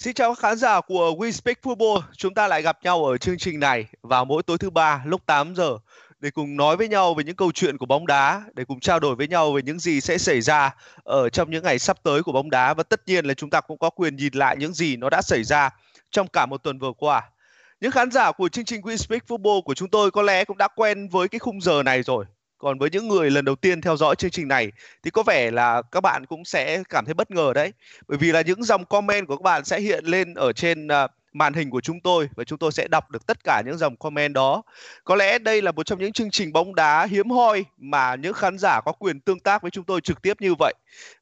[0.00, 2.00] Xin chào các khán giả của We Speak Football.
[2.16, 5.26] Chúng ta lại gặp nhau ở chương trình này vào mỗi tối thứ ba lúc
[5.26, 5.78] 8 giờ
[6.20, 9.00] để cùng nói với nhau về những câu chuyện của bóng đá, để cùng trao
[9.00, 10.74] đổi với nhau về những gì sẽ xảy ra
[11.04, 13.60] ở trong những ngày sắp tới của bóng đá và tất nhiên là chúng ta
[13.60, 15.70] cũng có quyền nhìn lại những gì nó đã xảy ra
[16.10, 17.22] trong cả một tuần vừa qua.
[17.80, 20.58] Những khán giả của chương trình We Speak Football của chúng tôi có lẽ cũng
[20.58, 22.24] đã quen với cái khung giờ này rồi
[22.60, 24.72] còn với những người lần đầu tiên theo dõi chương trình này
[25.02, 27.72] thì có vẻ là các bạn cũng sẽ cảm thấy bất ngờ đấy
[28.08, 31.10] bởi vì là những dòng comment của các bạn sẽ hiện lên ở trên uh,
[31.32, 33.96] màn hình của chúng tôi và chúng tôi sẽ đọc được tất cả những dòng
[33.96, 34.62] comment đó.
[35.04, 38.32] Có lẽ đây là một trong những chương trình bóng đá hiếm hoi mà những
[38.32, 40.74] khán giả có quyền tương tác với chúng tôi trực tiếp như vậy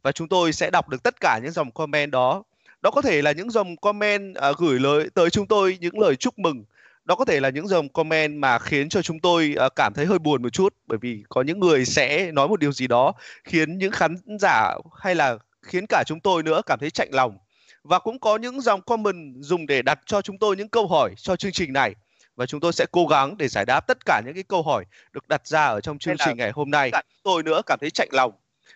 [0.03, 2.43] và chúng tôi sẽ đọc được tất cả những dòng comment đó.
[2.83, 6.17] Đó có thể là những dòng comment à, gửi lời tới chúng tôi những lời
[6.17, 6.65] chúc mừng
[7.09, 10.07] đó có thể là những dòng comment mà khiến cho chúng tôi uh, cảm thấy
[10.07, 13.13] hơi buồn một chút bởi vì có những người sẽ nói một điều gì đó
[13.45, 17.39] khiến những khán giả hay là khiến cả chúng tôi nữa cảm thấy chạnh lòng.
[17.83, 21.15] Và cũng có những dòng comment dùng để đặt cho chúng tôi những câu hỏi
[21.17, 21.95] cho chương trình này.
[22.37, 24.85] Và chúng tôi sẽ cố gắng để giải đáp tất cả những cái câu hỏi
[25.13, 26.91] được đặt ra ở trong chương trình ngày hôm nay.
[27.23, 28.33] Tôi nữa cảm thấy chạnh lòng.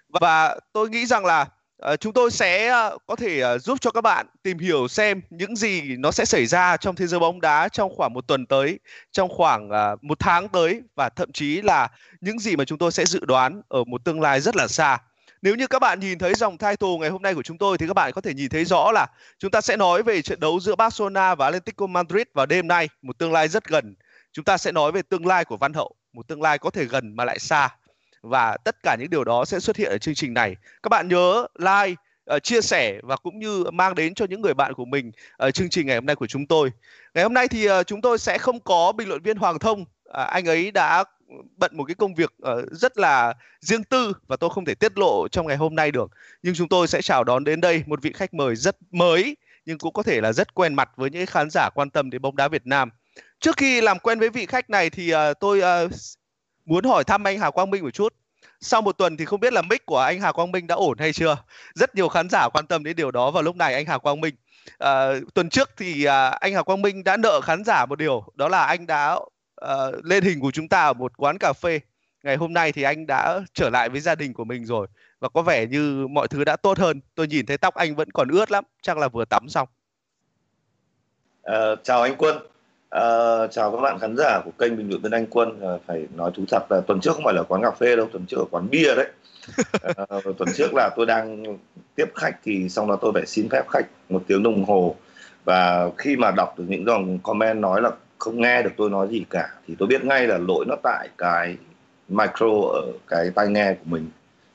[0.09, 1.47] Và tôi nghĩ rằng là
[1.91, 5.23] Uh, chúng tôi sẽ uh, có thể uh, giúp cho các bạn tìm hiểu xem
[5.31, 8.47] những gì nó sẽ xảy ra trong thế giới bóng đá trong khoảng một tuần
[8.47, 8.79] tới,
[9.13, 11.89] trong khoảng uh, một tháng tới và thậm chí là
[12.21, 14.99] những gì mà chúng tôi sẽ dự đoán ở một tương lai rất là xa.
[15.43, 17.87] Nếu như các bạn nhìn thấy dòng title ngày hôm nay của chúng tôi thì
[17.87, 19.07] các bạn có thể nhìn thấy rõ là
[19.39, 22.89] chúng ta sẽ nói về trận đấu giữa Barcelona và Atletico Madrid vào đêm nay,
[23.03, 23.95] một tương lai rất gần.
[24.33, 26.85] Chúng ta sẽ nói về tương lai của Văn Hậu, một tương lai có thể
[26.85, 27.69] gần mà lại xa
[28.23, 30.57] và tất cả những điều đó sẽ xuất hiện ở chương trình này.
[30.83, 31.95] Các bạn nhớ like,
[32.37, 35.13] uh, chia sẻ và cũng như mang đến cho những người bạn của mình
[35.47, 36.73] uh, chương trình ngày hôm nay của chúng tôi.
[37.15, 39.81] Ngày hôm nay thì uh, chúng tôi sẽ không có bình luận viên Hoàng Thông.
[39.81, 39.87] Uh,
[40.29, 41.05] anh ấy đã
[41.57, 44.99] bận một cái công việc uh, rất là riêng tư và tôi không thể tiết
[44.99, 46.11] lộ trong ngày hôm nay được.
[46.43, 49.79] Nhưng chúng tôi sẽ chào đón đến đây một vị khách mời rất mới nhưng
[49.79, 52.37] cũng có thể là rất quen mặt với những khán giả quan tâm đến bóng
[52.37, 52.91] đá Việt Nam.
[53.41, 55.93] Trước khi làm quen với vị khách này thì uh, tôi uh,
[56.65, 58.15] muốn hỏi thăm anh Hà Quang Minh một chút.
[58.61, 60.99] Sau một tuần thì không biết là mic của anh Hà Quang Minh đã ổn
[60.99, 61.37] hay chưa.
[61.75, 64.21] Rất nhiều khán giả quan tâm đến điều đó vào lúc này anh Hà Quang
[64.21, 64.35] Minh.
[64.79, 68.25] À, tuần trước thì à, anh Hà Quang Minh đã nợ khán giả một điều,
[68.35, 69.19] đó là anh đã
[69.57, 71.81] à, lên hình của chúng ta ở một quán cà phê.
[72.23, 74.87] Ngày hôm nay thì anh đã trở lại với gia đình của mình rồi
[75.21, 77.01] và có vẻ như mọi thứ đã tốt hơn.
[77.15, 79.69] Tôi nhìn thấy tóc anh vẫn còn ướt lắm, chắc là vừa tắm xong.
[81.43, 82.39] À, chào anh Quân.
[82.97, 85.75] Uh, chào các bạn khán giả của kênh Bình luận viên Anh Quân.
[85.75, 88.09] Uh, phải nói thú thật là tuần trước không phải là quán cà phê đâu,
[88.13, 89.07] tuần trước ở quán bia đấy.
[90.01, 91.45] Uh, tuần trước là tôi đang
[91.95, 94.97] tiếp khách thì xong đó tôi phải xin phép khách một tiếng đồng hồ
[95.45, 99.09] và khi mà đọc được những dòng comment nói là không nghe được tôi nói
[99.11, 101.57] gì cả thì tôi biết ngay là lỗi nó tại cái
[102.09, 104.11] micro ở cái tai nghe của mình.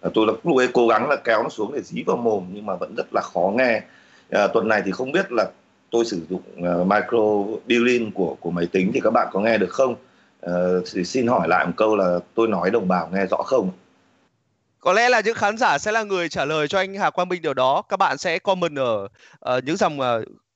[0.08, 2.66] Uh, tôi lúc ấy cố gắng là kéo nó xuống để dí vào mồm nhưng
[2.66, 3.81] mà vẫn rất là khó nghe.
[4.36, 5.46] Uh, tuần này thì không biết là
[5.92, 9.58] tôi sử dụng uh, micro built của của máy tính thì các bạn có nghe
[9.58, 9.96] được không?
[10.46, 10.52] Uh,
[10.94, 13.72] thì xin hỏi lại một câu là tôi nói đồng bào nghe rõ không?
[14.80, 17.30] Có lẽ là những khán giả sẽ là người trả lời cho anh Hà Quang
[17.30, 17.81] Minh điều đó.
[17.90, 19.08] Các bạn sẽ comment ở
[19.58, 20.06] uh, những dòng uh,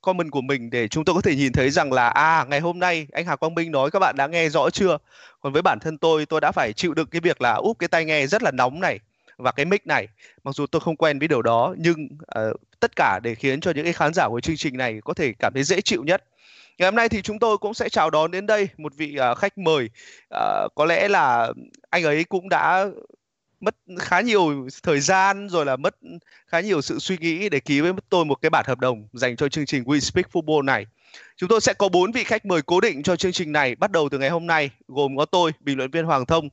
[0.01, 2.79] comment của mình để chúng tôi có thể nhìn thấy rằng là à ngày hôm
[2.79, 4.97] nay anh Hà Quang Minh nói các bạn đã nghe rõ chưa?
[5.41, 7.87] Còn với bản thân tôi tôi đã phải chịu đựng cái việc là úp cái
[7.87, 8.99] tai nghe rất là nóng này
[9.41, 10.07] và cái mic này.
[10.43, 13.71] Mặc dù tôi không quen với điều đó nhưng uh, tất cả để khiến cho
[13.71, 16.23] những cái khán giả của chương trình này có thể cảm thấy dễ chịu nhất.
[16.77, 19.37] Ngày hôm nay thì chúng tôi cũng sẽ chào đón đến đây một vị uh,
[19.37, 19.89] khách mời.
[20.35, 21.53] Uh, có lẽ là
[21.89, 22.87] anh ấy cũng đã
[23.59, 25.95] mất khá nhiều thời gian rồi là mất
[26.47, 29.35] khá nhiều sự suy nghĩ để ký với tôi một cái bản hợp đồng dành
[29.35, 30.85] cho chương trình We Speak Football này.
[31.35, 33.91] Chúng tôi sẽ có bốn vị khách mời cố định cho chương trình này bắt
[33.91, 36.49] đầu từ ngày hôm nay, gồm có tôi, bình luận viên Hoàng Thông,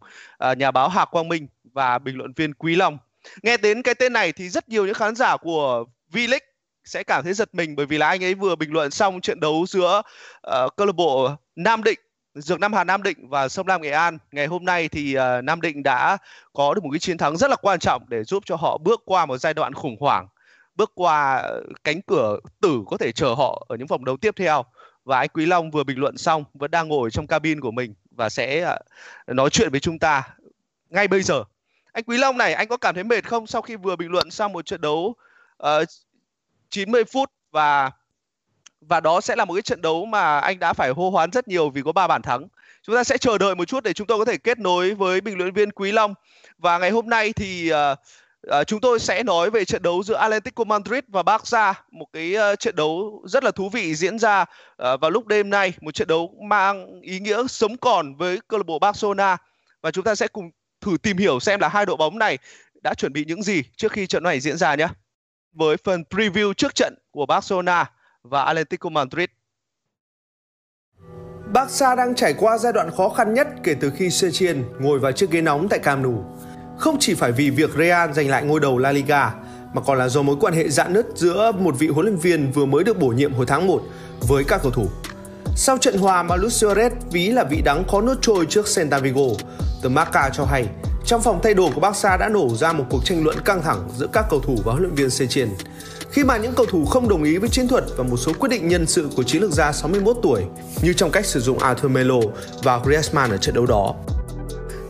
[0.56, 1.46] nhà báo Hà Quang Minh
[1.78, 2.98] và bình luận viên Quý Long.
[3.42, 6.46] Nghe đến cái tên này thì rất nhiều những khán giả của V-League
[6.84, 9.40] sẽ cảm thấy giật mình bởi vì là anh ấy vừa bình luận xong trận
[9.40, 10.02] đấu giữa
[10.46, 11.98] uh, câu lạc bộ Nam Định
[12.34, 14.18] Dược Nam Hà Nam Định và Sông Lam Nghệ An.
[14.32, 16.16] Ngày hôm nay thì uh, Nam Định đã
[16.52, 19.02] có được một cái chiến thắng rất là quan trọng để giúp cho họ bước
[19.04, 20.26] qua một giai đoạn khủng hoảng,
[20.74, 21.42] bước qua
[21.84, 24.64] cánh cửa tử có thể chờ họ ở những vòng đấu tiếp theo.
[25.04, 27.94] Và anh Quý Long vừa bình luận xong vẫn đang ngồi trong cabin của mình
[28.10, 28.74] và sẽ
[29.30, 30.22] uh, nói chuyện với chúng ta
[30.90, 31.44] ngay bây giờ.
[31.92, 34.30] Anh Quý Long này, anh có cảm thấy mệt không sau khi vừa bình luận
[34.30, 35.14] sau một trận đấu
[35.56, 35.88] ờ, uh,
[36.70, 37.90] 90 phút và
[38.80, 41.48] và đó sẽ là một cái trận đấu mà anh đã phải hô hoán rất
[41.48, 42.48] nhiều vì có ba bàn thắng.
[42.82, 45.20] Chúng ta sẽ chờ đợi một chút để chúng tôi có thể kết nối với
[45.20, 46.14] bình luận viên Quý Long.
[46.58, 47.98] Và ngày hôm nay thì uh,
[48.60, 52.34] uh, chúng tôi sẽ nói về trận đấu giữa Atletico Madrid và Barca, một cái
[52.52, 55.94] uh, trận đấu rất là thú vị diễn ra uh, vào lúc đêm nay, một
[55.94, 59.36] trận đấu mang ý nghĩa sống còn với câu lạc bộ Barcelona
[59.82, 60.50] và chúng ta sẽ cùng
[60.80, 62.38] thử tìm hiểu xem là hai đội bóng này
[62.82, 64.88] đã chuẩn bị những gì trước khi trận này diễn ra nhé
[65.52, 67.90] với phần preview trước trận của Barcelona
[68.22, 69.28] và Atletico Madrid.
[71.52, 75.12] Barca đang trải qua giai đoạn khó khăn nhất kể từ khi Setien ngồi vào
[75.12, 76.36] chiếc ghế nóng tại Camp Nou.
[76.78, 79.32] Không chỉ phải vì việc Real giành lại ngôi đầu La Liga,
[79.74, 82.52] mà còn là do mối quan hệ dạn nứt giữa một vị huấn luyện viên
[82.52, 83.82] vừa mới được bổ nhiệm hồi tháng 1
[84.28, 84.88] với các cầu thủ.
[85.56, 88.98] Sau trận hòa mà Luis Suarez ví là vị đắng khó nuốt trôi trước Celta
[88.98, 89.26] Vigo,
[89.82, 90.68] The Marca cho hay
[91.08, 93.88] trong phòng thay đồ của Barca đã nổ ra một cuộc tranh luận căng thẳng
[93.96, 95.48] giữa các cầu thủ và huấn luyện viên Setien.
[96.10, 98.48] Khi mà những cầu thủ không đồng ý với chiến thuật và một số quyết
[98.48, 100.44] định nhân sự của chiến lược gia 61 tuổi,
[100.82, 102.20] như trong cách sử dụng Arthur Melo
[102.62, 103.94] và Griezmann ở trận đấu đó.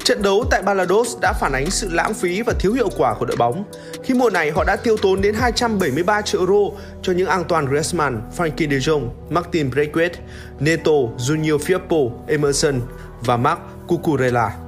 [0.04, 3.26] Trận đấu tại Balados đã phản ánh sự lãng phí và thiếu hiệu quả của
[3.26, 3.64] đội bóng.
[4.02, 8.20] Khi mùa này họ đã tiêu tốn đến 273 triệu euro cho những Antoine Griezmann,
[8.36, 10.14] Frankie de Jong, Martin Braithwaite,
[10.60, 12.80] Neto, Junior Firpo, Emerson
[13.20, 14.67] và Marc Cucurella.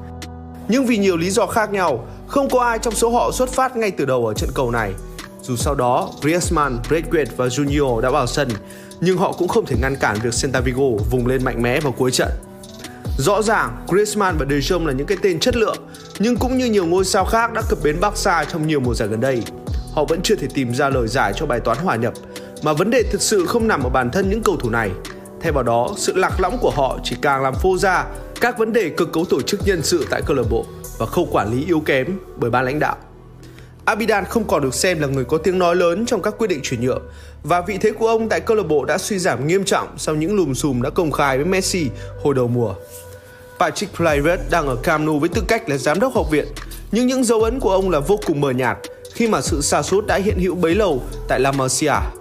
[0.71, 3.77] Nhưng vì nhiều lý do khác nhau, không có ai trong số họ xuất phát
[3.77, 4.93] ngay từ đầu ở trận cầu này.
[5.43, 8.49] Dù sau đó Griezmann, Braithwaite và Junior đã vào sân,
[9.01, 11.93] nhưng họ cũng không thể ngăn cản việc Celta Vigo vùng lên mạnh mẽ vào
[11.93, 12.29] cuối trận.
[13.19, 15.77] Rõ ràng, Griezmann và De Jong là những cái tên chất lượng,
[16.19, 19.09] nhưng cũng như nhiều ngôi sao khác đã cập bến Barca trong nhiều mùa giải
[19.09, 19.43] gần đây,
[19.95, 22.15] họ vẫn chưa thể tìm ra lời giải cho bài toán hòa nhập,
[22.63, 24.91] mà vấn đề thực sự không nằm ở bản thân những cầu thủ này.
[25.43, 28.05] Thay vào đó, sự lạc lõng của họ chỉ càng làm phô ra
[28.41, 30.67] các vấn đề cơ cấu tổ chức nhân sự tại câu lạc bộ
[30.99, 32.97] và khâu quản lý yếu kém bởi ban lãnh đạo.
[33.85, 36.61] Abidan không còn được xem là người có tiếng nói lớn trong các quyết định
[36.63, 37.03] chuyển nhượng
[37.43, 40.15] và vị thế của ông tại câu lạc bộ đã suy giảm nghiêm trọng sau
[40.15, 41.87] những lùm xùm đã công khai với Messi
[42.23, 42.75] hồi đầu mùa.
[43.59, 46.47] Patrick Kluivert đang ở Camp Nou với tư cách là giám đốc học viện,
[46.93, 48.79] nhưng những dấu ấn của ông là vô cùng mờ nhạt
[49.15, 52.20] khi mà sự sa sút đã hiện hữu bấy lâu tại La Masia.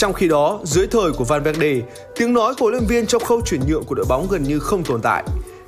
[0.00, 1.74] Trong khi đó, dưới thời của Van Verde,
[2.16, 4.58] tiếng nói của huấn luyện viên trong khâu chuyển nhượng của đội bóng gần như
[4.58, 5.24] không tồn tại.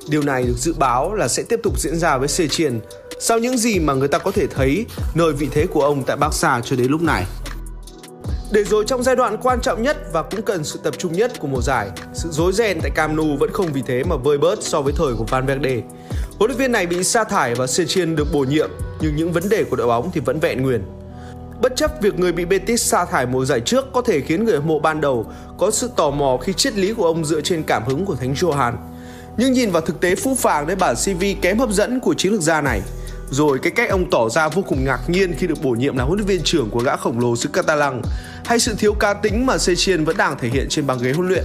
[0.07, 2.79] Điều này được dự báo là sẽ tiếp tục diễn ra với Sechien
[3.19, 4.85] sau những gì mà người ta có thể thấy
[5.15, 7.25] nơi vị thế của ông tại Barca cho đến lúc này.
[8.51, 11.39] Để rồi trong giai đoạn quan trọng nhất và cũng cần sự tập trung nhất
[11.39, 14.37] của mùa giải, sự rối ren tại Camp Nou vẫn không vì thế mà vơi
[14.37, 15.81] bớt so với thời của Van Verde.
[16.39, 18.69] Huấn luyện viên này bị sa thải và Sechien được bổ nhiệm,
[19.01, 20.83] nhưng những vấn đề của đội bóng thì vẫn vẹn nguyên.
[21.63, 24.55] Bất chấp việc người bị Betis sa thải mùa giải trước có thể khiến người
[24.55, 25.25] hâm mộ ban đầu
[25.57, 28.33] có sự tò mò khi triết lý của ông dựa trên cảm hứng của Thánh
[28.33, 28.73] Johan.
[29.37, 32.31] Nhưng nhìn vào thực tế phũ phàng đến bản CV kém hấp dẫn của chiến
[32.31, 32.81] lược gia này,
[33.31, 36.03] rồi cái cách ông tỏ ra vô cùng ngạc nhiên khi được bổ nhiệm là
[36.03, 38.01] huấn luyện viên trưởng của gã khổng lồ xứ Catalan
[38.45, 41.27] hay sự thiếu cá tính mà Sechien vẫn đang thể hiện trên băng ghế huấn
[41.27, 41.43] luyện.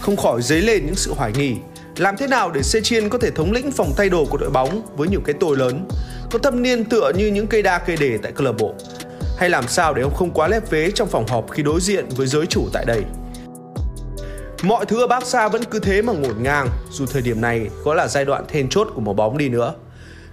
[0.00, 1.54] Không khỏi dấy lên những sự hoài nghi.
[1.96, 4.82] Làm thế nào để Sechien có thể thống lĩnh phòng thay đồ của đội bóng
[4.96, 5.88] với nhiều cái tôi lớn,
[6.30, 8.74] có thâm niên tựa như những cây đa cây đề tại câu lạc bộ?
[9.36, 12.08] Hay làm sao để ông không quá lép vế trong phòng họp khi đối diện
[12.08, 13.02] với giới chủ tại đây?
[14.62, 17.94] Mọi thứ ở Barca vẫn cứ thế mà ngổn ngang, dù thời điểm này có
[17.94, 19.74] là giai đoạn then chốt của một bóng đi nữa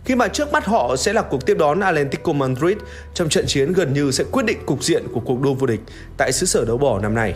[0.05, 2.77] khi mà trước mắt họ sẽ là cuộc tiếp đón Atletico Madrid
[3.13, 5.79] trong trận chiến gần như sẽ quyết định cục diện của cuộc đua vô địch
[6.17, 7.33] tại xứ sở đấu bỏ năm nay.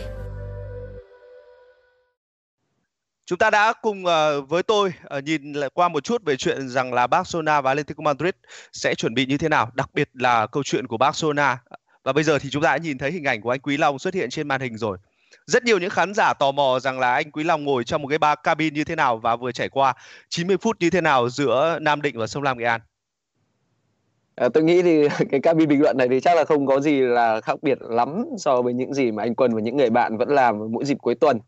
[3.28, 6.68] Chúng ta đã cùng uh, với tôi uh, nhìn lại qua một chút về chuyện
[6.68, 8.34] rằng là Barcelona và Atletico Madrid
[8.72, 11.58] sẽ chuẩn bị như thế nào, đặc biệt là câu chuyện của Barcelona.
[12.04, 13.98] Và bây giờ thì chúng ta đã nhìn thấy hình ảnh của anh Quý Long
[13.98, 14.98] xuất hiện trên màn hình rồi
[15.46, 18.08] rất nhiều những khán giả tò mò rằng là anh Quý Long ngồi trong một
[18.08, 19.94] cái ba cabin như thế nào và vừa trải qua
[20.28, 22.80] 90 phút như thế nào giữa Nam Định và Sông Lam Nghệ An.
[24.34, 27.00] À, tôi nghĩ thì cái cabin bình luận này thì chắc là không có gì
[27.00, 30.16] là khác biệt lắm so với những gì mà anh Quân và những người bạn
[30.16, 31.38] vẫn làm mỗi dịp cuối tuần.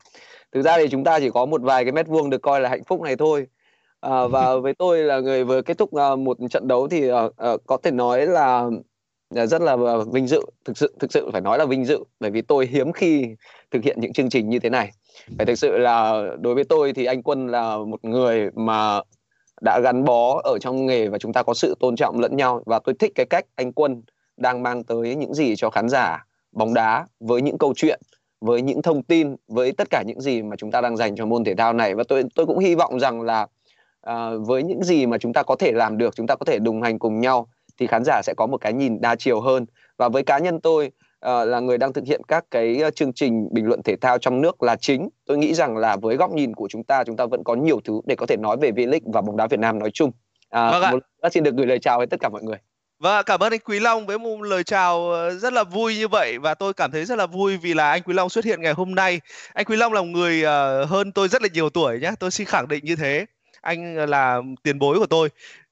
[0.53, 2.69] Thực ra thì chúng ta chỉ có một vài cái mét vuông được coi là
[2.69, 3.47] hạnh phúc này thôi.
[4.01, 7.17] À, và với tôi là người vừa kết thúc uh, một trận đấu thì uh,
[7.55, 8.71] uh, có thể nói là
[9.31, 9.77] rất là
[10.13, 10.41] vinh dự.
[10.65, 13.27] Thực sự thực sự phải nói là vinh dự bởi vì tôi hiếm khi
[13.71, 14.91] thực hiện những chương trình như thế này.
[15.39, 19.01] Phải thực sự là đối với tôi thì anh quân là một người mà
[19.63, 22.63] đã gắn bó ở trong nghề và chúng ta có sự tôn trọng lẫn nhau.
[22.67, 24.03] Và tôi thích cái cách anh quân
[24.37, 28.01] đang mang tới những gì cho khán giả bóng đá với những câu chuyện
[28.41, 31.27] với những thông tin với tất cả những gì mà chúng ta đang dành cho
[31.27, 31.95] môn thể thao này.
[31.95, 33.47] Và tôi tôi cũng hy vọng rằng là
[34.11, 36.59] uh, với những gì mà chúng ta có thể làm được chúng ta có thể
[36.59, 37.47] đồng hành cùng nhau
[37.79, 39.67] thì khán giả sẽ có một cái nhìn đa chiều hơn.
[39.97, 43.13] Và với cá nhân tôi uh, là người đang thực hiện các cái uh, chương
[43.13, 45.09] trình bình luận thể thao trong nước là chính.
[45.27, 47.81] Tôi nghĩ rằng là với góc nhìn của chúng ta chúng ta vẫn có nhiều
[47.85, 50.11] thứ để có thể nói về V-League và bóng đá Việt Nam nói chung.
[50.51, 50.93] À, vâng ạ.
[50.93, 52.57] Một, xin được gửi lời chào với tất cả mọi người
[53.01, 56.09] Vâng, cảm ơn anh Quý Long với một lời chào ờ, rất là vui như
[56.09, 58.63] vậy và tôi cảm thấy rất là vui vì là anh Quý Long xuất hiện
[58.63, 59.21] ngày hôm nay.
[59.55, 62.31] Anh Quý Long là một người ờ, hơn tôi rất là nhiều tuổi nhé, tôi
[62.31, 63.27] xin khẳng định như thế.
[63.61, 65.29] Anh là tiền bối của tôi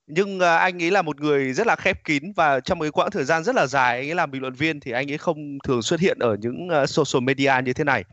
[0.06, 2.90] nhưng ờ, anh ấy là một người rất là khép kín và trong một cái
[2.90, 5.18] quãng thời gian rất là dài anh ấy làm bình luận viên thì anh ấy
[5.18, 8.04] không thường xuất hiện ở những social media như thế này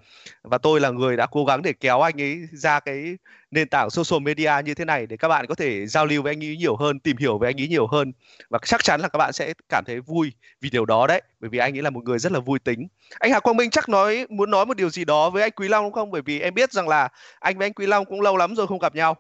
[0.44, 3.18] và tôi là người đã cố gắng để kéo anh ấy ra cái
[3.56, 6.32] nền tảng social media như thế này để các bạn có thể giao lưu với
[6.32, 8.14] anh ấy nhiều hơn tìm hiểu về anh ấy nhiều hơn.
[8.50, 10.32] Và chắc chắn là các bạn sẽ cảm thấy vui
[10.62, 12.88] vì điều đó đấy bởi vì anh ấy là một người rất là vui tính.
[13.20, 15.68] Anh Hà Quang Minh chắc nói muốn nói một điều gì đó với anh Quý
[15.68, 16.12] Long đúng không?
[16.12, 17.10] Bởi vì em biết rằng là
[17.40, 19.16] anh với anh Quý Long cũng lâu lắm rồi không gặp nhau.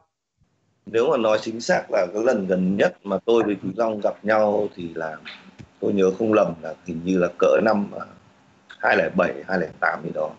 [0.86, 4.02] Nếu mà nói chính xác là cái lần gần nhất mà tôi với Quý Long
[4.04, 5.18] gặp nhau thì là
[5.80, 8.06] tôi nhớ không lầm là hình như là cỡ năm à,
[8.80, 10.30] 2007 2008 gì đó.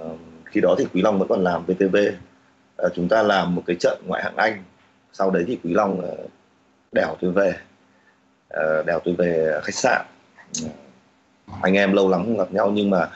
[0.00, 1.96] Uh, khi đó thì Quý Long vẫn còn làm VTV
[2.80, 4.64] Ờ, chúng ta làm một cái trận ngoại hạng Anh
[5.12, 6.16] sau đấy thì Quý Long ờ,
[6.92, 7.54] đèo tôi về.
[8.48, 10.06] Ờ, đèo tôi về khách sạn.
[11.62, 13.08] Anh em lâu lắm không gặp nhau nhưng mà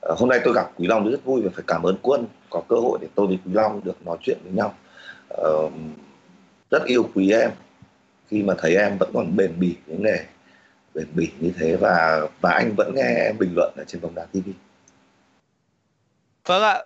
[0.00, 2.76] hôm nay tôi gặp Quý Long rất vui và phải cảm ơn Quân có cơ
[2.76, 4.74] hội để tôi với Quý Long được nói chuyện với nhau.
[6.70, 7.50] Rất yêu quý em.
[8.28, 10.24] Khi mà thấy em vẫn còn bền bỉ với nghề
[10.94, 14.14] bền bỉ như thế và và anh vẫn nghe em bình luận ở trên bóng
[14.14, 14.48] đá TV.
[16.46, 16.82] Vâng ạ,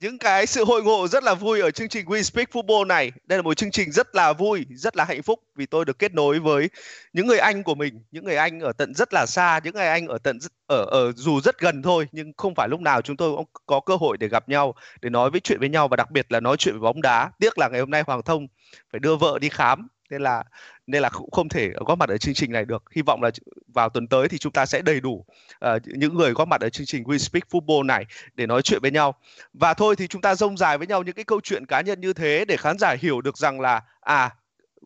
[0.00, 3.12] những cái sự hội ngộ rất là vui ở chương trình We Speak Football này.
[3.26, 5.98] Đây là một chương trình rất là vui, rất là hạnh phúc vì tôi được
[5.98, 6.70] kết nối với
[7.12, 9.86] những người anh của mình, những người anh ở tận rất là xa, những người
[9.86, 13.16] anh ở tận ở ở dù rất gần thôi nhưng không phải lúc nào chúng
[13.16, 15.96] tôi cũng có cơ hội để gặp nhau để nói với chuyện với nhau và
[15.96, 17.30] đặc biệt là nói chuyện về bóng đá.
[17.38, 18.46] Tiếc là ngày hôm nay Hoàng Thông
[18.92, 20.44] phải đưa vợ đi khám nên là
[20.86, 22.82] nên là cũng không thể góp mặt ở chương trình này được.
[22.94, 23.30] Hy vọng là
[23.74, 25.24] vào tuần tới thì chúng ta sẽ đầy đủ
[25.64, 28.80] uh, những người góp mặt ở chương trình We Speak Football này để nói chuyện
[28.82, 29.14] với nhau.
[29.52, 32.00] Và thôi thì chúng ta rông dài với nhau những cái câu chuyện cá nhân
[32.00, 34.30] như thế để khán giả hiểu được rằng là à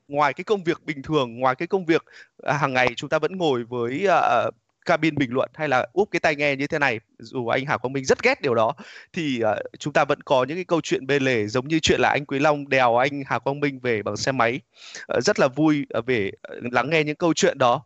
[0.09, 2.05] ngoài cái công việc bình thường ngoài cái công việc
[2.43, 4.55] à, hàng ngày chúng ta vẫn ngồi với uh,
[4.85, 7.77] cabin bình luận hay là úp cái tai nghe như thế này dù anh Hà
[7.77, 8.75] Quang Minh rất ghét điều đó
[9.13, 12.01] thì uh, chúng ta vẫn có những cái câu chuyện bê lề giống như chuyện
[12.01, 14.61] là anh Quý Long đèo anh Hà Quang Minh về bằng xe máy.
[15.17, 17.83] Uh, rất là vui uh, về uh, lắng nghe những câu chuyện đó.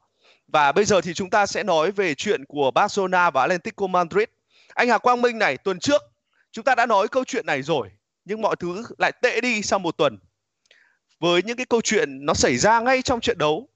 [0.48, 4.28] Và bây giờ thì chúng ta sẽ nói về chuyện của Barcelona và Atletico Madrid.
[4.74, 6.02] Anh Hà Quang Minh này tuần trước
[6.52, 7.90] chúng ta đã nói câu chuyện này rồi
[8.24, 10.18] nhưng mọi thứ lại tệ đi sau một tuần.
[11.20, 13.68] Với những cái câu chuyện nó xảy ra ngay trong trận đấu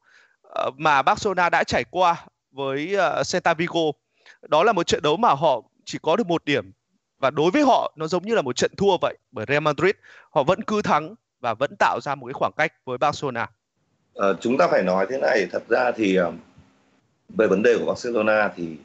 [0.77, 3.81] mà Barcelona đã trải qua với uh, Celta Vigo.
[4.49, 6.73] Đó là một trận đấu mà họ chỉ có được một điểm
[7.23, 9.95] và đối với họ nó giống như là một trận thua vậy bởi Real Madrid
[10.31, 13.51] họ vẫn cứ thắng và vẫn tạo ra một cái khoảng cách với Barcelona.
[14.15, 16.33] À, chúng ta phải nói thế này thật ra thì ờ,
[17.29, 18.77] về vấn đề của Barcelona thì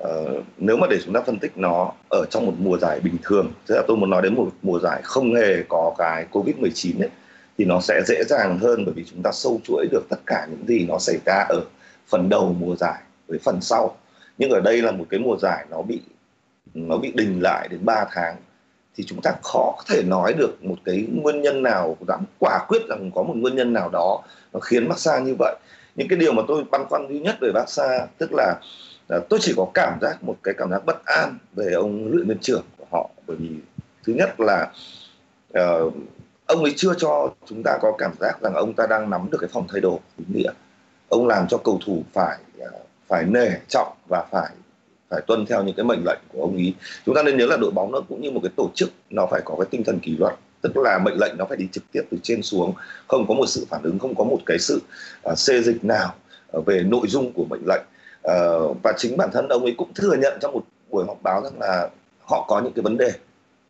[0.00, 3.16] uh, nếu mà để chúng ta phân tích nó ở trong một mùa giải bình
[3.22, 6.56] thường tức là tôi muốn nói đến một mùa giải không hề có cái Covid
[6.56, 7.10] 19 ấy
[7.58, 10.46] thì nó sẽ dễ dàng hơn bởi vì chúng ta sâu chuỗi được tất cả
[10.50, 11.62] những gì nó xảy ra ở
[12.08, 13.96] phần đầu mùa giải với phần sau.
[14.38, 16.00] Nhưng ở đây là một cái mùa giải nó bị
[16.74, 18.36] nó bị đình lại đến 3 tháng.
[18.96, 22.64] Thì chúng ta khó có thể nói được một cái nguyên nhân nào dám quả
[22.68, 24.22] quyết rằng có một nguyên nhân nào đó
[24.52, 25.56] nó khiến Barca như vậy.
[25.96, 28.54] Những cái điều mà tôi băn khoăn duy nhất về Barca tức là,
[29.08, 32.28] là tôi chỉ có cảm giác một cái cảm giác bất an về ông luyện
[32.28, 33.10] viên trưởng của họ.
[33.26, 33.50] Bởi vì
[34.04, 34.70] thứ nhất là
[35.58, 35.94] uh,
[36.46, 39.38] ông ấy chưa cho chúng ta có cảm giác rằng ông ta đang nắm được
[39.40, 40.50] cái phòng thay đồ đúng nghĩa
[41.08, 42.70] ông làm cho cầu thủ phải à,
[43.08, 44.50] phải nể trọng và phải
[45.10, 46.74] phải tuân theo những cái mệnh lệnh của ông ý.
[47.06, 49.26] Chúng ta nên nhớ là đội bóng nó cũng như một cái tổ chức nó
[49.30, 51.84] phải có cái tinh thần kỷ luật tức là mệnh lệnh nó phải đi trực
[51.92, 52.74] tiếp từ trên xuống
[53.08, 54.80] không có một sự phản ứng không có một cái sự
[55.30, 56.14] uh, xê dịch nào
[56.52, 57.82] à, về nội dung của mệnh lệnh.
[58.28, 61.42] Uh, và chính bản thân ông ấy cũng thừa nhận trong một buổi họp báo
[61.42, 61.88] rằng là
[62.20, 63.12] họ có những cái vấn đề.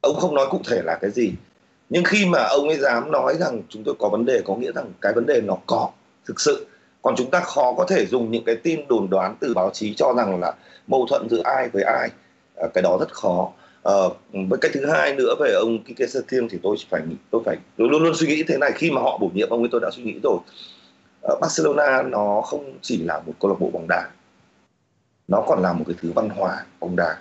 [0.01, 1.33] Ông không nói cụ thể là cái gì
[1.91, 4.73] nhưng khi mà ông ấy dám nói rằng chúng tôi có vấn đề có nghĩa
[4.73, 5.91] rằng cái vấn đề nó có
[6.27, 6.67] thực sự
[7.07, 9.95] còn chúng ta khó có thể dùng những cái tin đồn đoán từ báo chí
[9.95, 10.53] cho rằng là
[10.87, 12.09] mâu thuẫn giữa ai với ai.
[12.57, 13.53] À, cái đó rất khó.
[13.85, 13.93] À,
[14.33, 17.89] với cái thứ hai nữa về ông Kike Setien thì tôi phải tôi phải tôi
[17.89, 18.73] luôn luôn suy nghĩ thế này.
[18.75, 20.39] Khi mà họ bổ nhiệm ông ấy tôi đã suy nghĩ rồi.
[21.23, 24.09] À, Barcelona nó không chỉ là một câu lạc bộ bóng đá.
[25.29, 27.17] Nó còn là một cái thứ văn hóa bóng đá.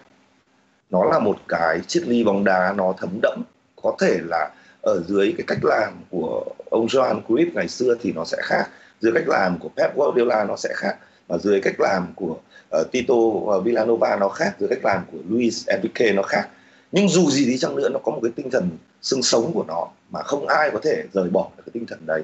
[0.89, 3.41] Nó là một cái triết lý bóng đá nó thấm đẫm.
[3.81, 4.51] Có thể là
[4.81, 8.69] ở dưới cái cách làm của ông Johan Cruyff ngày xưa thì nó sẽ khác
[9.01, 10.97] dưới cách làm của Pep Guardiola nó sẽ khác
[11.27, 12.37] và dưới cách làm của
[12.81, 13.15] uh, Tito
[13.47, 16.49] ờ, Villanova nó khác dưới cách làm của Luis Enrique nó khác.
[16.91, 18.69] Nhưng dù gì đi chăng nữa nó có một cái tinh thần
[19.01, 21.99] xương sống của nó mà không ai có thể rời bỏ được cái tinh thần
[22.05, 22.23] đấy.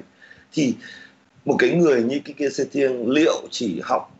[0.52, 0.74] Thì
[1.44, 4.10] một cái người như Kike Setien liệu chỉ học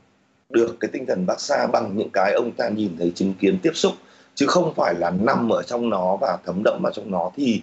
[0.50, 3.72] được cái tinh thần Barca bằng những cái ông ta nhìn thấy chứng kiến tiếp
[3.74, 3.92] xúc
[4.34, 7.62] chứ không phải là nằm ở trong nó và thấm đẫm vào trong nó thì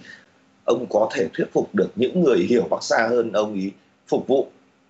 [0.65, 3.71] ông có thể thuyết phục được những người hiểu Barca hơn ông ý
[4.07, 4.47] phục vụ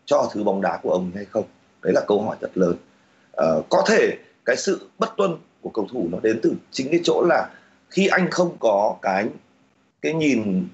[0.10, 1.44] cho thứ bóng đá của ông hay không?
[1.84, 2.76] Đấy là câu hỏi rất lớn.
[3.38, 7.00] À, có thể cái sự bất tuân của cầu thủ nó đến từ chính cái
[7.04, 7.50] chỗ là
[7.90, 9.28] khi anh không có cái
[10.02, 10.68] cái nhìn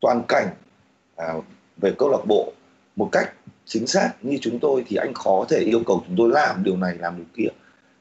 [0.00, 0.48] toàn cảnh
[1.16, 1.34] à,
[1.76, 2.52] về câu lạc bộ
[2.96, 3.32] một cách
[3.64, 6.76] chính xác như chúng tôi thì anh khó thể yêu cầu chúng tôi làm điều
[6.76, 7.48] này làm điều kia.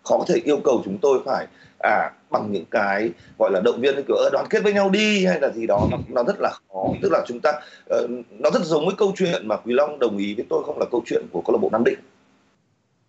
[0.03, 1.48] Khó có thể yêu cầu chúng tôi phải
[1.79, 5.25] à bằng những cái gọi là động viên kiểu ơ đoàn kết với nhau đi
[5.25, 6.84] hay là gì đó nó, nó rất là khó.
[7.01, 7.51] Tức là chúng ta
[7.96, 10.79] uh, nó rất giống với câu chuyện mà quý long đồng ý với tôi không
[10.79, 12.00] là câu chuyện của câu lạc bộ nam định.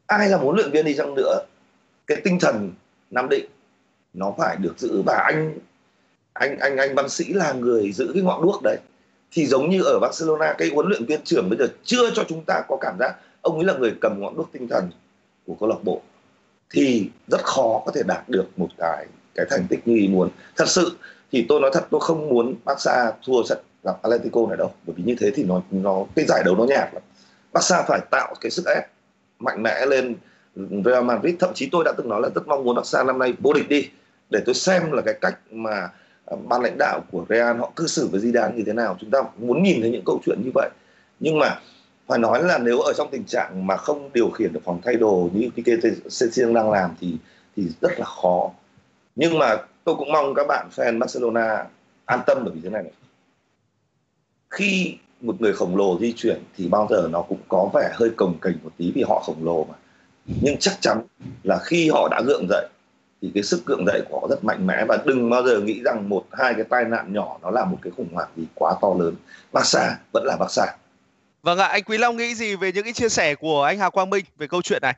[0.07, 1.39] Ai là muốn luyện viên đi chăng nữa
[2.07, 2.73] cái tinh thần
[3.11, 3.47] nam định
[4.13, 5.03] nó phải được giữ.
[5.07, 5.59] Và anh
[6.33, 8.77] anh anh anh văn sĩ là người giữ cái ngọn đuốc đấy.
[9.33, 12.45] Thì giống như ở Barcelona cái huấn luyện viên trưởng bây giờ chưa cho chúng
[12.45, 14.91] ta có cảm giác ông ấy là người cầm ngọn đuốc tinh thần
[15.47, 16.03] của câu lạc bộ
[16.71, 20.29] thì rất khó có thể đạt được một cái cái thành tích như ý muốn.
[20.57, 20.97] Thật sự
[21.33, 24.95] thì tôi nói thật, tôi không muốn Barca thua trận gặp Atletico này đâu, bởi
[24.97, 27.03] vì như thế thì nó nó, cái giải đấu nó nhạt lắm.
[27.53, 28.85] Barca phải tạo cái sức ép
[29.39, 30.17] mạnh mẽ lên
[30.85, 31.35] Real Madrid.
[31.39, 33.69] Thậm chí tôi đã từng nói là rất mong muốn Barca năm nay vô địch
[33.69, 33.91] đi,
[34.31, 35.89] để tôi xem là cái cách mà
[36.25, 38.97] ờ, ban lãnh đạo của Real họ cư xử với Zidane như thế nào.
[39.01, 40.71] Chúng ta muốn nhìn thấy những câu chuyện như vậy.
[41.21, 41.61] Nhưng mà
[42.09, 44.95] phải nói là nếu ở trong tình trạng mà không điều khiển được phòng thay
[44.95, 45.77] đồ như Pique
[46.09, 47.17] Setien đang làm thì
[47.57, 48.51] thì rất là khó.
[49.17, 51.65] Nhưng mà tôi cũng mong các bạn fan Barcelona
[52.05, 52.93] an tâm bởi vì thế này này.
[54.51, 58.11] Khi một người khổng lồ di chuyển thì bao giờ nó cũng có vẻ hơi
[58.17, 59.75] cồng kềnh một tí vì họ khổng lồ mà.
[60.27, 61.03] Nhưng chắc chắn
[61.43, 62.69] là khi họ đã gượng dậy
[63.23, 65.83] thì cái sức gượng dậy của họ rất mạnh mẽ và đừng bao giờ nghĩ
[65.85, 68.75] rằng một, hai cái tai nạn nhỏ nó là một cái khủng hoảng gì quá
[68.81, 69.15] to lớn.
[69.53, 70.77] Barca vẫn là Barca.
[71.49, 73.91] Vâng ạ, anh Quý Long nghĩ gì về những cái chia sẻ của anh Hà
[73.91, 74.95] Quang Minh về câu chuyện này?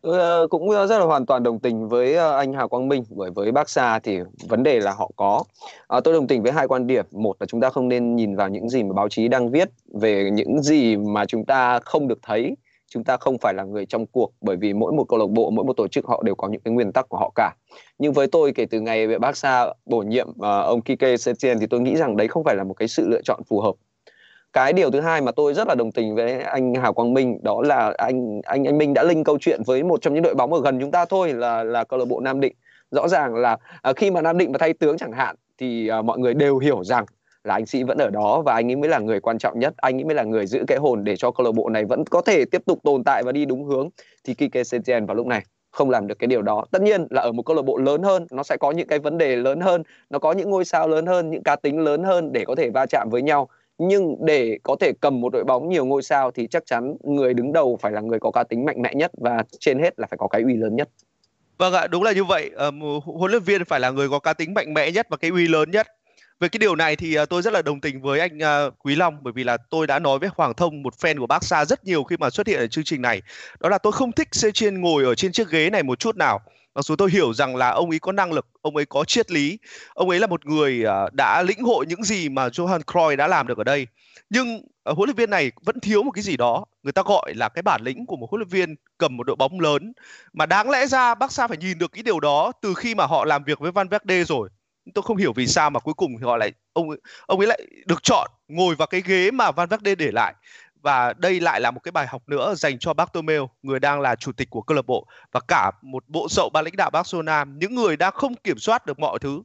[0.00, 3.04] Tôi cũng ờ, rất là hoàn toàn đồng tình với ờ, anh Hà Quang Minh
[3.10, 5.44] bởi với Bác Sa thì vấn đề là họ có.
[5.88, 7.04] À, tôi đồng tình với hai quan điểm.
[7.10, 9.68] Một là chúng ta không nên nhìn vào những gì mà báo chí đang viết
[10.00, 12.56] về những gì mà chúng ta không được thấy.
[12.88, 15.50] Chúng ta không phải là người trong cuộc bởi vì mỗi một câu lạc bộ,
[15.50, 17.52] mỗi một tổ chức họ đều có những cái nguyên tắc của họ cả.
[17.98, 21.66] Nhưng với tôi kể từ ngày Bác Sa bổ nhiệm uh, ông Kike Setien thì
[21.66, 23.74] tôi nghĩ rằng đấy không phải là một cái sự lựa chọn phù hợp
[24.52, 27.38] cái điều thứ hai mà tôi rất là đồng tình với anh Hà Quang Minh
[27.42, 30.34] đó là anh anh anh Minh đã linh câu chuyện với một trong những đội
[30.34, 32.54] bóng ở gần chúng ta thôi là là câu lạc bộ Nam Định.
[32.90, 36.02] Rõ ràng là à, khi mà Nam Định mà thay tướng chẳng hạn thì à,
[36.02, 37.04] mọi người đều hiểu rằng
[37.44, 39.74] là anh sĩ vẫn ở đó và anh ấy mới là người quan trọng nhất
[39.76, 42.04] anh ấy mới là người giữ cái hồn để cho câu lạc bộ này vẫn
[42.04, 43.88] có thể tiếp tục tồn tại và đi đúng hướng.
[44.24, 46.64] Thì Kike Setien vào lúc này không làm được cái điều đó.
[46.70, 48.98] Tất nhiên là ở một câu lạc bộ lớn hơn nó sẽ có những cái
[48.98, 52.02] vấn đề lớn hơn nó có những ngôi sao lớn hơn những cá tính lớn
[52.02, 53.48] hơn để có thể va chạm với nhau
[53.88, 57.34] nhưng để có thể cầm một đội bóng nhiều ngôi sao thì chắc chắn người
[57.34, 60.06] đứng đầu phải là người có cá tính mạnh mẽ nhất và trên hết là
[60.06, 60.88] phải có cái uy lớn nhất.
[61.58, 62.50] Vâng ạ, đúng là như vậy.
[62.54, 62.70] Ờ,
[63.04, 65.48] huấn luyện viên phải là người có cá tính mạnh mẽ nhất và cái uy
[65.48, 65.86] lớn nhất.
[66.40, 68.94] Về cái điều này thì ờ, tôi rất là đồng tình với anh ờ, Quý
[68.96, 71.84] Long bởi vì là tôi đã nói với Hoàng Thông một fan của Barca rất
[71.84, 73.22] nhiều khi mà xuất hiện ở chương trình này.
[73.60, 76.40] Đó là tôi không thích Sechien ngồi ở trên chiếc ghế này một chút nào
[76.74, 79.30] mặc dù tôi hiểu rằng là ông ấy có năng lực, ông ấy có triết
[79.30, 79.58] lý,
[79.94, 83.28] ông ấy là một người à, đã lĩnh hội những gì mà Johan Cruyff đã
[83.28, 83.86] làm được ở đây.
[84.30, 87.34] Nhưng à, huấn luyện viên này vẫn thiếu một cái gì đó, người ta gọi
[87.34, 89.92] là cái bản lĩnh của một huấn luyện viên cầm một đội bóng lớn.
[90.32, 93.24] Mà đáng lẽ ra Barca phải nhìn được cái điều đó từ khi mà họ
[93.24, 94.48] làm việc với Van Verde rồi.
[94.94, 96.88] Tôi không hiểu vì sao mà cuối cùng họ lại, ông
[97.26, 100.34] ông ấy lại được chọn ngồi vào cái ghế mà Van Verde để lại
[100.82, 104.16] và đây lại là một cái bài học nữa dành cho Bartomeu, người đang là
[104.16, 107.44] chủ tịch của câu lạc bộ và cả một bộ sậu ban lãnh đạo Barcelona,
[107.44, 109.42] những người đang không kiểm soát được mọi thứ.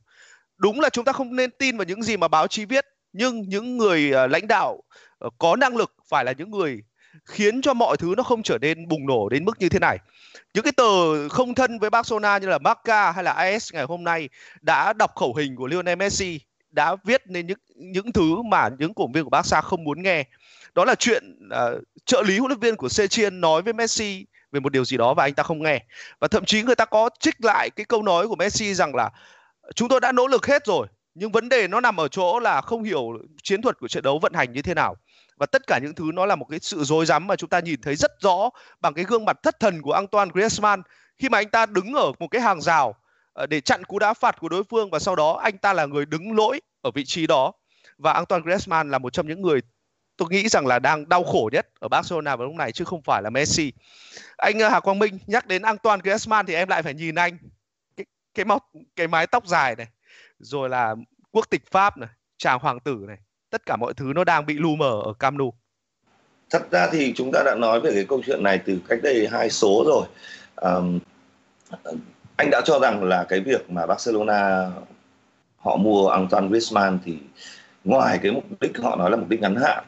[0.58, 3.42] Đúng là chúng ta không nên tin vào những gì mà báo chí viết, nhưng
[3.42, 4.84] những người uh, lãnh đạo
[5.26, 6.84] uh, có năng lực phải là những người
[7.26, 9.98] khiến cho mọi thứ nó không trở nên bùng nổ đến mức như thế này.
[10.54, 14.04] Những cái tờ không thân với Barcelona như là Marca hay là AS ngày hôm
[14.04, 14.30] nay
[14.62, 16.40] đã đọc khẩu hình của Lionel Messi
[16.72, 20.26] đã viết nên những những thứ mà những cổ viên của Barca không muốn nghe
[20.78, 24.60] đó là chuyện uh, trợ lý huấn luyện viên của Sechien nói với Messi về
[24.60, 25.84] một điều gì đó và anh ta không nghe.
[26.20, 29.10] Và thậm chí người ta có trích lại cái câu nói của Messi rằng là
[29.76, 32.62] chúng tôi đã nỗ lực hết rồi nhưng vấn đề nó nằm ở chỗ là
[32.62, 33.12] không hiểu
[33.44, 34.96] chiến thuật của trận đấu vận hành như thế nào.
[35.38, 37.60] Và tất cả những thứ nó là một cái sự dối rắm mà chúng ta
[37.60, 38.50] nhìn thấy rất rõ
[38.82, 40.82] bằng cái gương mặt thất thần của Antoine Griezmann
[41.18, 42.96] khi mà anh ta đứng ở một cái hàng rào
[43.34, 45.86] à, để chặn cú đá phạt của đối phương và sau đó anh ta là
[45.86, 47.52] người đứng lỗi ở vị trí đó.
[47.98, 49.62] Và Antoine Griezmann là một trong những người
[50.18, 53.02] tôi nghĩ rằng là đang đau khổ nhất ở Barcelona vào lúc này chứ không
[53.02, 53.74] phải là Messi.
[54.38, 57.38] Anh ờ, Hà Quang Minh nhắc đến Antoine Griezmann thì em lại phải nhìn anh
[57.98, 59.88] cái cái móc cái mái tóc dài này,
[60.40, 60.96] rồi là
[61.32, 63.18] quốc tịch Pháp này, chàng hoàng tử này,
[63.50, 65.54] tất cả mọi thứ nó đang bị lu mờ ở Camp Nou.
[66.50, 69.28] Thật ra thì chúng ta đã nói về cái câu chuyện này từ cách đây
[69.32, 70.08] hai số rồi.
[70.56, 71.00] Um,
[72.36, 74.72] anh đã cho rằng là cái việc mà Barcelona
[75.58, 77.18] họ mua Antoine Griezmann thì
[77.84, 79.86] ngoài cái mục đích họ nói là mục đích ngắn hạn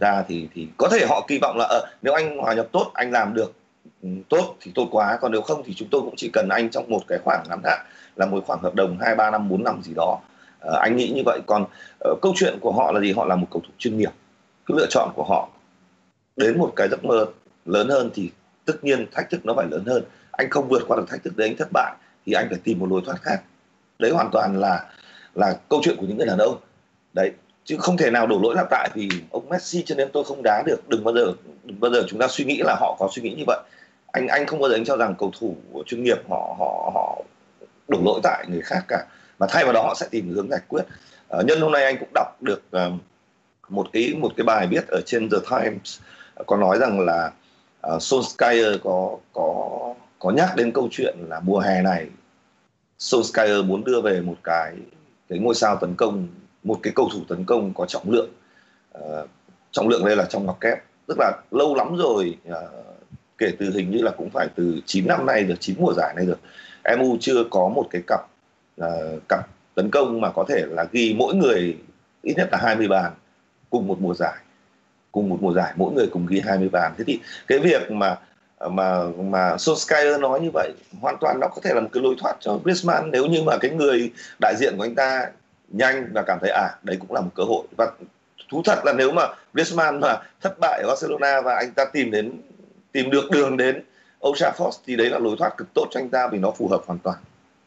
[0.00, 2.90] ra thì thì có thể họ kỳ vọng là à, nếu anh hòa nhập tốt
[2.94, 3.52] anh làm được
[4.02, 5.18] ừ, tốt thì tốt quá.
[5.20, 7.60] Còn nếu không thì chúng tôi cũng chỉ cần anh trong một cái khoảng ngắn
[7.64, 7.80] hạn
[8.16, 10.20] là một khoảng hợp đồng hai ba năm bốn năm gì đó.
[10.60, 11.40] À, anh nghĩ như vậy.
[11.46, 11.64] Còn
[12.00, 13.12] à, câu chuyện của họ là gì?
[13.12, 14.10] Họ là một cầu thủ chuyên nghiệp.
[14.66, 15.48] Cái lựa chọn của họ
[16.36, 17.26] đến một cái giấc mơ
[17.64, 18.30] lớn hơn thì
[18.64, 20.04] tất nhiên thách thức nó phải lớn hơn.
[20.30, 21.92] Anh không vượt qua được thách thức đấy anh thất bại
[22.26, 23.42] thì anh phải tìm một lối thoát khác.
[23.98, 24.84] Đấy hoàn toàn là
[25.34, 26.56] là câu chuyện của những người đàn ông.
[27.12, 27.32] Đấy
[27.64, 30.42] chứ không thể nào đổ lỗi là tại vì ông Messi cho nên tôi không
[30.42, 30.88] đá được.
[30.88, 31.32] Đừng bao giờ
[31.64, 33.58] đừng bao giờ chúng ta suy nghĩ là họ có suy nghĩ như vậy.
[34.12, 37.22] Anh anh không bao giờ anh cho rằng cầu thủ chuyên nghiệp họ họ họ
[37.88, 39.04] đổ lỗi tại người khác cả.
[39.38, 40.82] Mà thay vào đó họ sẽ tìm hướng giải quyết.
[41.28, 42.92] À, nhân hôm nay anh cũng đọc được uh,
[43.68, 46.00] một cái một cái bài viết ở trên The Times
[46.34, 47.32] ờ, có nói rằng là
[47.86, 52.06] uh, Solskjaer có có có nhắc đến câu chuyện là mùa hè này
[52.98, 54.74] Solskjaer muốn đưa về một cái
[55.28, 56.28] cái ngôi sao tấn công
[56.62, 58.30] một cái cầu thủ tấn công có trọng lượng
[58.98, 59.28] uh,
[59.72, 60.78] trọng lượng đây là trong ngọc kép.
[61.06, 62.54] Tức là lâu lắm rồi uh,
[63.38, 66.14] kể từ hình như là cũng phải từ 9 năm nay được 9 mùa giải
[66.16, 66.38] này được
[66.98, 68.20] MU chưa có một cái cặp
[68.80, 71.76] uh, cặp tấn công mà có thể là ghi mỗi người
[72.22, 73.12] ít nhất là 20 bàn
[73.70, 74.36] cùng một mùa giải
[75.12, 76.92] cùng một mùa giải mỗi người cùng ghi 20 bàn.
[76.98, 78.16] Thế thì cái việc mà
[78.70, 82.14] mà mà Solskjaer nói như vậy hoàn toàn nó có thể là một cái lối
[82.18, 83.10] thoát cho Griezmann.
[83.10, 85.26] Nếu như mà cái người đại diện của anh ta
[85.70, 87.90] nhanh và cảm thấy à đấy cũng là một cơ hội và
[88.50, 89.22] thú thật là nếu mà
[89.54, 92.32] Griezmann mà thất bại ở Barcelona và anh ta tìm đến
[92.92, 93.82] tìm được đường đến
[94.26, 96.68] Old Trafford thì đấy là lối thoát cực tốt cho anh ta vì nó phù
[96.68, 97.16] hợp hoàn toàn.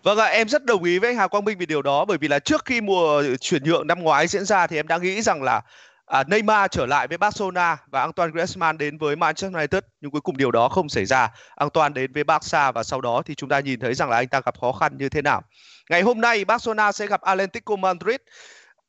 [0.04, 2.06] Vâng ạ, à, em rất đồng ý với anh Hà Quang Minh về điều đó
[2.06, 4.98] bởi vì là trước khi mùa chuyển nhượng năm ngoái diễn ra thì em đã
[4.98, 5.62] nghĩ rằng là
[6.06, 10.22] à, Neymar trở lại với Barcelona và Antoine Griezmann đến với Manchester United nhưng cuối
[10.22, 11.32] cùng điều đó không xảy ra.
[11.56, 14.28] Antoine đến với Barca và sau đó thì chúng ta nhìn thấy rằng là anh
[14.28, 15.42] ta gặp khó khăn như thế nào.
[15.90, 18.18] Ngày hôm nay Barcelona sẽ gặp Atlético Madrid.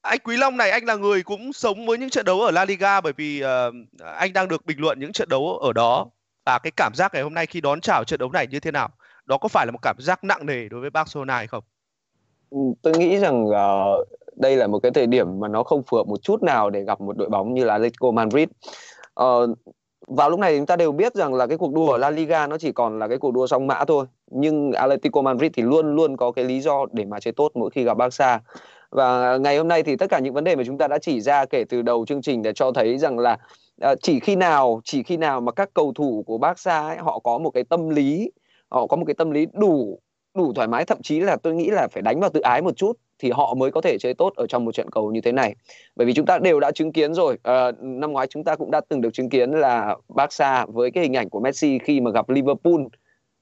[0.02, 2.64] Anh Quý Long này anh là người cũng sống với những trận đấu ở La
[2.64, 3.74] Liga bởi vì uh,
[4.16, 6.06] anh đang được bình luận những trận đấu ở đó
[6.46, 8.70] và cái cảm giác ngày hôm nay khi đón chào trận đấu này như thế
[8.70, 8.88] nào?
[9.24, 11.64] Đó có phải là một cảm giác nặng nề đối với Barcelona hay không?
[12.50, 15.96] Ừ, tôi nghĩ rằng uh, đây là một cái thời điểm mà nó không phù
[15.96, 18.48] hợp một chút nào để gặp một đội bóng như là Atletico Madrid.
[19.20, 19.58] Uh,
[20.08, 22.46] vào lúc này chúng ta đều biết rằng là cái cuộc đua ở La Liga
[22.46, 25.94] nó chỉ còn là cái cuộc đua song mã thôi nhưng Atletico Madrid thì luôn
[25.94, 28.40] luôn có cái lý do để mà chơi tốt mỗi khi gặp Barca
[28.90, 31.20] và ngày hôm nay thì tất cả những vấn đề mà chúng ta đã chỉ
[31.20, 33.38] ra kể từ đầu chương trình để cho thấy rằng là
[33.90, 37.18] uh, chỉ khi nào chỉ khi nào mà các cầu thủ của Barca ấy, họ
[37.18, 38.30] có một cái tâm lý
[38.70, 39.98] họ có một cái tâm lý đủ
[40.34, 42.76] đủ thoải mái thậm chí là tôi nghĩ là phải đánh vào tự ái một
[42.76, 45.32] chút thì họ mới có thể chơi tốt ở trong một trận cầu như thế
[45.32, 45.54] này.
[45.96, 47.38] Bởi vì chúng ta đều đã chứng kiến rồi.
[47.42, 51.02] À, năm ngoái chúng ta cũng đã từng được chứng kiến là Barca với cái
[51.02, 52.80] hình ảnh của Messi khi mà gặp Liverpool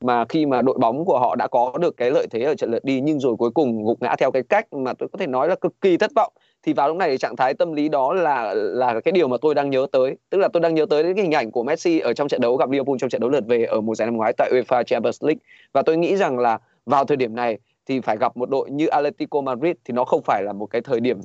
[0.02, 2.70] mà khi mà đội bóng của họ đã có được cái lợi thế ở trận
[2.70, 5.26] lượt đi nhưng rồi cuối cùng gục ngã theo cái cách mà tôi có thể
[5.26, 6.32] nói là cực kỳ thất vọng.
[6.62, 9.54] Thì vào lúc này trạng thái tâm lý đó là là cái điều mà tôi
[9.54, 10.16] đang nhớ tới.
[10.30, 12.56] Tức là tôi đang nhớ tới cái hình ảnh của Messi ở trong trận đấu
[12.56, 15.22] gặp Liverpool trong trận đấu lượt về ở mùa giải năm ngoái tại UEFA Champions
[15.24, 15.40] League.
[15.72, 18.86] Và tôi nghĩ rằng là vào thời điểm này thì phải gặp một đội như
[18.86, 21.20] Atletico Madrid thì nó không phải là một cái thời điểm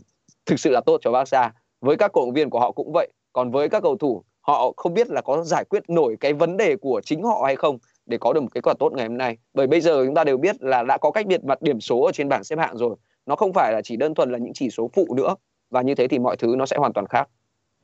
[0.45, 1.53] thực sự là tốt cho Barca.
[1.81, 3.07] Với các cổ động viên của họ cũng vậy.
[3.33, 6.57] Còn với các cầu thủ, họ không biết là có giải quyết nổi cái vấn
[6.57, 9.17] đề của chính họ hay không để có được một kết quả tốt ngày hôm
[9.17, 9.37] nay.
[9.53, 12.01] Bởi bây giờ chúng ta đều biết là đã có cách biệt mặt điểm số
[12.01, 12.95] ở trên bảng xếp hạng rồi.
[13.25, 15.35] Nó không phải là chỉ đơn thuần là những chỉ số phụ nữa
[15.69, 17.29] và như thế thì mọi thứ nó sẽ hoàn toàn khác.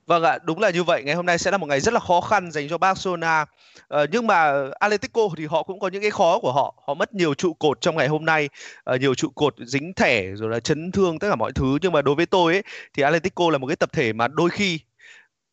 [0.05, 1.03] Vâng ạ, đúng là như vậy.
[1.03, 3.45] Ngày hôm nay sẽ là một ngày rất là khó khăn dành cho Barcelona.
[3.87, 6.83] Ờ, nhưng mà Atletico thì họ cũng có những cái khó của họ.
[6.87, 8.49] Họ mất nhiều trụ cột trong ngày hôm nay,
[8.83, 11.77] ờ, nhiều trụ cột dính thẻ rồi là chấn thương tất cả mọi thứ.
[11.81, 12.63] Nhưng mà đối với tôi ấy,
[12.93, 14.79] thì Atletico là một cái tập thể mà đôi khi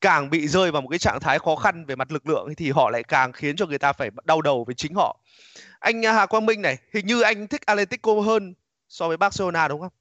[0.01, 2.71] càng bị rơi vào một cái trạng thái khó khăn về mặt lực lượng thì
[2.71, 5.21] họ lại càng khiến cho người ta phải đau đầu với chính họ.
[5.79, 8.55] Anh à, Hà Quang Minh này, hình như anh thích Atletico hơn
[8.89, 9.93] so với Barcelona đúng không?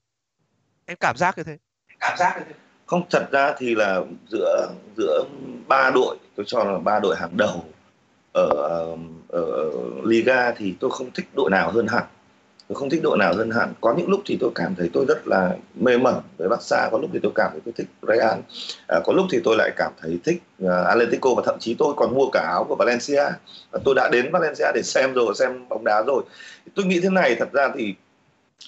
[0.86, 1.58] Em cảm giác như thế.
[2.00, 5.24] Cảm giác như thế không thật ra thì là giữa giữa
[5.68, 7.64] ba đội tôi cho là ba đội hàng đầu
[8.34, 8.50] ở
[9.30, 9.72] ở
[10.04, 12.04] Liga thì tôi không thích đội nào hơn hẳn.
[12.68, 13.74] Tôi không thích đội nào hơn hẳn.
[13.82, 16.98] Có những lúc thì tôi cảm thấy tôi rất là mê mẩn với Barca có
[16.98, 18.40] lúc thì tôi cảm thấy tôi thích Real
[18.88, 21.94] à, có lúc thì tôi lại cảm thấy thích uh, Atletico và thậm chí tôi
[21.98, 23.26] còn mua cả áo của Valencia.
[23.72, 26.24] Và tôi đã đến Valencia để xem rồi xem bóng đá rồi.
[26.76, 27.96] Tôi nghĩ thế này thật ra thì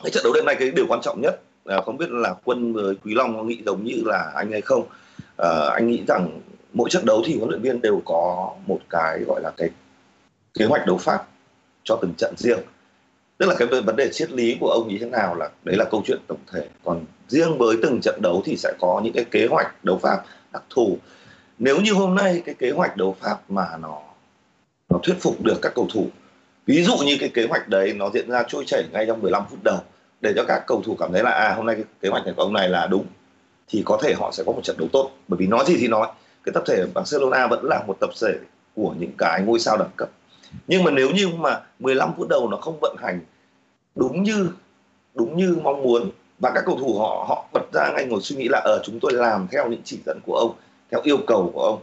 [0.03, 2.73] cái trận đấu đêm nay cái điều quan trọng nhất à, không biết là quân
[2.73, 4.87] với quý long có nghĩ giống như là anh hay không.
[5.37, 6.41] À, anh nghĩ rằng
[6.73, 9.69] mỗi trận đấu thì huấn luyện viên đều có một cái gọi là cái
[10.53, 11.27] kế hoạch đấu pháp
[11.83, 12.59] cho từng trận riêng.
[13.37, 15.85] Tức là cái vấn đề triết lý của ông như thế nào là đấy là
[15.91, 16.67] câu chuyện tổng thể.
[16.83, 20.23] Còn riêng với từng trận đấu thì sẽ có những cái kế hoạch đấu pháp
[20.53, 20.97] đặc thù.
[21.59, 24.01] Nếu như hôm nay cái kế hoạch đấu pháp mà nó
[24.89, 26.09] nó thuyết phục được các cầu thủ
[26.65, 29.43] ví dụ như cái kế hoạch đấy nó diễn ra trôi chảy ngay trong 15
[29.49, 29.79] phút đầu
[30.21, 32.33] để cho các cầu thủ cảm thấy là à hôm nay cái kế hoạch này
[32.37, 33.05] của ông này là đúng
[33.67, 35.11] thì có thể họ sẽ có một trận đấu tốt.
[35.27, 36.07] Bởi vì nói gì thì nói
[36.43, 38.33] cái tập thể Barcelona vẫn là một tập thể
[38.75, 40.09] của những cái ngôi sao đẳng cấp.
[40.67, 43.19] Nhưng mà nếu như mà 15 phút đầu nó không vận hành
[43.95, 44.49] đúng như
[45.13, 48.35] đúng như mong muốn và các cầu thủ họ họ bật ra ngay ngồi suy
[48.35, 50.55] nghĩ là ở ờ, chúng tôi làm theo những chỉ dẫn của ông
[50.91, 51.79] theo yêu cầu của ông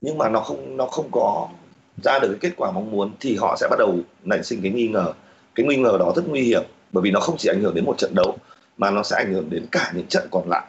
[0.00, 1.48] nhưng mà nó không nó không có
[2.02, 4.72] ra được cái kết quả mong muốn thì họ sẽ bắt đầu nảy sinh cái
[4.72, 5.12] nghi ngờ.
[5.54, 7.84] Cái nghi ngờ đó rất nguy hiểm bởi vì nó không chỉ ảnh hưởng đến
[7.84, 8.38] một trận đấu
[8.76, 10.66] mà nó sẽ ảnh hưởng đến cả những trận còn lại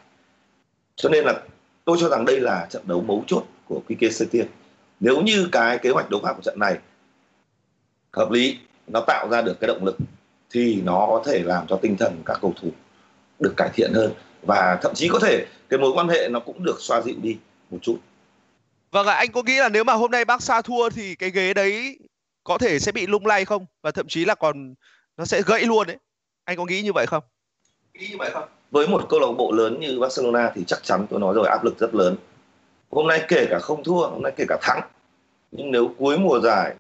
[0.96, 1.42] cho nên là
[1.86, 4.48] tôi cho rằng đây là trận đấu mấu chốt của Quique Setien
[5.00, 6.78] nếu như cái kế hoạch đấu pháp của trận này
[8.14, 8.58] hợp lý
[8.88, 9.98] nó tạo ra được cái động lực
[10.50, 12.70] thì nó có thể làm cho tinh thần các cầu thủ
[13.40, 16.64] được cải thiện hơn và thậm chí có thể cái mối quan hệ nó cũng
[16.64, 17.38] được xoa dịu đi
[17.70, 17.98] một chút
[18.94, 21.54] Vâng ạ, anh có nghĩ là nếu mà hôm nay Barca thua thì cái ghế
[21.54, 22.00] đấy
[22.44, 23.66] có thể sẽ bị lung lay không?
[23.82, 24.74] Và thậm chí là còn
[25.18, 25.98] nó sẽ gãy luôn đấy.
[26.46, 27.24] Anh có nghĩ như vậy không?
[27.94, 28.44] Nghĩ như vậy không?
[28.72, 31.64] Với một câu lạc bộ lớn như Barcelona thì chắc chắn tôi nói rồi áp
[31.64, 32.16] lực rất lớn.
[32.92, 34.82] Hôm nay kể cả không thua, hôm nay kể cả thắng.
[35.52, 36.76] Nhưng nếu cuối mùa giải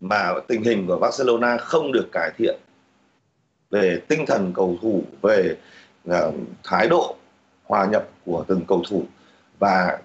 [0.00, 2.56] mà tình hình của Barcelona không được cải thiện
[3.70, 5.56] về tinh thần cầu thủ, về
[6.10, 6.34] uh,
[6.64, 7.16] thái độ
[7.64, 9.04] hòa nhập của từng cầu thủ
[9.58, 9.98] và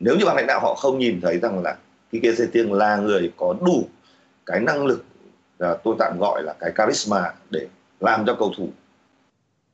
[0.00, 1.76] nếu như ban lãnh đạo họ không nhìn thấy rằng là
[2.10, 3.88] Kike Setien là người có đủ
[4.46, 5.04] cái năng lực
[5.58, 7.66] ờ, tôi tạm gọi là cái charisma để
[8.04, 8.68] làm cho cầu thủ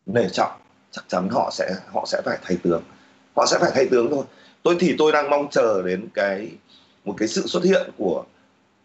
[0.07, 0.53] nể trọng
[0.91, 2.83] chắc chắn họ sẽ họ sẽ phải thay tướng.
[3.37, 4.25] Họ sẽ phải thay tướng thôi.
[4.63, 6.51] Tôi thì tôi đang mong chờ đến cái
[7.05, 8.25] một cái sự xuất hiện của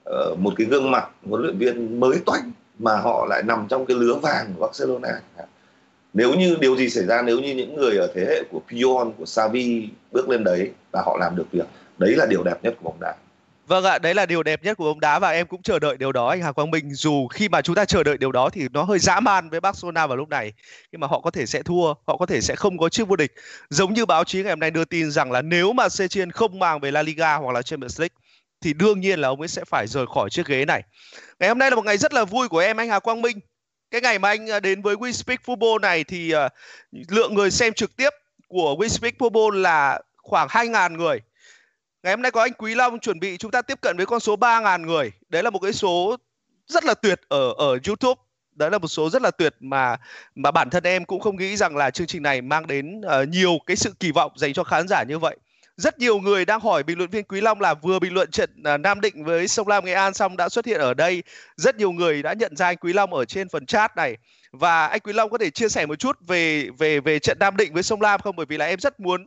[0.09, 3.85] uh, một cái gương mặt huấn luyện viên mới toanh mà họ lại nằm trong
[3.85, 5.21] cái lứa vàng của Barcelona.
[6.13, 9.11] Nếu như điều gì xảy ra nếu như những người ở thế hệ của Pion
[9.17, 11.65] của Xavi bước lên đấy và họ làm được việc
[11.97, 13.15] đấy là điều đẹp nhất của bóng đá.
[13.67, 15.97] Vâng ạ, đấy là điều đẹp nhất của bóng đá và em cũng chờ đợi
[15.97, 16.93] điều đó anh Hà Quang Minh.
[16.93, 19.59] Dù khi mà chúng ta chờ đợi điều đó thì nó hơi dã man với
[19.59, 20.53] Barcelona vào lúc này.
[20.91, 23.15] nhưng mà họ có thể sẽ thua, họ có thể sẽ không có chiếc vô
[23.15, 23.33] địch.
[23.69, 26.59] Giống như báo chí ngày hôm nay đưa tin rằng là nếu mà Setien không
[26.59, 28.15] mang về La Liga hoặc là Champions League
[28.61, 30.83] thì đương nhiên là ông ấy sẽ phải rời khỏi chiếc ghế này.
[31.39, 33.39] Ngày hôm nay là một ngày rất là vui của em anh Hà Quang Minh.
[33.91, 36.51] Cái ngày mà anh à, đến với We Speak Football này thì uh,
[37.09, 38.09] lượng người xem trực tiếp
[38.47, 41.19] của We Speak Football là khoảng 2.000 người
[42.05, 44.19] Ngày hôm nay có anh Quý Long chuẩn bị chúng ta tiếp cận với con
[44.19, 45.11] số 3.000 người.
[45.29, 46.17] Đấy là một cái số
[46.67, 48.21] rất là tuyệt ở ở YouTube.
[48.55, 49.97] Đấy là một số rất là tuyệt mà
[50.35, 53.29] mà bản thân em cũng không nghĩ rằng là chương trình này mang đến uh,
[53.29, 55.37] nhiều cái sự kỳ vọng dành cho khán giả như vậy.
[55.77, 58.49] Rất nhiều người đang hỏi bình luận viên Quý Long là vừa bình luận trận
[58.73, 61.23] uh, Nam Định với Sông Lam Nghệ An xong đã xuất hiện ở đây.
[61.57, 64.17] Rất nhiều người đã nhận ra anh Quý Long ở trên phần chat này
[64.51, 67.57] và anh Quý Long có thể chia sẻ một chút về về về trận Nam
[67.57, 68.35] Định với Sông Lam không?
[68.35, 69.25] Bởi vì là em rất muốn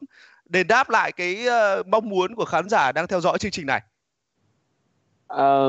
[0.49, 1.47] đền đáp lại cái
[1.81, 3.81] uh, mong muốn của khán giả đang theo dõi chương trình này?
[5.27, 5.67] À,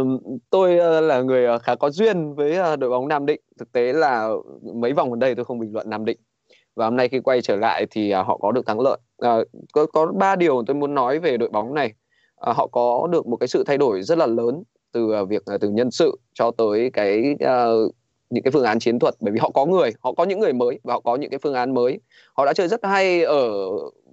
[0.50, 3.42] tôi uh, là người khá có duyên với uh, đội bóng Nam Định.
[3.60, 4.30] Thực tế là
[4.76, 6.18] mấy vòng gần đây tôi không bình luận Nam Định.
[6.76, 8.98] Và hôm nay khi quay trở lại thì uh, họ có được thắng lợi.
[9.26, 11.94] Uh, có có ba điều tôi muốn nói về đội bóng này.
[12.50, 15.44] Uh, họ có được một cái sự thay đổi rất là lớn từ uh, việc
[15.56, 17.96] uh, từ nhân sự cho tới cái uh,
[18.30, 20.54] những cái phương án chiến thuật bởi vì họ có người họ có những người
[20.54, 22.00] mới và họ có những cái phương án mới
[22.34, 23.52] họ đã chơi rất hay ở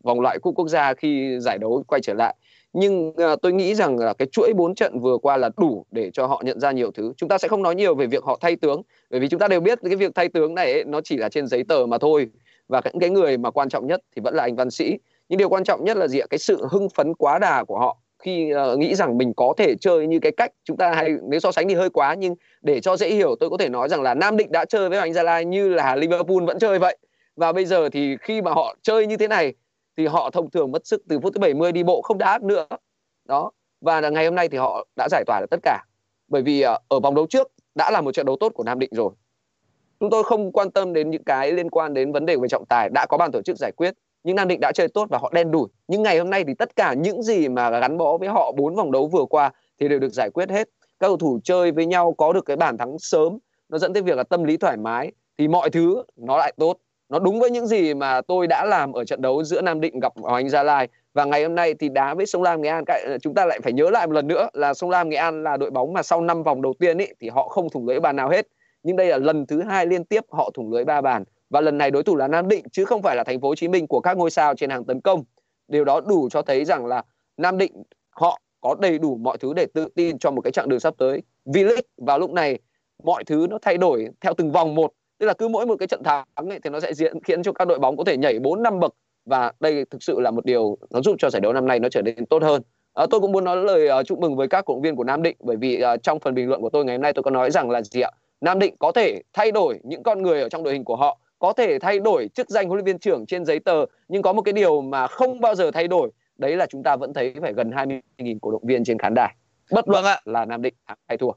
[0.07, 2.35] vòng loại cúp quốc gia khi giải đấu quay trở lại.
[2.73, 6.11] Nhưng uh, tôi nghĩ rằng là cái chuỗi bốn trận vừa qua là đủ để
[6.11, 7.12] cho họ nhận ra nhiều thứ.
[7.16, 9.49] Chúng ta sẽ không nói nhiều về việc họ thay tướng bởi vì chúng ta
[9.49, 11.99] đều biết cái việc thay tướng này ấy, nó chỉ là trên giấy tờ mà
[11.99, 12.27] thôi.
[12.69, 14.99] Và những cái người mà quan trọng nhất thì vẫn là anh văn sĩ.
[15.29, 16.27] Nhưng điều quan trọng nhất là gì ạ?
[16.31, 17.97] Cái sự hưng phấn quá đà của họ.
[18.19, 21.40] Khi uh, nghĩ rằng mình có thể chơi như cái cách chúng ta hay nếu
[21.40, 24.03] so sánh thì hơi quá nhưng để cho dễ hiểu tôi có thể nói rằng
[24.03, 26.97] là Nam Định đã chơi với Hoàng Gia Lai như là Liverpool vẫn chơi vậy.
[27.37, 29.55] Và bây giờ thì khi mà họ chơi như thế này
[29.96, 32.66] thì họ thông thường mất sức từ phút thứ 70 đi bộ không đá nữa.
[33.24, 35.85] Đó, và là ngày hôm nay thì họ đã giải tỏa được tất cả.
[36.28, 38.78] Bởi vì ờ, ở vòng đấu trước đã là một trận đấu tốt của Nam
[38.78, 39.11] Định rồi.
[40.00, 42.64] Chúng tôi không quan tâm đến những cái liên quan đến vấn đề về trọng
[42.66, 45.18] tài đã có ban tổ chức giải quyết, nhưng Nam Định đã chơi tốt và
[45.18, 45.68] họ đen đủi.
[45.88, 48.74] Nhưng ngày hôm nay thì tất cả những gì mà gắn bó với họ bốn
[48.74, 50.68] vòng đấu vừa qua thì đều được giải quyết hết.
[50.80, 54.02] Các cầu thủ chơi với nhau, có được cái bàn thắng sớm, nó dẫn tới
[54.02, 56.76] việc là tâm lý thoải mái, thì mọi thứ nó lại tốt
[57.09, 60.01] nó đúng với những gì mà tôi đã làm ở trận đấu giữa Nam Định
[60.01, 60.88] gặp Hoàng Anh Gia Lai.
[61.14, 62.85] Và ngày hôm nay thì đá với Sông Lam Nghệ An.
[63.23, 65.57] Chúng ta lại phải nhớ lại một lần nữa là Sông Lam Nghệ An là
[65.57, 68.16] đội bóng mà sau 5 vòng đầu tiên ý, thì họ không thủng lưới bàn
[68.16, 68.47] nào hết.
[68.83, 71.25] Nhưng đây là lần thứ hai liên tiếp họ thủng lưới ba bàn.
[71.51, 73.55] Và lần này đối thủ là Nam Định chứ không phải là thành phố Hồ
[73.55, 75.25] Chí Minh của các ngôi sao trên hàng tấn công.
[75.69, 77.03] Điều đó đủ cho thấy rằng là
[77.37, 80.69] Nam Định họ có đầy đủ mọi thứ để tự tin cho một cái chặng
[80.69, 81.23] đường sắp tới.
[81.45, 82.59] V-League vào lúc này
[83.05, 85.88] mọi thứ nó thay đổi theo từng vòng một tức là cứ mỗi một cái
[85.88, 88.38] trận thắng ấy, thì nó sẽ diễn khiến cho các đội bóng có thể nhảy
[88.38, 88.94] 4 năm bậc.
[89.24, 91.88] Và đây thực sự là một điều nó giúp cho giải đấu năm nay nó
[91.88, 92.62] trở nên tốt hơn.
[92.94, 95.05] À, tôi cũng muốn nói lời uh, chúc mừng với các cổ động viên của
[95.05, 97.22] Nam Định bởi vì uh, trong phần bình luận của tôi ngày hôm nay tôi
[97.22, 98.11] có nói rằng là gì ạ?
[98.40, 101.18] Nam Định có thể thay đổi những con người ở trong đội hình của họ
[101.38, 104.33] có thể thay đổi chức danh huấn luyện viên trưởng trên giấy tờ nhưng có
[104.33, 107.35] một cái điều mà không bao giờ thay đổi đấy là chúng ta vẫn thấy
[107.40, 109.35] phải gần 20.000 cổ động viên trên khán đài.
[109.72, 110.20] Bất luận vâng ạ.
[110.24, 110.74] là Nam Định
[111.09, 111.31] hay thua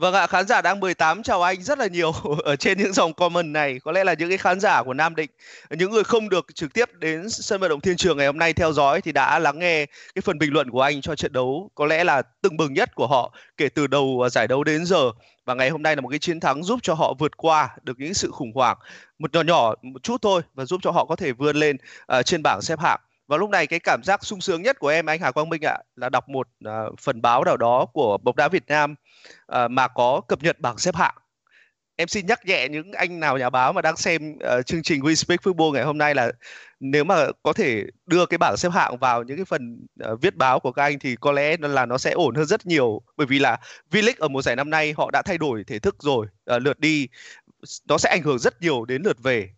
[0.00, 2.12] Vâng ạ, khán giả đang 18 chào anh rất là nhiều
[2.44, 3.80] ở trên những dòng comment này.
[3.84, 5.30] Có lẽ là những cái khán giả của Nam Định,
[5.70, 8.52] những người không được trực tiếp đến sân vận động Thiên Trường ngày hôm nay
[8.52, 11.70] theo dõi thì đã lắng nghe cái phần bình luận của anh cho trận đấu
[11.74, 14.86] có lẽ là tưng bừng nhất của họ kể từ đầu à, giải đấu đến
[14.86, 15.10] giờ.
[15.44, 17.98] Và ngày hôm nay là một cái chiến thắng giúp cho họ vượt qua được
[17.98, 18.76] những sự khủng hoảng
[19.18, 21.76] một nhỏ nhỏ một chút thôi và giúp cho họ có thể vươn lên
[22.18, 24.88] uh, trên bảng xếp hạng và lúc này cái cảm giác sung sướng nhất của
[24.88, 28.18] em anh Hà Quang Minh ạ là đọc một uh, phần báo nào đó của
[28.18, 28.94] bóng đá Việt Nam
[29.52, 31.14] uh, mà có cập nhật bảng xếp hạng.
[31.96, 35.02] Em xin nhắc nhẹ những anh nào nhà báo mà đang xem uh, chương trình
[35.02, 36.32] We Speak Football ngày hôm nay là
[36.80, 40.36] nếu mà có thể đưa cái bảng xếp hạng vào những cái phần uh, viết
[40.36, 43.02] báo của các anh thì có lẽ là nó sẽ ổn hơn rất nhiều.
[43.16, 43.58] Bởi vì là
[43.90, 46.78] V-League ở mùa giải năm nay họ đã thay đổi thể thức rồi uh, lượt
[46.78, 47.08] đi
[47.88, 49.48] nó sẽ ảnh hưởng rất nhiều đến lượt về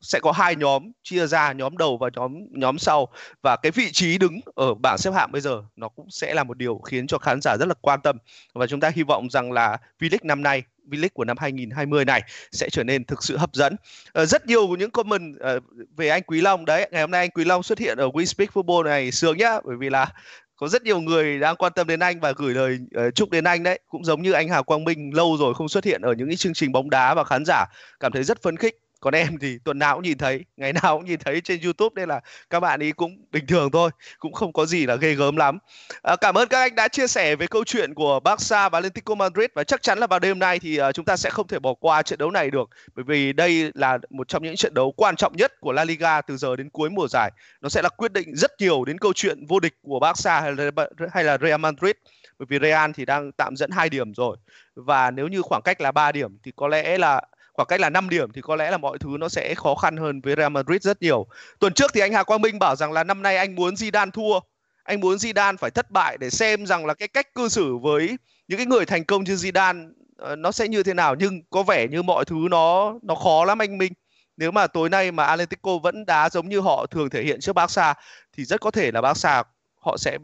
[0.00, 3.08] sẽ có hai nhóm chia ra nhóm đầu và nhóm nhóm sau.
[3.42, 6.44] Và cái vị trí đứng ở bảng xếp hạng bây giờ nó cũng sẽ là
[6.44, 8.18] một điều khiến cho khán giả rất là quan tâm.
[8.54, 12.22] Và chúng ta hy vọng rằng là V-League năm nay V-League của năm 2020 này
[12.52, 13.76] sẽ trở nên thực sự hấp dẫn.
[14.22, 15.64] Uh, rất nhiều những comment uh,
[15.96, 16.88] về anh Quý Long đấy.
[16.92, 19.60] Ngày hôm nay anh Quý Long xuất hiện ở We Speak Football này sướng nhá.
[19.64, 20.12] Bởi vì là
[20.56, 23.44] có rất nhiều người đang quan tâm đến anh và gửi lời uh, chúc đến
[23.44, 23.80] anh đấy.
[23.88, 26.36] Cũng giống như anh Hà Quang Minh lâu rồi không xuất hiện ở những cái
[26.36, 27.64] chương trình bóng đá và khán giả
[28.00, 30.98] cảm thấy rất phấn khích còn em thì tuần nào cũng nhìn thấy ngày nào
[30.98, 34.32] cũng nhìn thấy trên youtube nên là các bạn ấy cũng bình thường thôi cũng
[34.32, 35.58] không có gì là ghê gớm lắm.
[36.02, 39.14] À, cảm ơn các anh đã chia sẻ về câu chuyện của Barca và atlético
[39.14, 41.58] Madrid và chắc chắn là vào đêm nay thì uh, chúng ta sẽ không thể
[41.58, 44.92] bỏ qua trận đấu này được bởi vì đây là một trong những trận đấu
[44.96, 47.30] quan trọng nhất của La Liga từ giờ đến cuối mùa giải.
[47.60, 50.52] Nó sẽ là quyết định rất nhiều đến câu chuyện vô địch của Barca hay
[50.52, 50.70] là,
[51.12, 51.94] hay là Real Madrid
[52.38, 54.36] bởi vì Real thì đang tạm dẫn hai điểm rồi.
[54.74, 57.20] Và nếu như khoảng cách là 3 điểm thì có lẽ là
[57.54, 59.96] khoảng cách là 5 điểm thì có lẽ là mọi thứ nó sẽ khó khăn
[59.96, 61.26] hơn với Real Madrid rất nhiều.
[61.58, 64.10] Tuần trước thì anh Hà Quang Minh bảo rằng là năm nay anh muốn Zidane
[64.10, 64.40] thua,
[64.84, 68.16] anh muốn Zidane phải thất bại để xem rằng là cái cách cư xử với
[68.48, 71.62] những cái người thành công như Zidane ờ, nó sẽ như thế nào nhưng có
[71.62, 73.92] vẻ như mọi thứ nó nó khó lắm anh Minh.
[74.36, 77.52] Nếu mà tối nay mà Atletico vẫn đá giống như họ thường thể hiện trước
[77.52, 77.94] Barca
[78.32, 79.42] thì rất có thể là Barca
[79.80, 80.18] họ sẽ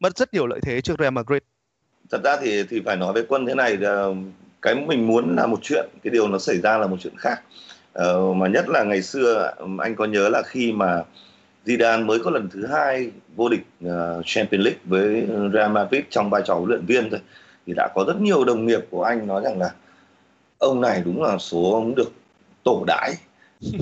[0.00, 1.42] mất rất nhiều lợi thế trước Real Madrid.
[2.10, 4.14] Thật ra thì thì phải nói với quân thế này ờ,
[4.66, 7.42] cái mình muốn là một chuyện cái điều nó xảy ra là một chuyện khác.
[7.92, 11.02] Ờ, mà nhất là ngày xưa anh có nhớ là khi mà
[11.66, 16.30] Zidane mới có lần thứ hai vô địch uh, Champions League với Real Madrid trong
[16.30, 17.20] vai trò huấn luyện viên thôi
[17.66, 19.70] thì đã có rất nhiều đồng nghiệp của anh nói rằng là
[20.58, 22.12] ông này đúng là số ông được
[22.64, 23.14] tổ đãi.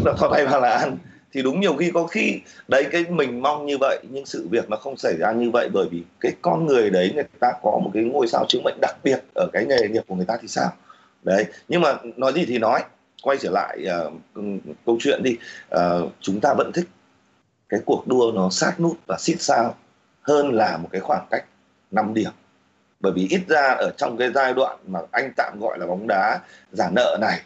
[0.05, 0.97] Là thọ tay Hà Lan
[1.35, 4.71] thì đúng nhiều khi có khi đấy cái mình mong như vậy nhưng sự việc
[4.71, 7.81] nó không xảy ra như vậy bởi vì cái con người đấy người ta có
[7.85, 10.37] một cái ngôi sao chứng mệnh đặc biệt ở cái nghề nghiệp của người ta
[10.43, 10.73] thì sao?
[11.23, 12.81] Đấy nhưng mà nói gì thì nói.
[13.23, 14.43] Quay trở lại uh,
[14.87, 15.37] câu chuyện đi.
[15.77, 16.89] Uh, chúng ta vẫn thích
[17.69, 19.75] cái cuộc đua nó sát nút và xít sao
[20.23, 21.45] hơn là một cái khoảng cách
[21.91, 22.31] 5 điểm.
[23.01, 26.07] Bởi vì ít ra ở trong cái giai đoạn mà anh tạm gọi là bóng
[26.09, 26.41] đá
[26.73, 27.41] giả nợ này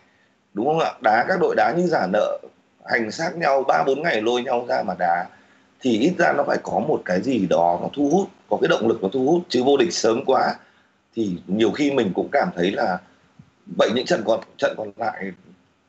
[0.54, 0.92] đúng không ạ?
[1.02, 2.38] Đá các đội đá như giả nợ
[2.88, 5.26] hành xác nhau, ba, bốn ngày lôi nhau ra mà đá,
[5.80, 8.68] thì ít ra nó phải có một cái gì đó nó thu hút, có cái
[8.68, 10.54] động lực nó thu hút, chứ vô địch sớm quá,
[11.16, 12.98] thì nhiều khi mình cũng cảm thấy là
[13.78, 15.32] vậy những trận còn trận còn lại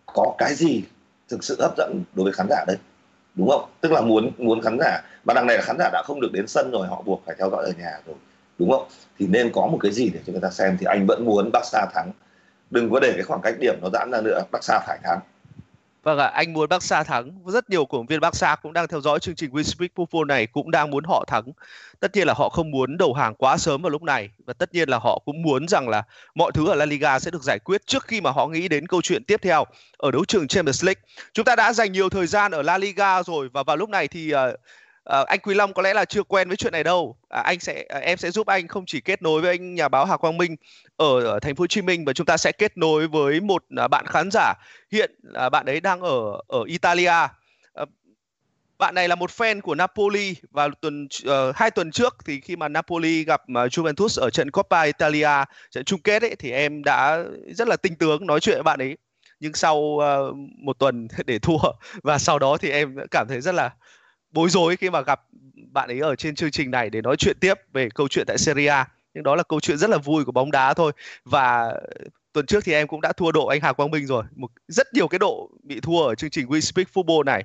[0.05, 0.83] có cái gì
[1.29, 2.77] thực sự hấp dẫn đối với khán giả đấy
[3.35, 3.69] đúng không?
[3.81, 6.29] Tức là muốn muốn khán giả, mà đằng này là khán giả đã không được
[6.33, 8.15] đến sân rồi, họ buộc phải theo dõi ở nhà rồi,
[8.59, 8.87] đúng không?
[9.19, 11.49] Thì nên có một cái gì để cho người ta xem, thì anh vẫn muốn
[11.53, 12.11] Barca thắng.
[12.69, 15.19] Đừng có để cái khoảng cách điểm nó giãn ra nữa, Barca phải thắng.
[16.09, 17.31] Vâng ạ, à, anh muốn Barca thắng.
[17.45, 20.25] Rất nhiều cổ động viên Barca cũng đang theo dõi chương trình We Speak Football
[20.25, 21.43] này cũng đang muốn họ thắng.
[21.99, 24.73] Tất nhiên là họ không muốn đầu hàng quá sớm vào lúc này và tất
[24.73, 26.03] nhiên là họ cũng muốn rằng là
[26.35, 28.87] mọi thứ ở La Liga sẽ được giải quyết trước khi mà họ nghĩ đến
[28.87, 29.65] câu chuyện tiếp theo
[29.97, 31.01] ở đấu trường Champions League.
[31.33, 34.07] Chúng ta đã dành nhiều thời gian ở La Liga rồi và vào lúc này
[34.07, 34.39] thì uh,
[35.09, 37.17] à, anh Quý Long có lẽ là chưa quen với chuyện này đâu.
[37.29, 39.87] À, anh sẽ à, em sẽ giúp anh không chỉ kết nối với anh nhà
[39.87, 40.55] báo Hà Quang Minh
[40.97, 43.63] ở, ở thành phố Hồ Chí Minh và chúng ta sẽ kết nối với một
[43.77, 44.53] à, bạn khán giả
[44.91, 47.27] hiện à, bạn ấy đang ở ở Italia.
[47.73, 47.85] À,
[48.77, 52.55] bạn này là một fan của Napoli và tuần uh, hai tuần trước thì khi
[52.55, 56.83] mà Napoli gặp uh, Juventus ở trận Coppa Italia trận chung kết ấy thì em
[56.83, 58.97] đã rất là tinh tướng nói chuyện với bạn ấy
[59.39, 61.57] nhưng sau uh, một tuần để thua
[62.03, 63.69] và sau đó thì em cảm thấy rất là
[64.31, 65.21] bối rối khi mà gặp
[65.71, 68.37] bạn ấy ở trên chương trình này để nói chuyện tiếp về câu chuyện tại
[68.37, 68.87] Serie A.
[69.13, 70.91] Nhưng đó là câu chuyện rất là vui của bóng đá thôi.
[71.25, 71.73] Và
[72.33, 74.23] tuần trước thì em cũng đã thua độ anh Hà Quang Minh rồi.
[74.35, 77.43] Một rất nhiều cái độ bị thua ở chương trình We Speak Football này.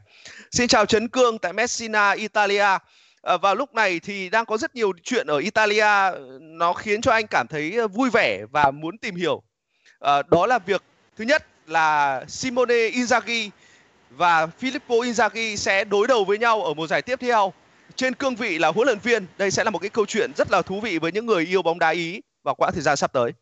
[0.50, 2.78] Xin chào Trấn Cương tại Messina Italia.
[3.22, 5.86] À, và lúc này thì đang có rất nhiều chuyện ở Italia.
[6.40, 9.42] Nó khiến cho anh cảm thấy à, vui vẻ và muốn tìm hiểu.
[10.00, 10.82] À, đó là việc
[11.16, 13.50] thứ nhất là Simone Inzaghi
[14.16, 17.52] và Filippo Inzaghi sẽ đối đầu với nhau ở mùa giải tiếp theo
[17.96, 19.26] trên cương vị là huấn luyện viên.
[19.38, 21.62] Đây sẽ là một cái câu chuyện rất là thú vị với những người yêu
[21.62, 23.32] bóng đá Ý vào quãng thời gian sắp tới.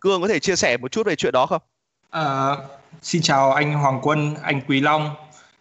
[0.00, 1.62] Cương có thể chia sẻ một chút về chuyện đó không?
[2.10, 2.56] À,
[3.02, 5.14] xin chào anh Hoàng Quân, anh Quý Long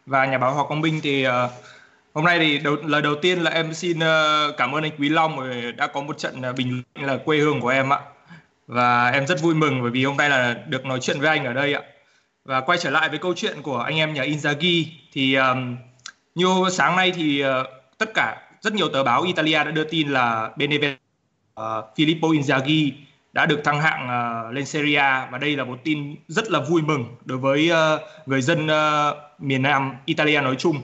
[0.05, 1.31] và nhà báo Hoàng Quang Minh thì uh,
[2.13, 5.09] hôm nay thì đầu, lời đầu tiên là em xin uh, cảm ơn anh Quý
[5.09, 7.99] Long vì đã có một trận uh, bình luận là quê hương của em ạ
[8.67, 11.45] và em rất vui mừng bởi vì hôm nay là được nói chuyện với anh
[11.45, 11.81] ở đây ạ
[12.49, 15.77] và quay trở lại với câu chuyện của anh em nhà Inzaghi thì um,
[16.35, 17.49] như sáng nay thì uh,
[17.97, 20.97] tất cả rất nhiều tờ báo Italia đã đưa tin là Benevento
[21.61, 22.91] uh, Filippo Inzaghi
[23.33, 25.27] đã được thăng hạng uh, lên Serie A.
[25.31, 29.17] Và đây là một tin rất là vui mừng đối với uh, người dân uh,
[29.39, 30.81] miền Nam Italia nói chung.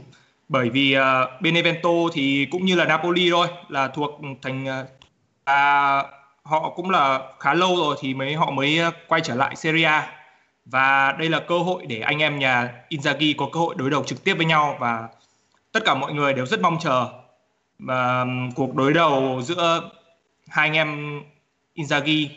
[0.50, 4.88] Bởi vì uh, Benevento thì cũng như là Napoli thôi là thuộc thành uh,
[5.44, 6.04] à,
[6.44, 10.15] họ cũng là khá lâu rồi thì mới họ mới quay trở lại Serie A
[10.66, 14.04] và đây là cơ hội để anh em nhà Inzaghi có cơ hội đối đầu
[14.04, 15.10] trực tiếp với nhau và
[15.72, 17.08] tất cả mọi người đều rất mong chờ.
[17.80, 19.90] Và cuộc đối đầu giữa
[20.48, 21.22] hai anh em
[21.76, 22.28] Inzaghi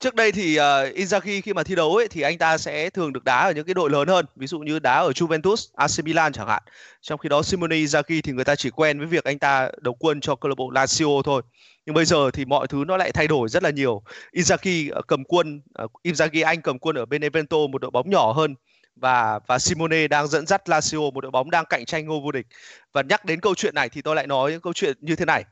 [0.00, 0.62] Trước đây thì uh,
[0.94, 3.66] Inzaghi khi mà thi đấu ấy thì anh ta sẽ thường được đá ở những
[3.66, 6.62] cái đội lớn hơn, ví dụ như đá ở Juventus, AC Milan chẳng hạn.
[7.00, 9.94] Trong khi đó Simone Inzaghi thì người ta chỉ quen với việc anh ta đầu
[9.94, 11.42] quân cho câu lạc bộ Lazio thôi.
[11.86, 14.02] Nhưng bây giờ thì mọi thứ nó lại thay đổi rất là nhiều.
[14.32, 18.32] Inzaghi ờ, cầm quân, uh, Inzaghi anh cầm quân ở Benevento một đội bóng nhỏ
[18.32, 18.54] hơn
[19.00, 22.32] và và Simone đang dẫn dắt Lazio một đội bóng đang cạnh tranh ngôi vô
[22.32, 22.46] địch.
[22.92, 25.24] Và nhắc đến câu chuyện này thì tôi lại nói những câu chuyện như thế
[25.24, 25.44] này.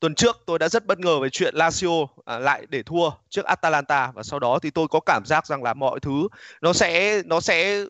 [0.00, 3.44] Tuần trước tôi đã rất bất ngờ về chuyện Lazio à, lại để thua trước
[3.44, 6.28] Atalanta và sau đó thì tôi có cảm giác rằng là mọi thứ
[6.60, 7.84] nó sẽ nó sẽ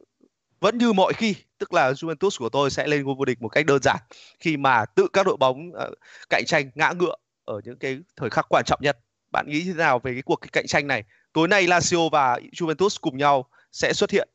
[0.60, 3.48] vẫn như mọi khi tức là Juventus của tôi sẽ lên ngôi vô địch một
[3.48, 3.96] cách đơn giản
[4.40, 5.98] khi mà tự các đội bóng uh,
[6.30, 8.98] cạnh tranh ngã ngựa ở những cái thời khắc quan trọng nhất.
[9.32, 11.02] Bạn nghĩ thế nào về cái cuộc cạnh tranh này?
[11.32, 14.28] Tối nay Lazio và Juventus cùng nhau sẽ xuất hiện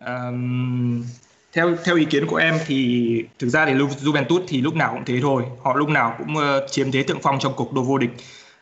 [0.00, 1.04] Um,
[1.52, 5.04] theo theo ý kiến của em thì thực ra thì Juventus thì lúc nào cũng
[5.04, 5.42] thế thôi.
[5.62, 8.10] Họ lúc nào cũng uh, chiếm thế thượng phong trong cuộc đua vô địch.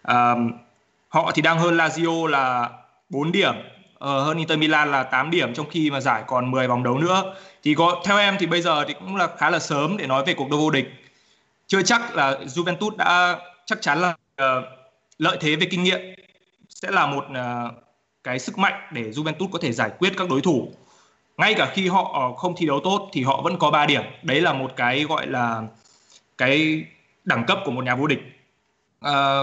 [0.08, 0.52] Um,
[1.08, 2.70] họ thì đang hơn Lazio là
[3.08, 6.68] 4 điểm uh, hơn Inter Milan là 8 điểm trong khi mà giải còn 10
[6.68, 7.34] vòng đấu nữa.
[7.62, 10.24] Thì có theo em thì bây giờ thì cũng là khá là sớm để nói
[10.26, 10.92] về cuộc đua vô địch.
[11.66, 14.08] Chưa chắc là Juventus đã chắc chắn là
[14.42, 14.64] uh,
[15.18, 16.00] lợi thế về kinh nghiệm
[16.68, 17.74] sẽ là một uh,
[18.24, 20.72] cái sức mạnh để Juventus có thể giải quyết các đối thủ
[21.36, 24.02] ngay cả khi họ ờ, không thi đấu tốt thì họ vẫn có 3 điểm.
[24.22, 25.62] Đấy là một cái gọi là
[26.38, 26.84] cái
[27.24, 28.20] đẳng cấp của một nhà vô địch.
[29.00, 29.40] À,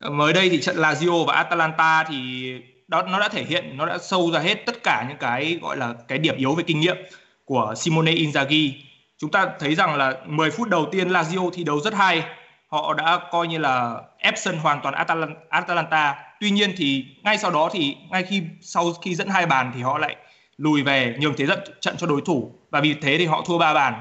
[0.00, 2.52] mới đây thì trận Lazio và Atalanta thì
[2.88, 5.76] đó nó đã thể hiện nó đã sâu ra hết tất cả những cái gọi
[5.76, 6.96] là cái điểm yếu về kinh nghiệm
[7.44, 8.72] của Simone Inzaghi.
[9.18, 12.22] Chúng ta thấy rằng là 10 phút đầu tiên Lazio thi đấu rất hay.
[12.68, 14.94] Họ đã coi như là ép sân hoàn toàn
[15.48, 16.14] Atalanta.
[16.40, 19.82] Tuy nhiên thì ngay sau đó thì ngay khi sau khi dẫn hai bàn thì
[19.82, 20.16] họ lại
[20.56, 22.52] lùi về nhường thế trận trận cho đối thủ.
[22.70, 23.94] Và vì thế thì họ thua ba bàn.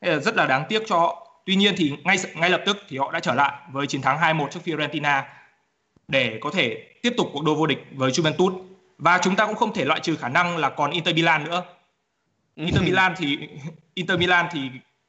[0.00, 1.26] Là rất là đáng tiếc cho họ.
[1.46, 4.18] Tuy nhiên thì ngay ngay lập tức thì họ đã trở lại với chiến thắng
[4.18, 5.22] 2-1 trước Fiorentina
[6.08, 8.62] để có thể tiếp tục cuộc đua vô địch với Juventus.
[8.98, 11.64] Và chúng ta cũng không thể loại trừ khả năng là còn Inter Milan nữa.
[12.56, 13.38] Inter Milan thì
[13.94, 14.60] Inter Milan thì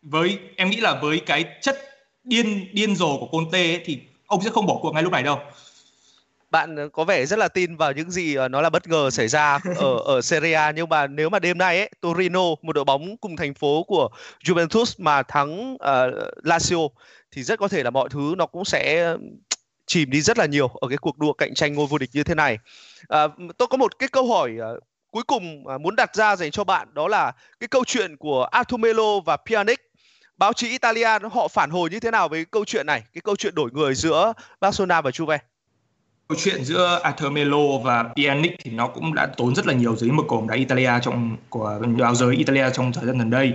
[0.02, 1.78] với em nghĩ là với cái chất
[2.24, 5.24] điên điên rồ của Conte ấy, thì ông sẽ không bỏ cuộc ngay lúc này
[5.24, 5.40] đâu
[6.52, 9.10] bạn ờ, có vẻ rất là tin vào những gì ờ, nó là bất ngờ
[9.10, 10.72] xảy ra ở ở Serie A.
[10.72, 14.10] Nhưng mà nếu mà đêm nay ấy Torino một đội bóng cùng thành phố của
[14.46, 15.80] Juventus mà thắng uh,
[16.44, 16.90] Lazio
[17.32, 19.16] thì rất có thể là mọi thứ nó cũng sẽ
[19.88, 22.24] chìm đi rất là nhiều ở cái cuộc đua cạnh tranh ngôi vô địch như
[22.24, 22.58] thế này.
[23.08, 23.28] À,
[23.58, 26.64] tôi có một cái câu hỏi uh, cuối cùng uh, muốn đặt ra dành cho
[26.64, 29.78] bạn đó là cái câu chuyện của Artumelo và Pjanic.
[30.38, 33.36] Báo chí Italia họ phản hồi như thế nào với câu chuyện này cái câu
[33.36, 35.38] chuyện đổi người giữa Barcelona và Juve
[36.32, 39.96] câu chuyện giữa Arthur Melo và Pjanic thì nó cũng đã tốn rất là nhiều
[39.96, 43.54] dưới mực của đá Italia trong, của áo giới Italia trong thời gian gần đây.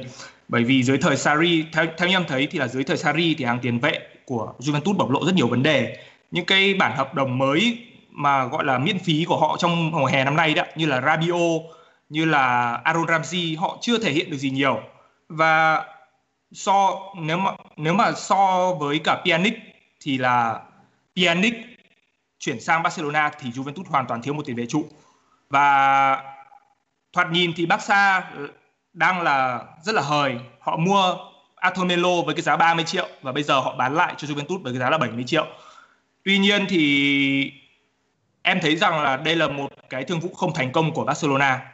[0.48, 3.44] Bởi vì dưới thời Sarri, theo theo em thấy thì là dưới thời Sarri thì
[3.44, 5.96] hàng tiền vệ của Juventus bộc lộ rất nhiều vấn đề.
[6.30, 7.78] Những cái bản hợp đồng mới
[8.10, 11.00] mà gọi là miễn phí của họ trong mùa hè năm nay đó, như là
[11.00, 11.62] Rabiot,
[12.08, 14.80] như là Aaron Ramsey, họ chưa thể hiện được gì nhiều.
[15.28, 15.84] Và
[16.52, 19.52] so, nếu mà nếu mà so với cả Pjanic
[20.00, 20.60] thì là
[21.16, 21.52] Pjanic
[22.46, 24.84] chuyển sang Barcelona thì Juventus hoàn toàn thiếu một tiền vệ trụ.
[25.50, 26.22] Và
[27.12, 28.48] thoạt nhìn thì Barca ờ,
[28.92, 30.36] đang là rất là hời.
[30.60, 31.16] Họ mua
[31.56, 31.88] Arthur
[32.26, 34.80] với cái giá 30 triệu và bây giờ họ bán lại cho Juventus với cái
[34.80, 35.46] giá là 70 triệu.
[36.24, 37.52] Tuy nhiên thì
[38.42, 41.72] em thấy rằng là đây là một cái thương vụ không thành công của Barcelona.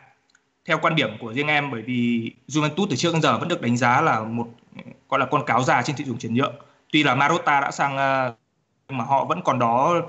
[0.64, 3.60] Theo quan điểm của riêng em, bởi vì Juventus từ trước đến giờ vẫn được
[3.60, 4.48] đánh giá là một,
[5.08, 6.54] gọi là con cáo già trên thị trường chuyển nhượng.
[6.92, 8.34] Tuy là Marotta đã sang ờ,
[8.88, 10.02] mà họ vẫn còn đó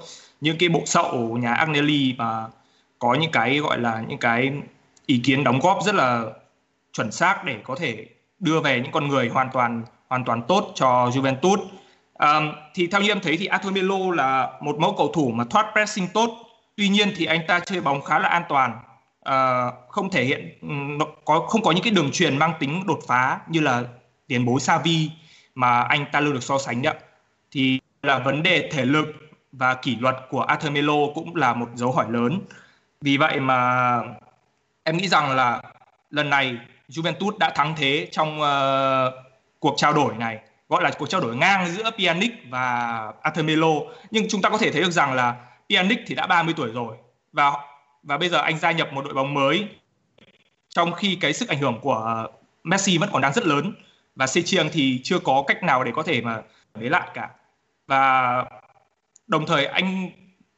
[0.43, 2.47] những cái bộ sậu nhà Agnelli mà
[2.99, 4.51] có những cái gọi là những cái
[5.05, 6.23] ý kiến đóng góp rất là
[6.93, 8.05] chuẩn xác để có thể
[8.39, 11.57] đưa về những con người hoàn toàn hoàn toàn tốt cho Juventus
[12.13, 12.41] À,
[12.73, 15.71] thì theo như em thấy thì Arthur Melo là một mẫu cầu thủ mà thoát
[15.73, 16.29] pressing tốt.
[16.77, 18.79] Tuy nhiên thì anh ta chơi bóng khá là an toàn,
[19.23, 20.49] à, không thể hiện
[21.25, 23.83] có không có những cái đường truyền mang tính đột phá như là
[24.27, 25.11] tiền bối Savi
[25.55, 26.95] mà anh ta luôn được so sánh đấy.
[27.51, 29.05] Thì là vấn đề thể lực
[29.54, 32.41] và kỷ luật của Arthur Melo cũng là một dấu hỏi lớn.
[33.01, 33.99] Vì vậy mà
[34.84, 35.62] em nghĩ rằng là
[36.10, 36.58] lần này
[36.89, 39.14] Juventus đã thắng thế trong uh,
[39.60, 40.39] cuộc trao đổi này.
[40.70, 43.74] Gọi là cuộc trao đổi ngang giữa Pjanic và Arthur Melo
[44.12, 45.36] nhưng chúng ta có thể thấy được rằng là
[45.70, 46.97] Pjanic thì đã 30 tuổi rồi.
[47.32, 47.51] Và
[48.04, 49.68] và bây giờ anh gia nhập một đội bóng mới
[50.70, 52.28] trong khi cái sức ảnh hưởng của
[52.64, 53.74] Messi vẫn còn đang rất lớn.
[54.16, 56.41] Và Sechiang thì chưa có cách nào để có thể mà
[56.74, 57.30] lấy lại cả.
[57.88, 58.45] Và
[59.34, 60.09] đồng thời anh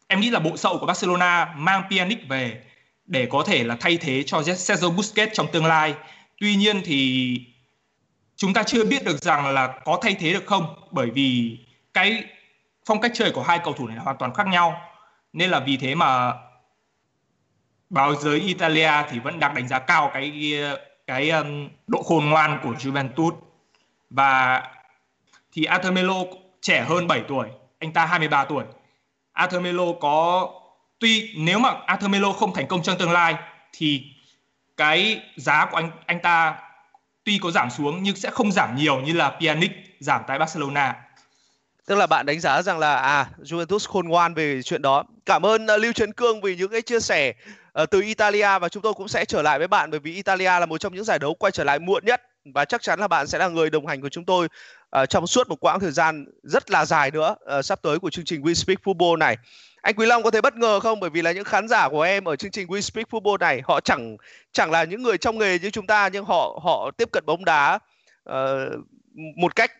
[0.08, 2.62] em nghĩ là bộ sậu của Barcelona mang Pjanic về
[3.06, 5.96] để có thể là thay thế cho Sergio Busquets trong tương lai.
[6.40, 7.40] Tuy nhiên thì
[8.36, 11.58] chúng ta chưa biết được rằng là có thay thế được không bởi vì
[11.94, 12.24] cái
[12.86, 14.82] phong cách chơi của hai cầu thủ này hoàn toàn khác nhau.
[15.34, 16.34] Nên là vì thế mà
[17.90, 20.54] báo giới Italia thì vẫn đang đánh giá cao cái
[21.08, 23.32] cái um, độ khôn ngoan của Juventus.
[24.10, 24.64] Và
[25.52, 26.24] thì Arthur Melo
[26.62, 27.48] trẻ hơn 7 tuổi
[27.80, 28.64] anh ta 23 tuổi
[29.34, 30.50] Arthur Melo có
[31.00, 33.36] tuy nếu mà Arthur Melo không thành công trong tương lai
[33.74, 34.04] thì
[34.78, 36.56] cái giá của anh anh ta
[37.24, 39.70] tuy có giảm xuống nhưng sẽ không giảm nhiều như là Pjanic
[40.00, 40.96] giảm tại Barcelona.
[41.86, 45.04] Tức là bạn đánh giá rằng là à Juventus khôn ngoan về chuyện đó.
[45.26, 47.34] Cảm ơn uh, Lưu Trấn Cương vì những cái chia sẻ
[47.82, 50.46] uh, từ Italia và chúng tôi cũng sẽ trở lại với bạn bởi vì Italia
[50.46, 52.22] là một trong những giải đấu quay trở lại muộn nhất
[52.54, 54.48] và chắc chắn là bạn sẽ là người đồng hành của chúng tôi
[55.02, 58.10] uh, trong suốt một quãng thời gian rất là dài nữa uh, sắp tới của
[58.10, 59.38] chương trình We Speak Football này.
[59.82, 61.00] Anh Quý Long có thấy bất ngờ không?
[61.00, 63.62] Bởi vì là những khán giả của em ở chương trình We Speak Football này
[63.64, 64.18] họ chẳng
[64.52, 67.46] chẳng là những người trong nghề như chúng ta nhưng họ họ tiếp cận bóng
[67.46, 67.80] đá
[68.30, 68.34] uh,
[69.36, 69.72] một cách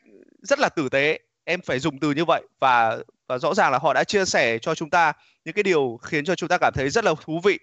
[0.42, 1.20] rất là tử tế.
[1.44, 2.98] Em phải dùng từ như vậy và
[3.28, 5.14] và rõ ràng là họ đã chia sẻ cho chúng ta
[5.46, 7.60] những cái điều khiến cho chúng ta cảm thấy rất là thú vị.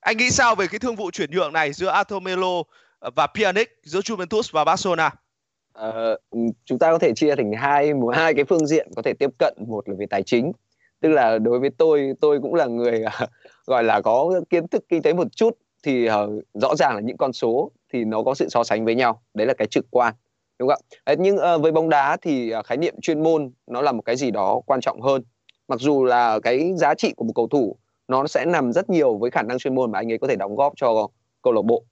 [0.00, 2.62] Anh nghĩ sao về cái thương vụ chuyển nhượng này giữa Atomelo
[3.00, 5.10] và Pjanic giữa Juventus và Barcelona?
[5.88, 6.20] Uh,
[6.64, 9.30] chúng ta có thể chia thành hai một hai cái phương diện có thể tiếp
[9.38, 9.54] cận.
[9.66, 10.52] Một là về tài chính
[11.00, 13.26] tức là đối với tôi tôi cũng là người à,
[13.66, 16.12] gọi là có kiến thức kinh tế một chút thì uh,
[16.54, 19.22] rõ ràng là những con số thì nó có sự so sánh với nhau.
[19.34, 20.14] Đấy là cái trực quan
[20.58, 21.14] đúng không ạ?
[21.18, 24.16] Nhưng uh, với bóng đá thì uh, khái niệm chuyên môn nó là một cái
[24.16, 25.22] gì đó quan trọng hơn.
[25.68, 27.76] Mặc dù là cái giá trị của một cầu thủ
[28.08, 30.36] nó sẽ nằm rất nhiều với khả năng chuyên môn mà anh ấy có thể
[30.36, 31.08] đóng góp cho
[31.42, 31.84] câu lạc bộ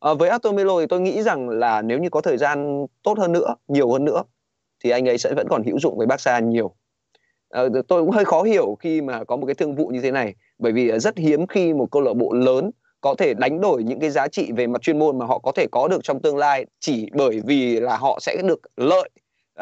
[0.00, 3.18] à, với Aston Melo thì tôi nghĩ rằng là nếu như có thời gian tốt
[3.18, 4.22] hơn nữa nhiều hơn nữa
[4.84, 6.74] thì anh ấy sẽ vẫn còn hữu dụng với Barca nhiều
[7.50, 10.10] à, tôi cũng hơi khó hiểu khi mà có một cái thương vụ như thế
[10.10, 12.70] này bởi vì ờ, rất hiếm khi một câu lạc bộ lớn
[13.00, 15.52] có thể đánh đổi những cái giá trị về mặt chuyên môn mà họ có
[15.52, 19.10] thể có được trong tương lai chỉ bởi vì là họ sẽ được lợi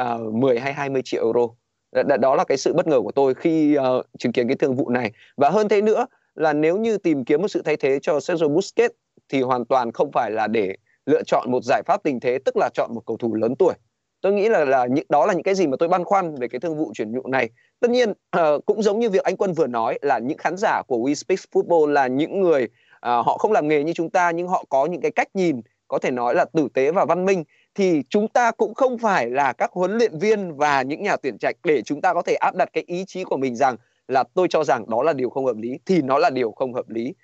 [0.00, 1.48] uh, 10 hay 20 triệu euro.
[1.92, 4.74] Đó, đó là cái sự bất ngờ của tôi khi uh, chứng kiến cái thương
[4.74, 5.12] vụ này.
[5.36, 8.48] Và hơn thế nữa là nếu như tìm kiếm một sự thay thế cho Sergio
[8.48, 8.94] Busquets
[9.28, 10.74] thì hoàn toàn không phải là để
[11.06, 13.74] lựa chọn một giải pháp tình thế tức là chọn một cầu thủ lớn tuổi.
[14.20, 16.48] Tôi nghĩ là là những đó là những cái gì mà tôi băn khoăn về
[16.48, 17.50] cái thương vụ chuyển nhượng này.
[17.80, 20.82] Tất nhiên uh, cũng giống như việc anh quân vừa nói là những khán giả
[20.86, 24.30] của We Speak Football là những người uh, họ không làm nghề như chúng ta
[24.30, 27.24] nhưng họ có những cái cách nhìn có thể nói là tử tế và văn
[27.24, 27.44] minh.
[27.74, 31.38] Thì chúng ta cũng không phải là các huấn luyện viên và những nhà tuyển
[31.38, 33.76] trạch để chúng ta có thể áp đặt cái ý chí của mình rằng
[34.08, 36.74] là tôi cho rằng đó là điều không hợp lý thì nó là điều không
[36.74, 37.14] hợp lý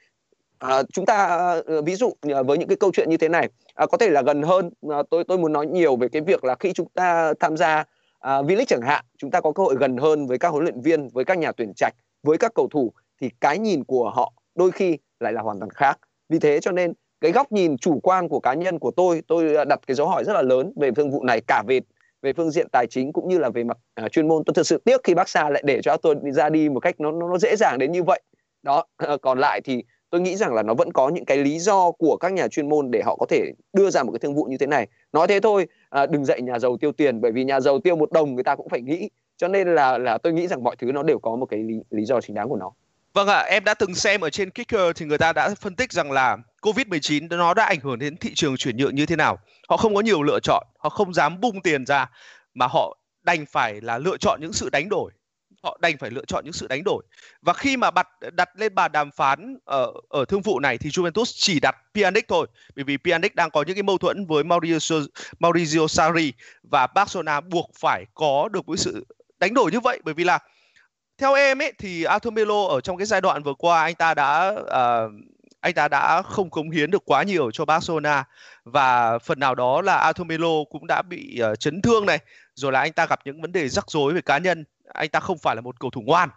[0.62, 1.26] à, chúng ta
[1.66, 3.48] ờ, ví dụ ờ, với những cái câu chuyện như thế này.
[3.74, 6.44] À, có thể là gần hơn à, tôi tôi muốn nói nhiều về cái việc
[6.44, 7.84] là khi chúng ta tham gia
[8.20, 10.80] à, V-League chẳng hạn chúng ta có cơ hội gần hơn với các huấn luyện
[10.80, 14.32] viên với các nhà tuyển trạch với các cầu thủ thì cái nhìn của họ
[14.54, 15.98] đôi khi lại là hoàn toàn khác.
[16.28, 19.66] Vì thế cho nên cái góc nhìn chủ quan của cá nhân của tôi tôi
[19.66, 21.80] đặt cái dấu hỏi rất là lớn về thương vụ này cả về
[22.22, 24.42] về phương diện tài chính cũng như là về mặt à, chuyên môn.
[24.44, 27.00] Tôi thực sự tiếc khi Barca lại để cho tôi đi ra đi một cách
[27.00, 28.22] nó nó dễ dàng đến như vậy.
[28.62, 28.84] Đó
[29.22, 32.16] còn lại thì tôi nghĩ rằng là nó vẫn có những cái lý do của
[32.20, 34.56] các nhà chuyên môn để họ có thể đưa ra một cái thương vụ như
[34.58, 34.88] thế này.
[35.12, 37.96] Nói thế thôi à, đừng dạy nhà giàu tiêu tiền bởi vì nhà giàu tiêu
[37.96, 39.10] một đồng người ta cũng phải nghĩ.
[39.36, 41.74] Cho nên là là tôi nghĩ rằng mọi thứ nó đều có một cái lý,
[41.90, 42.70] lý do chính đáng của nó.
[43.14, 45.76] Vâng ạ, à, em đã từng xem ở trên Kicker thì người ta đã phân
[45.76, 49.16] tích rằng là Covid-19 nó đã ảnh hưởng đến thị trường chuyển nhượng như thế
[49.16, 49.38] nào.
[49.68, 52.10] Họ không có nhiều lựa chọn, họ không dám bung tiền ra
[52.54, 55.12] mà họ đành phải là lựa chọn những sự đánh đổi
[55.62, 57.02] họ đành phải lựa chọn những sự đánh đổi.
[57.42, 60.90] Và khi mà đặt đặt lên bàn đàm phán ở ở thương vụ này thì
[60.90, 62.46] Juventus chỉ đặt Pjanic thôi.
[62.76, 65.06] Bởi vì Pjanic đang có những cái mâu thuẫn với Maurizio
[65.40, 66.32] Maurizio Sarri
[66.62, 69.06] và Barcelona buộc phải có được một sự
[69.40, 70.00] đánh đổi như vậy.
[70.04, 70.38] Bởi vì là
[71.18, 74.14] theo em ấy thì Arthur Melo ở trong cái giai đoạn vừa qua anh ta
[74.14, 75.12] đã uh,
[75.62, 78.24] anh ta đã không cống hiến được quá nhiều cho Barcelona
[78.64, 82.18] và phần nào đó là Atomelo cũng đã bị uh, chấn thương này
[82.54, 84.64] rồi là anh ta gặp những vấn đề rắc rối về cá nhân.
[84.94, 86.28] Anh ta không phải là một cầu thủ ngoan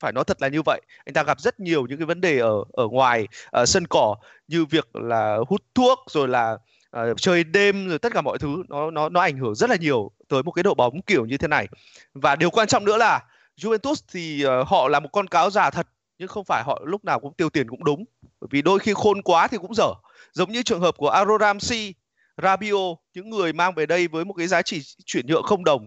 [0.00, 0.80] phải nói thật là như vậy.
[1.04, 3.28] Anh ta gặp rất nhiều những cái vấn đề ở ở ngoài
[3.62, 4.16] uh, sân cỏ
[4.48, 6.52] như việc là hút thuốc rồi là
[6.96, 8.62] uh, chơi đêm rồi tất cả mọi thứ.
[8.68, 11.36] Nó nó nó ảnh hưởng rất là nhiều tới một cái đội bóng kiểu như
[11.36, 11.68] thế này.
[12.14, 13.20] Và điều quan trọng nữa là
[13.60, 15.86] Juventus thì uh, họ là một con cáo già thật
[16.18, 18.04] nhưng không phải họ lúc nào cũng tiêu tiền cũng đúng.
[18.40, 19.92] Bởi vì đôi khi khôn quá thì cũng dở.
[20.32, 21.94] Giống như trường hợp của Aaron Ramsey
[22.42, 25.86] Rabio, những người mang về đây với một cái giá trị chuyển nhượng không đồng,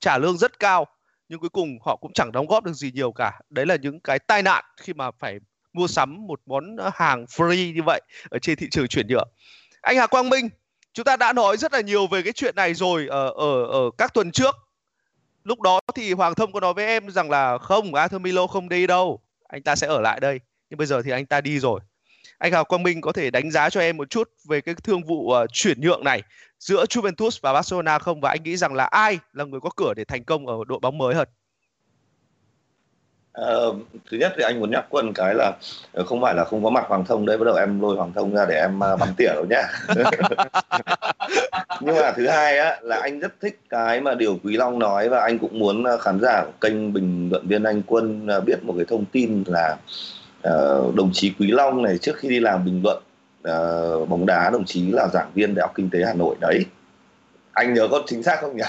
[0.00, 0.86] trả lương rất cao,
[1.28, 3.40] nhưng cuối cùng họ cũng chẳng đóng góp được gì nhiều cả.
[3.50, 5.38] Đấy là những cái tai nạn khi mà phải
[5.72, 8.00] mua sắm một món hàng free như vậy
[8.30, 9.28] ở trên thị trường chuyển nhượng.
[9.80, 10.48] Anh Hà Quang Minh,
[10.92, 13.90] chúng ta đã nói rất là nhiều về cái chuyện này rồi ở ở ở
[13.98, 14.56] các tuần trước.
[15.44, 18.68] Lúc đó thì Hoàng Thông có nói với em rằng là không, Arthur Milo không
[18.68, 19.20] đi đâu
[19.52, 20.40] anh ta sẽ ở lại đây.
[20.70, 21.80] Nhưng bây giờ thì anh ta đi rồi.
[22.38, 25.04] Anh Hào Quang Minh có thể đánh giá cho em một chút về cái thương
[25.04, 26.22] vụ uh, chuyển nhượng này
[26.58, 28.20] giữa Juventus và Barcelona không?
[28.20, 30.78] Và anh nghĩ rằng là ai là người có cửa để thành công ở đội
[30.80, 31.28] bóng mới hơn?
[33.40, 33.76] Uh,
[34.10, 35.52] thứ nhất thì anh muốn nhắc quân cái là
[35.92, 38.12] ờ, không phải là không có mặt Hoàng Thông đấy bắt đầu em lôi Hoàng
[38.12, 39.62] Thông ra để em uh, bắn tỉa đâu nhá.
[41.80, 45.08] Nhưng mà thứ hai á là anh rất thích cái mà điều Quý Long nói
[45.08, 48.74] và anh cũng muốn khán giả của kênh bình luận viên anh Quân biết một
[48.76, 49.76] cái thông tin là
[50.48, 53.02] uh, đồng chí Quý Long này trước khi đi làm bình luận
[53.48, 56.66] uh, bóng đá đồng chí là giảng viên Đại học Kinh tế Hà Nội đấy.
[57.52, 58.64] Anh nhớ có chính xác không nhỉ?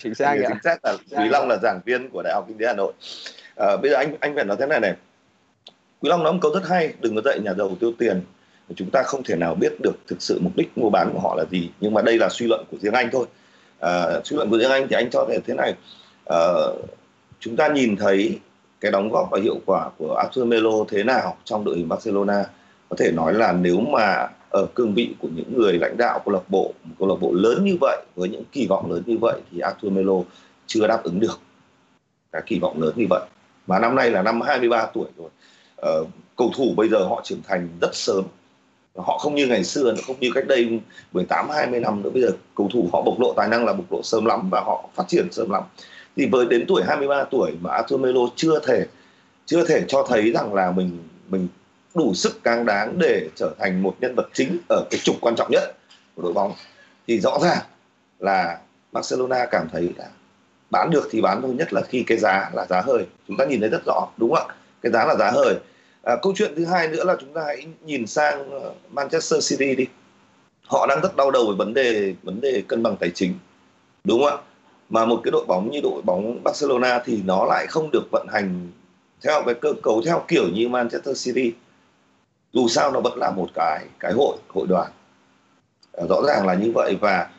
[0.00, 2.66] Chính xác chính xác là Quý Long là giảng viên của Đại học Kinh tế
[2.66, 2.92] Hà Nội
[3.58, 4.94] à, bây giờ anh anh phải nói thế này này.
[6.00, 8.22] Quý long nói một câu rất hay đừng có dạy nhà giàu tiêu tiền.
[8.76, 11.34] Chúng ta không thể nào biết được thực sự mục đích mua bán của họ
[11.34, 13.26] là gì nhưng mà đây là suy luận của riêng anh thôi.
[13.80, 15.74] À, suy luận của riêng anh thì anh cho thể thế này.
[16.26, 16.38] À,
[17.40, 18.38] chúng ta nhìn thấy
[18.80, 22.44] cái đóng góp và hiệu quả của Arthur Melo thế nào trong đội hình Barcelona?
[22.88, 26.34] Có thể nói là nếu mà ở cương vị của những người lãnh đạo câu
[26.34, 29.18] lạc bộ một câu lạc bộ lớn như vậy với những kỳ vọng lớn như
[29.20, 30.14] vậy thì Arthur Melo
[30.66, 31.40] chưa đáp ứng được
[32.32, 33.20] cái kỳ vọng lớn như vậy
[33.68, 35.28] mà năm nay là năm 23 tuổi rồi.
[35.76, 36.04] Ờ,
[36.36, 38.24] cầu thủ bây giờ họ trưởng thành rất sớm.
[38.96, 40.80] Họ không như ngày xưa nữa không như cách đây
[41.12, 42.10] 18 20 năm nữa.
[42.10, 44.60] Bây giờ cầu thủ họ bộc lộ tài năng là bộc lộ sớm lắm và
[44.60, 45.62] họ phát triển sớm lắm.
[46.16, 48.86] Thì với đến tuổi 23 tuổi mà Arthur Melo chưa thể
[49.46, 50.98] chưa thể cho thấy rằng là mình
[51.28, 51.48] mình
[51.94, 55.34] đủ sức càng đáng để trở thành một nhân vật chính ở cái trục quan
[55.36, 55.76] trọng nhất
[56.14, 56.52] của đội bóng
[57.06, 57.64] thì rõ ràng
[58.18, 58.58] là
[58.92, 60.08] Barcelona cảm thấy là
[60.70, 63.06] bán được thì bán thôi nhất là khi cái giá là giá hơi.
[63.28, 64.54] Chúng ta nhìn thấy rất rõ đúng không ạ?
[64.82, 65.54] Cái giá là giá hơi.
[66.02, 69.74] À, câu chuyện thứ hai nữa là chúng ta hãy nhìn sang ờ, Manchester City
[69.74, 69.86] đi.
[70.66, 73.34] Họ đang rất đau đầu về vấn đề vấn đề cân bằng tài chính
[74.04, 74.44] đúng không ạ?
[74.88, 78.26] Mà một cái đội bóng như đội bóng Barcelona thì nó lại không được vận
[78.32, 78.70] hành
[79.24, 81.52] theo cái cơ cấu theo kiểu như Manchester City.
[82.52, 84.90] Dù sao nó vẫn là một cái cái hội hội đoàn.
[85.92, 87.30] Ờ, rõ ràng là như vậy và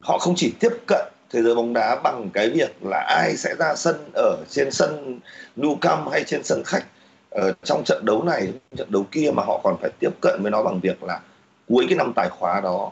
[0.00, 3.54] họ không chỉ tiếp cận thế giới bóng đá bằng cái việc là ai sẽ
[3.58, 5.20] ra sân ở trên sân
[5.56, 6.84] Nou Camp hay trên sân khách
[7.30, 10.50] ở trong trận đấu này trận đấu kia mà họ còn phải tiếp cận với
[10.50, 11.20] nó bằng việc là
[11.68, 12.90] cuối cái năm tài khóa đó,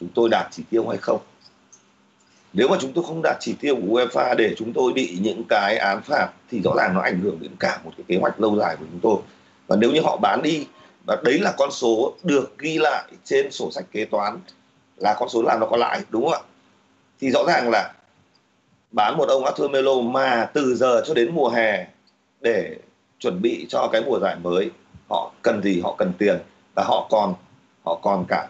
[0.00, 1.20] chúng tôi đạt chỉ tiêu hay không?
[2.52, 5.44] Nếu mà chúng tôi không đạt chỉ tiêu của UEFA để chúng tôi bị những
[5.48, 8.40] cái án phạt thì rõ ràng nó ảnh hưởng đến cả một cái kế hoạch
[8.40, 9.16] lâu dài của chúng tôi.
[9.66, 10.66] Và nếu như họ bán đi,
[11.06, 14.38] và đấy là con số được ghi lại trên sổ sách kế toán,
[14.96, 16.40] là con số làm nó có lãi, đúng không ạ?
[17.20, 17.92] Thì rõ ràng là
[18.90, 21.86] bán một ông Arthur Melo mà từ giờ cho đến mùa hè
[22.40, 22.76] để
[23.18, 24.70] chuẩn bị cho cái mùa giải mới
[25.08, 26.38] họ cần gì họ cần tiền
[26.74, 27.34] và họ còn
[27.84, 28.48] họ còn cả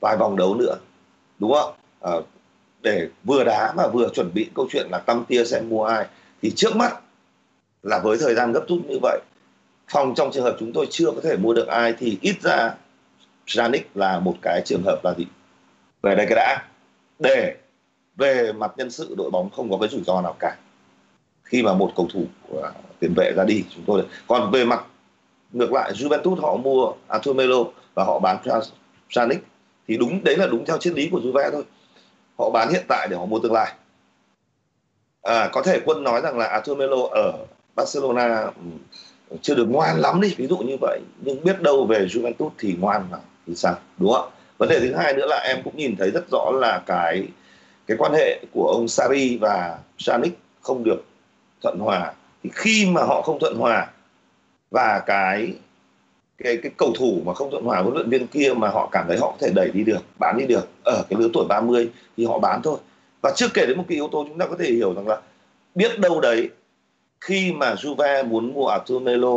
[0.00, 0.74] vài vòng đấu nữa
[1.38, 1.74] đúng không?
[2.00, 2.12] À,
[2.82, 6.06] để vừa đá mà vừa chuẩn bị câu chuyện là tâm tia sẽ mua ai.
[6.42, 7.00] Thì trước mắt
[7.82, 9.20] là với thời gian gấp rút như vậy
[9.88, 12.74] phòng trong trường hợp chúng tôi chưa có thể mua được ai thì ít ra
[13.46, 15.26] Janik là một cái trường hợp là gì?
[16.02, 16.62] Về đây cái đã.
[17.18, 17.56] Để
[18.16, 20.56] về mặt nhân sự đội bóng không có cái rủi ro nào cả.
[21.42, 22.24] Khi mà một cầu thủ
[22.56, 22.64] uh,
[23.00, 24.84] tiền vệ ra đi chúng tôi còn về mặt
[25.52, 28.36] ngược lại Juventus họ mua Arthur Melo và họ bán
[29.10, 29.38] Pjanic.
[29.88, 31.62] Thì đúng đấy là đúng theo triết lý của Juve thôi.
[32.38, 33.72] Họ bán hiện tại để họ mua tương lai.
[35.22, 37.32] À, có thể quân nói rằng là Arthur Melo ở
[37.76, 38.42] Barcelona
[39.30, 41.00] ừ, chưa được ngoan lắm đi ví dụ như vậy.
[41.20, 44.94] Nhưng biết đâu về Juventus thì ngoan mà thì sao đúng không vấn đề thứ
[44.94, 47.28] hai nữa là em cũng nhìn thấy rất rõ là cái
[47.90, 50.30] cái quan hệ của ông Sari và Janik
[50.60, 51.04] không được
[51.62, 52.12] thuận hòa,
[52.42, 53.90] thì khi mà họ không thuận hòa
[54.70, 55.54] và cái
[56.38, 59.04] cái cái cầu thủ mà không thuận hòa với luyện viên kia mà họ cảm
[59.08, 61.90] thấy họ có thể đẩy đi được, bán đi được ở cái lứa tuổi 30
[62.16, 62.78] thì họ bán thôi.
[63.22, 65.20] Và chưa kể đến một cái yếu tố chúng ta có thể hiểu rằng là
[65.74, 66.48] biết đâu đấy,
[67.20, 69.36] khi mà Juve muốn mua Arthur Melo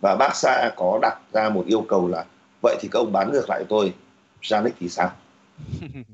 [0.00, 2.24] và Barca có đặt ra một yêu cầu là
[2.62, 3.92] vậy thì các ông bán ngược lại tôi
[4.42, 5.10] Janik thì sao?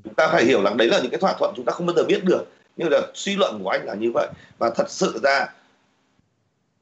[0.03, 1.95] Chúng ta phải hiểu rằng đấy là những cái thỏa thuận chúng ta không bao
[1.95, 2.43] giờ biết được.
[2.77, 4.27] Nhưng là suy luận của anh là như vậy.
[4.57, 5.47] Và thật sự ra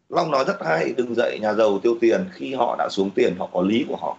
[0.10, 3.36] Long nói rất hay đừng dạy nhà giàu tiêu tiền khi họ đã xuống tiền
[3.39, 4.18] họ có lý của họ.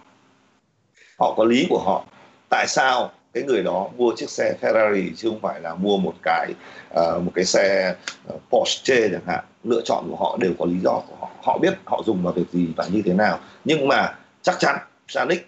[1.19, 2.05] Họ có lý của họ.
[2.49, 6.13] Tại sao cái người đó mua chiếc xe Ferrari chứ không phải là mua một
[6.23, 6.53] cái
[6.89, 7.95] uh, một cái xe
[8.27, 9.45] ờ, Porsche chẳng hạn?
[9.63, 11.29] Lựa chọn của họ đều có lý do của họ.
[11.43, 13.39] Họ biết họ dùng vào việc gì và như thế nào.
[13.65, 14.77] Nhưng mà chắc chắn
[15.07, 15.47] Sanic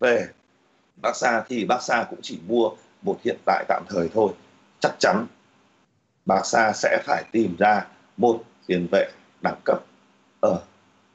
[0.00, 0.26] về
[1.02, 2.70] Barca thì Barca cũng chỉ mua
[3.02, 4.32] một hiện tại tạm thời thôi.
[4.80, 5.26] Chắc chắn
[6.26, 7.86] Barca sẽ phải tìm ra
[8.16, 9.08] một tiền vệ
[9.42, 9.78] đẳng cấp
[10.40, 10.60] ở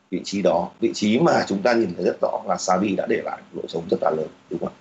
[0.10, 0.72] vị trí đó.
[0.80, 3.62] Vị trí mà chúng ta nhìn thấy rất rõ là Xavi đã để lại lỗ
[3.68, 4.74] trống rất là lớn, đúng không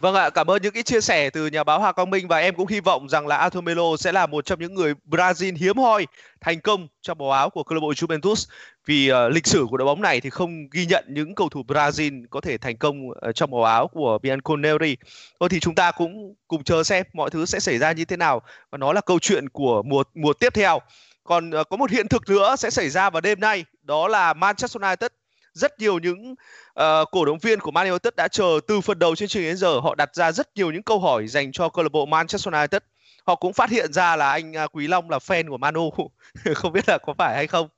[0.00, 2.38] Vâng ạ, cảm ơn những cái chia sẻ từ nhà báo Hà Quang Minh và
[2.38, 5.56] em cũng hy vọng rằng là Arthur Melo sẽ là một trong những người Brazil
[5.56, 6.06] hiếm hoi
[6.40, 8.46] thành công trong màu áo của câu lạc bộ Juventus
[8.86, 11.62] vì uh, lịch sử của đội bóng này thì không ghi nhận những cầu thủ
[11.62, 14.96] Brazil có thể thành công uh, trong màu áo của Bianconeri.
[15.40, 18.16] Thôi thì chúng ta cũng cùng chờ xem mọi thứ sẽ xảy ra như thế
[18.16, 20.78] nào và nó là câu chuyện của mùa mùa tiếp theo.
[21.24, 24.34] Còn uh, có một hiện thực nữa sẽ xảy ra vào đêm nay, đó là
[24.34, 25.10] Manchester United
[25.58, 26.34] rất nhiều những
[26.80, 29.56] uh, cổ động viên của Man United đã chờ từ phần đầu chương trình đến
[29.56, 29.80] giờ.
[29.80, 32.82] Họ đặt ra rất nhiều những câu hỏi dành cho câu lạc bộ Manchester United.
[33.26, 35.90] Họ cũng phát hiện ra là anh à, Quý Long là fan của Manu.
[36.54, 37.68] Không biết là có phải hay không.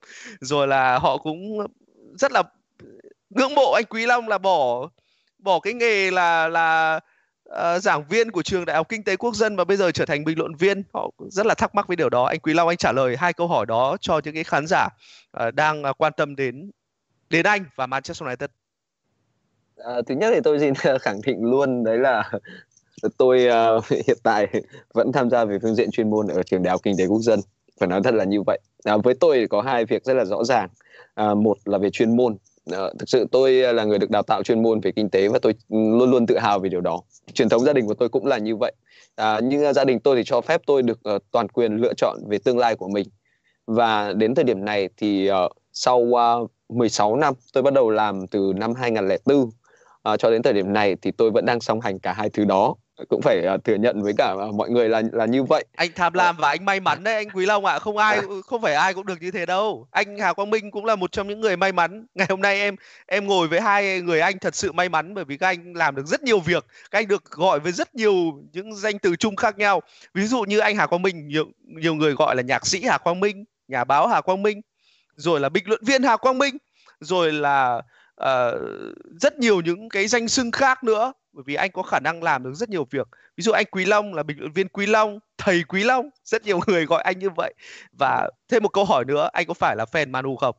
[0.40, 1.66] Rồi là họ cũng
[2.18, 2.42] rất là
[3.30, 4.88] ngưỡng mộ anh Quý Long là bỏ
[5.38, 7.00] bỏ cái nghề là là
[7.50, 10.04] uh, giảng viên của trường Đại học Kinh tế Quốc dân và bây giờ trở
[10.06, 10.82] thành bình luận viên.
[10.94, 12.24] Họ rất là thắc mắc với điều đó.
[12.24, 14.88] Anh Quý Long anh trả lời hai câu hỏi đó cho những cái khán giả
[15.46, 16.70] uh, đang uh, quan tâm đến
[17.30, 18.50] đến Anh và Manchester United?
[19.76, 22.30] À, thứ nhất thì tôi xin khẳng định luôn đấy là
[23.18, 23.46] tôi
[23.78, 24.46] uh, hiện tại
[24.94, 27.20] vẫn tham gia về phương diện chuyên môn ở trường đại học kinh tế quốc
[27.20, 27.40] dân.
[27.80, 28.58] Phải nói thật là như vậy.
[28.84, 30.68] À, với tôi có hai việc rất là rõ ràng.
[31.14, 32.36] À, một là về chuyên môn.
[32.72, 35.38] À, thực sự tôi là người được đào tạo chuyên môn về kinh tế và
[35.42, 37.02] tôi luôn luôn tự hào về điều đó.
[37.32, 38.72] Truyền thống gia đình của tôi cũng là như vậy.
[39.16, 42.18] À, nhưng gia đình tôi thì cho phép tôi được uh, toàn quyền lựa chọn
[42.28, 43.08] về tương lai của mình.
[43.66, 48.26] Và đến thời điểm này thì uh, sau uh, 16 năm tôi bắt đầu làm
[48.26, 49.50] từ năm 2004
[50.02, 52.44] à, cho đến thời điểm này thì tôi vẫn đang song hành cả hai thứ
[52.44, 52.74] đó.
[53.08, 55.64] Cũng phải uh, thừa nhận với cả uh, mọi người là là như vậy.
[55.76, 57.72] Anh tham lam và anh may mắn đấy anh quý long ạ.
[57.72, 57.78] À.
[57.78, 58.22] không ai à.
[58.46, 59.86] không phải ai cũng được như thế đâu.
[59.90, 62.06] Anh hà quang minh cũng là một trong những người may mắn.
[62.14, 65.24] Ngày hôm nay em em ngồi với hai người anh thật sự may mắn bởi
[65.24, 66.66] vì các anh làm được rất nhiều việc.
[66.90, 68.14] Các anh được gọi với rất nhiều
[68.52, 69.82] những danh từ chung khác nhau.
[70.14, 72.98] Ví dụ như anh hà quang minh nhiều nhiều người gọi là nhạc sĩ hà
[72.98, 74.60] quang minh nhà báo hà quang minh
[75.16, 76.56] rồi là bình luận viên Hà Quang Minh,
[77.00, 77.82] rồi là
[78.22, 78.60] uh,
[79.20, 81.12] rất nhiều những cái danh xưng khác nữa.
[81.32, 83.08] Bởi vì anh có khả năng làm được rất nhiều việc.
[83.36, 86.10] Ví dụ anh Quý Long là bình luận viên Quý Long thầy Quý Long.
[86.24, 87.54] Rất nhiều người gọi anh như vậy.
[87.98, 90.56] Và thêm một câu hỏi nữa anh có phải là fan Manu không?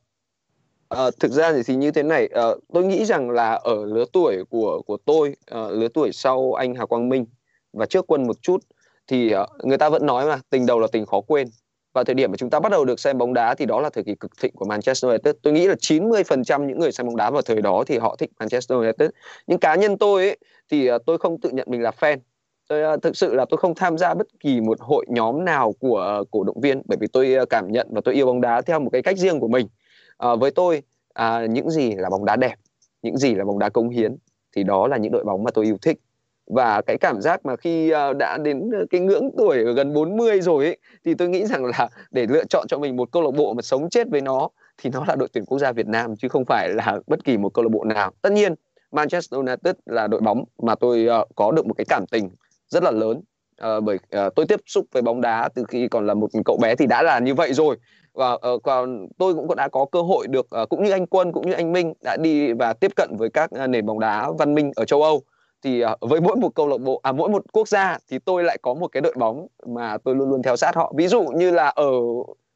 [0.90, 2.44] À, thực ra thì, thì như thế này à,
[2.74, 6.76] tôi nghĩ rằng là ở lứa tuổi của của tôi à, lứa tuổi sau anh
[6.76, 7.26] Hà Quang Minh
[7.74, 8.64] và trước quân một chút
[9.08, 11.48] thì à, người ta vẫn nói mà tình đầu là tình khó quên
[11.94, 13.90] vào thời điểm mà chúng ta bắt đầu được xem bóng đá thì đó là
[13.90, 15.36] thời kỳ cực thịnh của Manchester United.
[15.42, 18.30] Tôi nghĩ là 90% những người xem bóng đá vào thời đó thì họ thích
[18.40, 19.10] Manchester United.
[19.48, 20.38] Nhưng cá nhân tôi ấy,
[20.72, 22.18] thì à, tôi không tự nhận mình là fan.
[22.70, 25.74] Tôi à, thực sự là tôi không tham gia bất kỳ một hội nhóm nào
[25.80, 28.62] của à, cổ động viên bởi vì tôi cảm nhận và tôi yêu bóng đá
[28.62, 29.68] theo một cái cách riêng của mình.
[30.18, 30.82] À, với tôi
[31.14, 32.56] à, những gì là bóng đá đẹp,
[33.02, 34.18] những gì là bóng đá công hiến
[34.56, 35.98] thì đó là những đội bóng mà tôi yêu thích
[36.52, 39.94] và cái cảm giác mà khi ờ, đã đến ờ, cái ngưỡng tuổi ở gần
[39.94, 43.24] 40 rồi ấy, thì tôi nghĩ rằng là để lựa chọn cho mình một câu
[43.24, 45.88] lạc bộ mà sống chết với nó thì nó là đội tuyển quốc gia Việt
[45.88, 48.12] Nam chứ không phải là bất kỳ một câu lạc bộ nào.
[48.22, 48.56] Tất nhiên
[48.92, 52.30] Manchester United là đội bóng mà tôi uh, có được một cái cảm tình
[52.68, 53.22] rất là lớn.
[53.78, 56.58] Uh, bởi uh, tôi tiếp xúc với bóng đá từ khi còn là một cậu
[56.62, 57.78] bé thì đã là như vậy rồi.
[58.14, 61.32] Và uh, còn tôi cũng đã có cơ hội được uh, cũng như anh Quân
[61.32, 64.32] cũng như anh Minh đã đi và tiếp cận với các uh, nền bóng đá
[64.40, 65.22] văn minh ở châu Âu
[65.64, 68.44] thì uh, với mỗi một câu lạc bộ à mỗi một quốc gia thì tôi
[68.44, 70.94] lại có một cái đội bóng mà tôi luôn luôn theo sát họ.
[70.96, 71.92] Ví dụ như là ở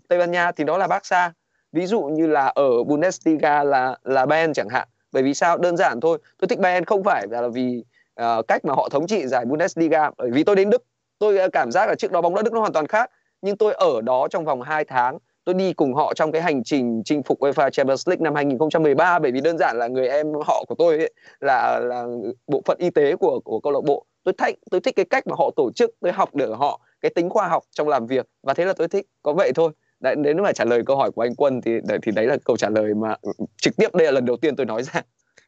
[0.08, 1.34] Tây Ban Nha thì đó là Barca.
[1.72, 4.88] Ví dụ như là ở Bundesliga là là Bayern chẳng hạn.
[5.12, 5.58] Bởi vì sao?
[5.58, 6.18] Đơn giản thôi.
[6.38, 7.84] Tôi thích Bayern không phải là vì
[8.22, 10.10] uh, cách mà họ thống trị giải Bundesliga.
[10.18, 10.84] Bởi vì tôi đến Đức
[11.20, 13.12] tôi à, cảm giác là trước đó bóng đá Đức nó hoàn toàn khác.
[13.42, 16.64] Nhưng tôi ở đó trong vòng 2 tháng tôi đi cùng họ trong cái hành
[16.64, 20.28] trình chinh phục UEFA Champions League năm 2013 bởi vì đơn giản là người em
[20.46, 22.06] họ của tôi ấy, là là
[22.48, 24.06] bộ phận y tế của của câu lạc bộ.
[24.24, 27.12] Tôi thích tôi thích cái cách mà họ tổ chức tôi học được họ cái
[27.16, 29.06] tính khoa học trong làm việc và thế là tôi thích.
[29.22, 29.72] Có vậy thôi.
[30.00, 31.72] Đấy đến mà trả lời câu hỏi của anh Quân thì
[32.02, 33.16] thì đấy là câu trả lời mà
[33.62, 35.02] trực tiếp đây là lần đầu tiên tôi nói ra.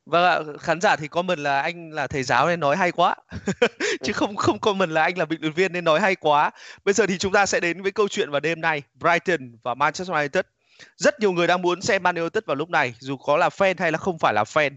[0.06, 3.16] Vâng ạ, khán giả thì comment là anh là thầy giáo nên nói hay quá.
[4.04, 6.52] Chứ không không comment là anh là bình luận viên nên nói hay quá.
[6.86, 9.74] Bây giờ thì chúng ta sẽ đến với câu chuyện vào đêm nay, Brighton và
[9.74, 10.46] Manchester United.
[10.98, 13.76] rất nhiều người đang muốn xem Man United vào lúc này dù có là fan
[13.78, 14.72] hay là không phải là fan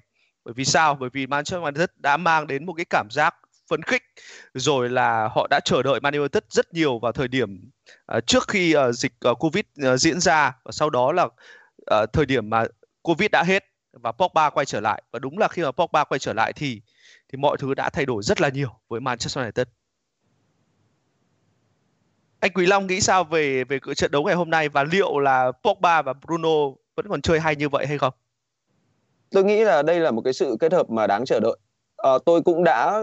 [0.45, 3.35] bởi vì sao bởi vì Manchester United đã mang đến một cái cảm giác
[3.71, 4.03] phấn khích
[4.55, 7.71] rồi là họ đã chờ đợi Man United rất nhiều vào thời điểm
[8.17, 12.13] uh, trước khi uh, dịch uh, Covid uh, diễn ra và sau đó là uh,
[12.13, 12.65] thời điểm mà
[13.03, 16.19] Covid đã hết và Pogba quay trở lại và đúng là khi mà Pogba quay
[16.19, 16.81] trở lại thì
[17.29, 19.67] thì mọi thứ đã thay đổi rất là nhiều với Manchester United.
[22.41, 25.53] Anh Quý Long nghĩ sao về về trận đấu ngày hôm nay và liệu là
[25.53, 28.15] Pogba và Bruno vẫn còn chơi hay như vậy hay không?
[29.31, 31.57] Tôi nghĩ là đây là một cái sự kết hợp mà đáng chờ đợi.
[31.97, 33.03] À, tôi cũng đã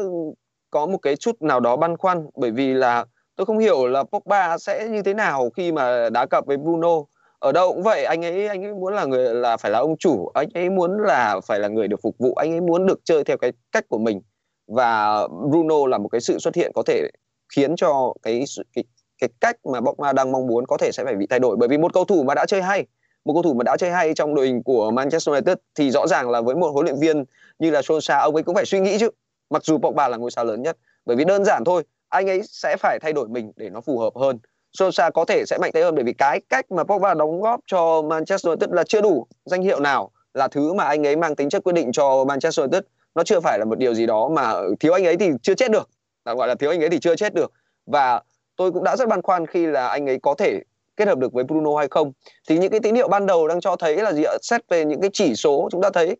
[0.70, 4.04] có một cái chút nào đó băn khoăn bởi vì là tôi không hiểu là
[4.04, 7.04] Pogba sẽ như thế nào khi mà đá cặp với Bruno
[7.40, 9.98] ở đâu cũng vậy, anh ấy anh ấy muốn là người, là phải là ông
[9.98, 13.00] chủ, anh ấy muốn là phải là người được phục vụ, anh ấy muốn được
[13.04, 14.22] chơi theo cái cách của mình.
[14.68, 17.10] Và Bruno là một cái sự xuất hiện có thể
[17.56, 18.44] khiến cho cái
[18.76, 18.84] cái
[19.22, 21.56] cái cách mà Pogba đang mong muốn có thể sẽ phải bị thay đổi.
[21.58, 22.86] Bởi vì một cầu thủ mà đã chơi hay,
[23.26, 26.08] một cầu thủ mà đã chơi hay trong đội hình của Manchester United thì rõ
[26.08, 27.24] ràng là với một huấn luyện viên
[27.60, 29.10] như là Solskjaer, ông ấy cũng phải suy nghĩ chứ.
[29.50, 32.42] Mặc dù Pogba là ngôi sao lớn nhất, bởi vì đơn giản thôi, anh ấy
[32.44, 34.40] sẽ phải thay đổi mình để nó phù hợp hơn.
[34.80, 37.60] Solskjaer có thể sẽ mạnh tay hơn bởi vì cái cách mà Pogba đóng góp
[37.68, 41.36] cho Manchester United là chưa đủ danh hiệu nào là thứ mà anh ấy mang
[41.36, 42.84] tính chất quyết định cho Manchester United.
[43.16, 45.72] Nó chưa phải là một điều gì đó mà thiếu anh ấy thì chưa chết
[45.72, 45.90] được.
[46.26, 47.52] Là gọi là thiếu anh ấy thì chưa chết được.
[47.86, 48.22] Và
[48.56, 50.62] tôi cũng đã rất băn khoăn khi là anh ấy có thể
[50.98, 52.12] kết hợp được với Bruno hay không.
[52.50, 54.34] Thì những cái tín hiệu ban đầu đang cho thấy là gì ạ?
[54.42, 56.18] Xét về những cái chỉ số, chúng ta thấy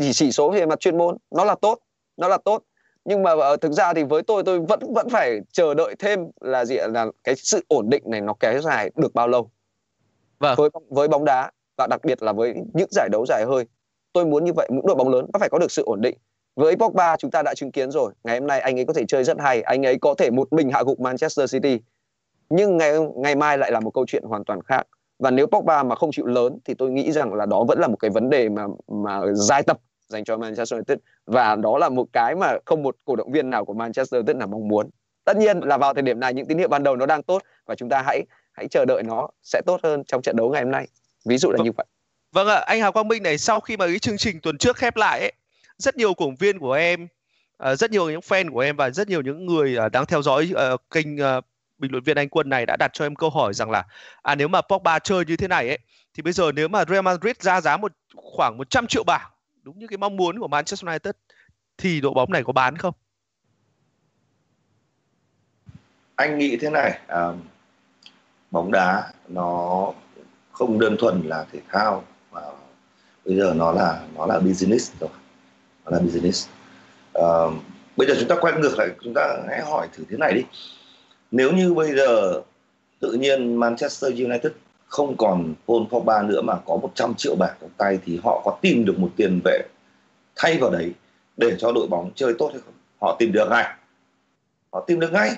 [0.00, 1.78] chỉ chỉ số về mặt chuyên môn, nó là tốt,
[2.16, 2.62] nó là tốt
[3.08, 6.20] nhưng mà uh, thực ra thì với tôi tôi vẫn vẫn phải chờ đợi thêm
[6.40, 9.50] là gì là cái sự ổn định này nó kéo dài được bao lâu?
[10.38, 10.54] Vâng.
[10.56, 13.64] với với bóng đá và đặc biệt là với những giải đấu dài hơi.
[14.12, 16.18] Tôi muốn như vậy những đội bóng lớn nó phải có được sự ổn định.
[16.56, 19.04] Với Pogba chúng ta đã chứng kiến rồi ngày hôm nay anh ấy có thể
[19.08, 21.78] chơi rất hay anh ấy có thể một mình hạ gục Manchester City.
[22.50, 24.86] Nhưng ngày ngày mai lại là một câu chuyện hoàn toàn khác.
[25.18, 27.88] Và nếu Pogba mà không chịu lớn thì tôi nghĩ rằng là đó vẫn là
[27.88, 29.78] một cái vấn đề mà mà dài tập
[30.08, 33.50] dành cho Manchester United và đó là một cái mà không một cổ động viên
[33.50, 34.90] nào của Manchester United là mong muốn.
[35.24, 37.42] Tất nhiên là vào thời điểm này những tín hiệu ban đầu nó đang tốt
[37.66, 40.62] và chúng ta hãy hãy chờ đợi nó sẽ tốt hơn trong trận đấu ngày
[40.62, 40.88] hôm nay.
[41.24, 41.64] Ví dụ là vâng.
[41.64, 41.86] như vậy.
[42.32, 44.76] Vâng ạ, anh Hà Quang Minh này sau khi mà cái chương trình tuần trước
[44.76, 45.32] khép lại ấy,
[45.78, 47.08] rất nhiều cổ động viên của em,
[47.72, 50.22] uh, rất nhiều những fan của em và rất nhiều những người uh, đang theo
[50.22, 51.44] dõi uh, kênh uh,
[51.78, 53.84] bình luận viên Anh Quân này đã đặt cho em câu hỏi rằng là
[54.22, 55.78] à nếu mà Pogba chơi như thế này ấy
[56.14, 59.30] thì bây giờ nếu mà Real Madrid ra giá một khoảng 100 triệu bảng
[59.68, 61.14] đúng như cái mong muốn của Manchester United
[61.78, 62.94] thì đội bóng này có bán không?
[66.16, 67.32] Anh nghĩ thế này, à,
[68.50, 69.92] bóng đá nó
[70.52, 72.40] không đơn thuần là thể thao mà
[73.24, 75.10] bây giờ nó là nó là business rồi,
[75.84, 76.48] nó là business.
[77.14, 77.28] À,
[77.96, 80.44] bây giờ chúng ta quay ngược lại, chúng ta hãy hỏi thử thế này đi.
[81.30, 82.42] Nếu như bây giờ
[83.00, 84.52] tự nhiên Manchester United
[84.86, 88.84] không còn Paul Pogba nữa mà có 100 triệu bảng tay thì họ có tìm
[88.84, 89.62] được một tiền vệ
[90.36, 90.92] thay vào đấy
[91.36, 92.74] để cho đội bóng chơi tốt hay không?
[93.00, 93.64] Họ tìm được ngay.
[94.72, 95.30] Họ tìm được ngay.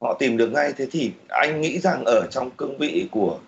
[0.00, 0.72] Họ tìm được ngay.
[0.76, 3.38] Thế thì anh nghĩ rằng ở trong cương vị của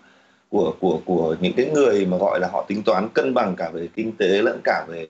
[0.49, 3.69] của của của những cái người mà gọi là họ tính toán cân bằng cả
[3.73, 5.07] về kinh tế lẫn cả về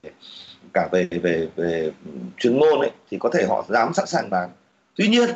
[0.74, 1.92] cả về về về
[2.38, 4.50] chuyên môn ấy, thì có thể họ dám sẵn sàng bán.
[4.96, 5.30] Tuy nhiên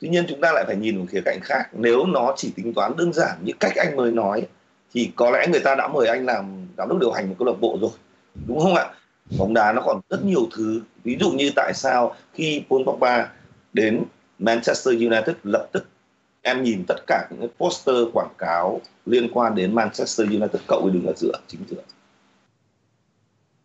[0.00, 1.68] tuy nhiên chúng ta lại phải nhìn một khía cạnh khác.
[1.72, 4.46] Nếu nó chỉ tính toán đơn giản như cách anh mới nói
[4.94, 7.46] thì có lẽ người ta đã mời anh làm giám đốc điều hành một câu
[7.46, 7.90] lạc bộ rồi,
[8.46, 8.90] đúng không ạ?
[9.38, 10.82] Bóng đá nó còn rất nhiều thứ.
[11.04, 13.32] Ví dụ như tại sao khi Paul Pogba
[13.72, 14.04] đến
[14.38, 15.88] Manchester United, lập tức
[16.42, 20.78] em nhìn tất cả những cái poster quảng cáo liên quan đến Manchester United, cậu
[20.78, 21.82] ấy đứng ở giữa, chính giữa.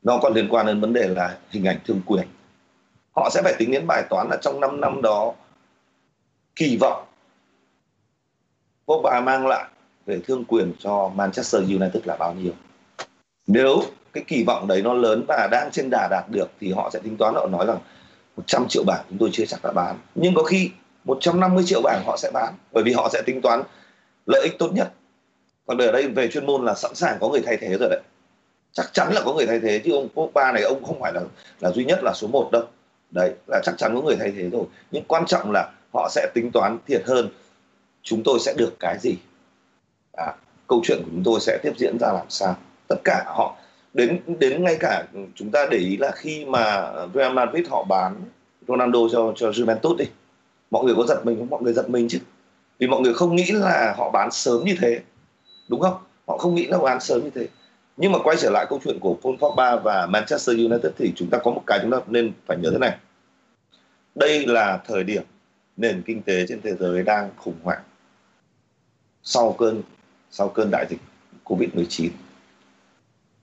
[0.03, 2.27] Nó còn liên quan đến vấn đề là hình ảnh thương quyền.
[3.15, 5.33] Họ sẽ phải tính đến bài toán là trong 5 năm đó,
[6.55, 7.05] kỳ vọng
[8.87, 9.65] Pogba mang lại
[10.05, 12.53] về thương quyền cho Manchester United là bao nhiêu.
[13.47, 13.81] Nếu
[14.13, 16.99] cái kỳ vọng đấy nó lớn và đang trên đà đạt được thì họ sẽ
[16.99, 17.77] tính toán, họ nói rằng
[18.37, 19.97] 100 triệu bảng chúng tôi chưa chắc đã bán.
[20.15, 20.69] Nhưng có khi
[21.03, 23.63] 150 triệu bảng họ sẽ bán, bởi vì họ sẽ tính toán
[24.25, 24.91] lợi ích tốt nhất.
[25.65, 28.01] Còn ở đây về chuyên môn là sẵn sàng có người thay thế rồi đấy.
[28.73, 31.21] Chắc chắn là có người thay thế, chứ ông Pogba này, ông không phải là
[31.59, 32.63] là duy nhất, là số 1 đâu.
[33.11, 34.63] Đấy, là chắc chắn có người thay thế rồi.
[34.91, 37.29] Nhưng quan trọng là họ sẽ tính toán thiệt hơn.
[38.03, 39.15] Chúng tôi sẽ được cái gì?
[40.17, 40.33] À,
[40.67, 42.55] câu chuyện của chúng tôi sẽ tiếp diễn ra làm sao?
[42.87, 43.55] Tất cả họ
[43.93, 45.03] đến đến ngay cả
[45.35, 48.15] chúng ta để ý là khi mà Real Madrid họ bán
[48.67, 50.05] Ronaldo cho cho Juventus đi
[50.71, 51.49] mọi người có giật mình không?
[51.49, 52.19] Mọi người giật mình chứ.
[52.79, 54.99] Vì mọi người không nghĩ là họ bán sớm như thế
[55.67, 55.97] đúng không?
[56.27, 57.47] Họ không nghĩ là bán sớm như thế.
[57.97, 61.29] Nhưng mà quay trở lại câu chuyện của Paul Pogba và Manchester United thì chúng
[61.29, 62.97] ta có một cái chúng ta nên phải nhớ thế này.
[64.15, 65.23] Đây là thời điểm
[65.77, 67.81] nền kinh tế trên thế giới đang khủng hoảng.
[69.23, 69.81] Sau cơn
[70.37, 70.99] sau cơn đại dịch
[71.43, 72.09] Covid-19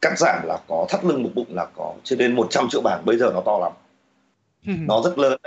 [0.01, 3.03] cắt giảm là có thắt lưng một bụng là có cho nên 100 triệu bảng
[3.05, 3.73] bây giờ nó to lắm.
[4.87, 5.41] Nó rất lớn.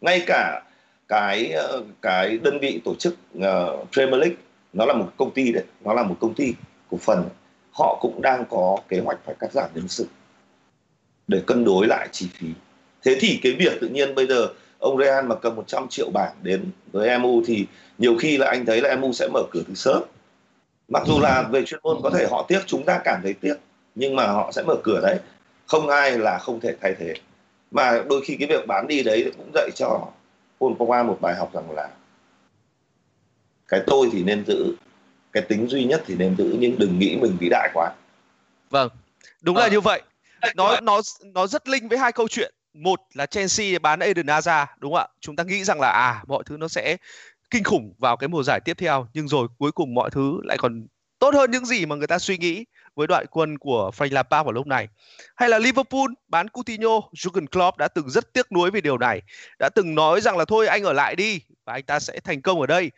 [0.00, 0.62] Ngay cả
[1.08, 3.42] cái ờ, cái đơn vị tổ chức uh,
[3.92, 4.36] Premier League
[4.72, 6.54] nó là một công ty đấy nó là một công ty
[6.90, 7.28] cổ phần
[7.72, 10.06] họ cũng đang có kế hoạch phải cắt giảm nhân sự
[11.28, 12.46] để cân đối lại chi phí.
[13.02, 14.46] Thế thì cái việc tự nhiên bây giờ
[14.78, 17.66] ông Real mà cầm 100 triệu bảng đến với MU thì
[17.98, 20.02] nhiều khi là anh thấy là MU sẽ mở cửa từ sớm
[20.90, 23.54] mặc dù là về chuyên môn có thể họ tiếc chúng ta cảm thấy tiếc
[23.94, 25.18] nhưng mà họ sẽ mở cửa đấy.
[25.66, 27.14] Không ai là không thể thay thế.
[27.70, 30.08] Mà đôi khi cái việc bán đi đấy cũng dạy cho
[30.60, 31.88] Paul Pogba một bài học rằng là
[33.68, 34.74] cái tôi thì nên giữ
[35.32, 37.92] cái tính duy nhất thì nên giữ nhưng đừng nghĩ mình vĩ đại quá.
[38.70, 38.88] Vâng
[39.40, 39.60] đúng à.
[39.60, 40.02] là như vậy.
[40.54, 42.54] Nó nó nó rất linh với hai câu chuyện.
[42.74, 45.08] Một là Chelsea bán Eden Hazard đúng không ạ?
[45.20, 46.96] Chúng ta nghĩ rằng là à mọi thứ nó sẽ
[47.50, 50.58] kinh khủng vào cái mùa giải tiếp theo nhưng rồi cuối cùng mọi thứ lại
[50.58, 50.86] còn
[51.20, 54.44] tốt hơn những gì mà người ta suy nghĩ với đội quân của Frank Lampard
[54.44, 54.88] vào lúc này.
[55.36, 59.22] Hay là Liverpool bán Coutinho, Jurgen Klopp đã từng rất tiếc nuối về điều này,
[59.58, 62.42] đã từng nói rằng là thôi anh ở lại đi và anh ta sẽ thành
[62.42, 62.90] công ở đây.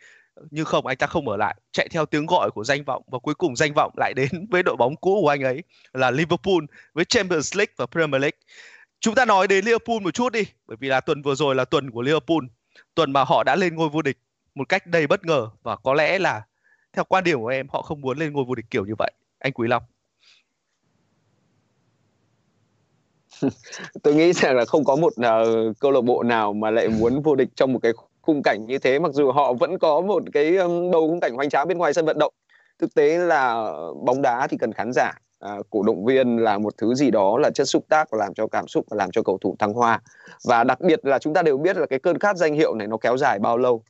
[0.51, 3.19] Nhưng không, anh ta không ở lại, chạy theo tiếng gọi của danh vọng và
[3.19, 6.63] cuối cùng danh vọng lại đến với đội bóng cũ của anh ấy là Liverpool
[6.93, 8.37] với Champions League và Premier League.
[8.99, 11.65] Chúng ta nói đến Liverpool một chút đi, bởi vì là tuần vừa rồi là
[11.65, 12.43] tuần của Liverpool,
[12.95, 14.17] tuần mà họ đã lên ngôi vô địch
[14.55, 16.45] một cách đầy bất ngờ và có lẽ là
[16.93, 19.11] theo quan điểm của em họ không muốn lên ngôi vô địch kiểu như vậy.
[19.39, 19.83] Anh Quý Long.
[24.03, 27.21] Tôi nghĩ rằng là không có một uh, câu lạc bộ nào mà lại muốn
[27.21, 27.91] vô địch trong một cái
[28.21, 31.33] khung cảnh như thế mặc dù họ vẫn có một cái um, đầu khung cảnh
[31.35, 32.33] hoành tráng bên ngoài sân vận động.
[32.79, 33.71] Thực tế là
[34.05, 37.37] bóng đá thì cần khán giả à, cổ động viên là một thứ gì đó
[37.37, 40.01] là chất xúc tác làm cho cảm xúc và làm cho cầu thủ thăng hoa.
[40.43, 42.87] Và đặc biệt là chúng ta đều biết là cái cơn khát danh hiệu này
[42.87, 43.83] nó kéo dài bao lâu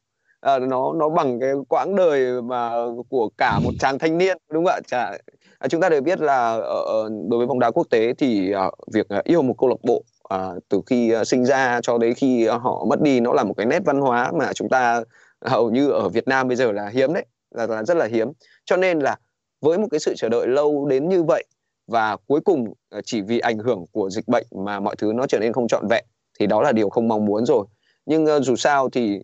[0.44, 2.72] à, nó nó bằng cái quãng đời mà
[3.10, 4.80] của cả một chàng thanh niên đúng không ạ?
[4.88, 5.18] Chả,
[5.60, 8.74] à, chúng ta đều biết là ở đối với bóng đá quốc tế thì uh,
[8.94, 12.14] việc uh, yêu một câu lạc bộ uh, từ khi uh, sinh ra cho đến
[12.14, 15.04] khi uh, họ mất đi nó là một cái nét văn hóa mà chúng ta
[15.46, 18.32] hầu như ở Việt Nam bây giờ là hiếm đấy là, là rất là hiếm.
[18.66, 19.16] Cho nên là
[19.62, 21.44] với một cái sự chờ đợi lâu đến như vậy
[21.88, 22.74] và cuối cùng
[23.06, 25.88] chỉ vì ảnh hưởng của dịch bệnh mà mọi thứ nó trở nên không trọn
[25.90, 26.06] vẹn
[26.40, 27.66] thì đó là điều không mong muốn rồi.
[28.06, 29.20] Nhưng uh, dù sao thì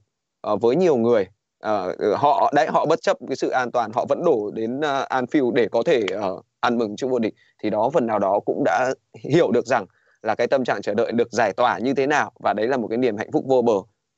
[0.54, 1.28] uh, với nhiều người.
[1.66, 4.84] Uh, họ đấy họ bất chấp cái sự an toàn họ vẫn đổ đến uh,
[5.10, 7.34] Anfield để có thể uh, ăn mừng chung vô địch.
[7.64, 8.94] Thì đó phần nào đó cũng đã
[9.30, 9.86] hiểu được rằng
[10.22, 12.32] là cái tâm trạng chờ đợi được giải tỏa như thế nào.
[12.44, 13.74] Và đấy là một cái niềm hạnh phúc vô bờ.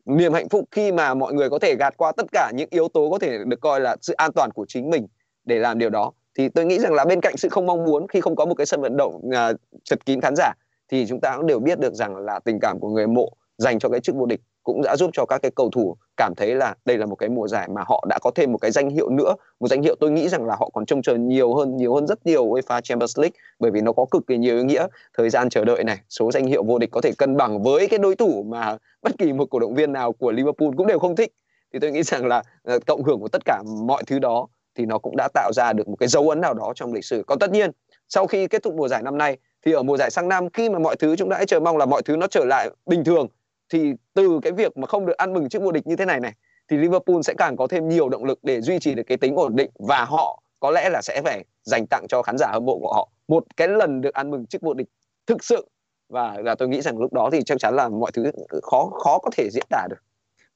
[0.05, 2.87] Niềm hạnh phúc khi mà mọi người có thể gạt qua tất cả những yếu
[2.87, 5.07] tố có thể được coi là sự an toàn của chính mình
[5.45, 6.11] để làm điều đó.
[6.37, 8.55] Thì tôi nghĩ rằng là bên cạnh sự không mong muốn khi không có một
[8.55, 10.53] cái sân vận động uh, chật kín khán giả
[10.91, 13.79] thì chúng ta cũng đều biết được rằng là tình cảm của người mộ dành
[13.79, 16.55] cho cái chức vô địch cũng đã giúp cho các cái cầu thủ cảm thấy
[16.55, 18.89] là đây là một cái mùa giải mà họ đã có thêm một cái danh
[18.89, 19.35] hiệu nữa.
[19.59, 22.07] Một danh hiệu tôi nghĩ rằng là họ còn trông chờ nhiều hơn nhiều hơn
[22.07, 24.87] rất nhiều UEFA Champions League, bởi vì nó có cực kỳ nhiều ý nghĩa.
[25.17, 27.87] Thời gian chờ đợi này, số danh hiệu vô địch có thể cân bằng với
[27.87, 30.99] cái đối thủ mà bất kỳ một cổ động viên nào của Liverpool cũng đều
[30.99, 31.33] không thích.
[31.73, 34.85] Thì tôi nghĩ rằng là ờ, cộng hưởng của tất cả mọi thứ đó thì
[34.85, 37.23] nó cũng đã tạo ra được một cái dấu ấn nào đó trong lịch sử.
[37.27, 37.71] Còn tất nhiên,
[38.09, 40.69] sau khi kết thúc mùa giải năm nay, thì ở mùa giải sang năm, khi
[40.69, 43.03] mà mọi thứ chúng ta hãy chờ mong là mọi thứ nó trở lại bình
[43.03, 43.27] thường
[43.71, 46.19] thì từ cái việc mà không được ăn mừng trước vô địch như thế này
[46.19, 46.33] này
[46.69, 49.35] thì Liverpool sẽ càng có thêm nhiều động lực để duy trì được cái tính
[49.35, 52.65] ổn định và họ có lẽ là sẽ phải dành tặng cho khán giả hâm
[52.65, 54.87] mộ của họ một cái lần được ăn mừng trước vô địch
[55.27, 55.67] thực sự
[56.09, 58.31] và là tôi nghĩ rằng lúc đó thì chắc chắn là mọi thứ
[58.63, 60.03] khó khó có thể diễn tả được.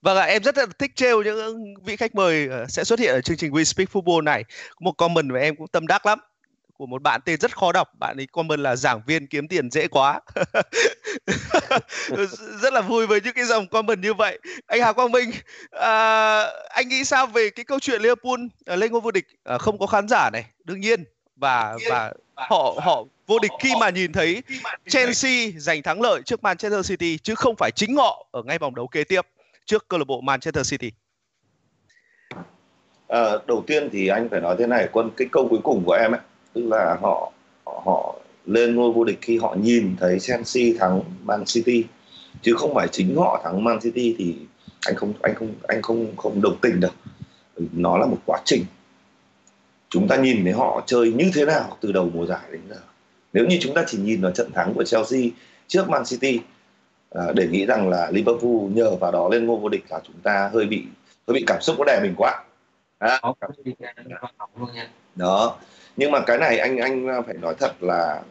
[0.01, 2.99] Vâng ạ, à, em rất là thích trêu những vị khách mời ờ, sẽ xuất
[2.99, 4.43] hiện ở chương trình We Speak Football này.
[4.79, 6.19] Một comment mà em cũng tâm đắc lắm
[6.77, 7.89] của một bạn tên rất khó đọc.
[7.99, 10.21] Bạn ấy comment là giảng viên kiếm tiền dễ quá.
[12.61, 14.39] Rất là vui với những cái dòng comment như vậy.
[14.67, 15.31] Anh Hà Quang Minh
[15.71, 19.25] à, anh nghĩ sao về cái câu chuyện Liverpool à, lên ngôi vô địch?
[19.43, 21.03] À, không có khán giả này đương nhiên.
[21.35, 24.43] Và và họ họ vô địch khi mà nhìn thấy
[24.87, 28.75] Chelsea giành thắng lợi trước Manchester City chứ không phải chính họ ở ngay vòng
[28.75, 29.21] đấu kế tiếp
[29.65, 30.91] trước câu lạc bộ Manchester City.
[33.07, 35.93] À, đầu tiên thì anh phải nói thế này quân cái câu cuối cùng của
[35.93, 36.21] em ấy
[36.55, 37.31] tức là họ
[37.63, 41.83] họ lên ngôi vô địch khi họ nhìn thấy Chelsea thắng Man City.
[42.41, 44.35] Chứ không phải chính họ thắng Man City thì
[44.85, 46.91] anh không anh không anh không không đồng tình đâu.
[47.57, 48.65] Nó là một quá trình.
[49.89, 52.79] Chúng ta nhìn thấy họ chơi như thế nào từ đầu mùa giải đến giờ.
[53.33, 55.21] Nếu như chúng ta chỉ nhìn vào trận thắng của Chelsea
[55.67, 56.39] trước Man City
[57.11, 60.19] à, để nghĩ rằng là Liverpool nhờ vào đó lên ngôi vô địch là chúng
[60.23, 60.83] ta hơi bị
[61.27, 62.43] hơi bị cảm xúc có đè mình quá.
[62.97, 63.21] À,
[65.15, 65.57] đó
[65.97, 68.21] nhưng mà cái này anh anh phải nói thật là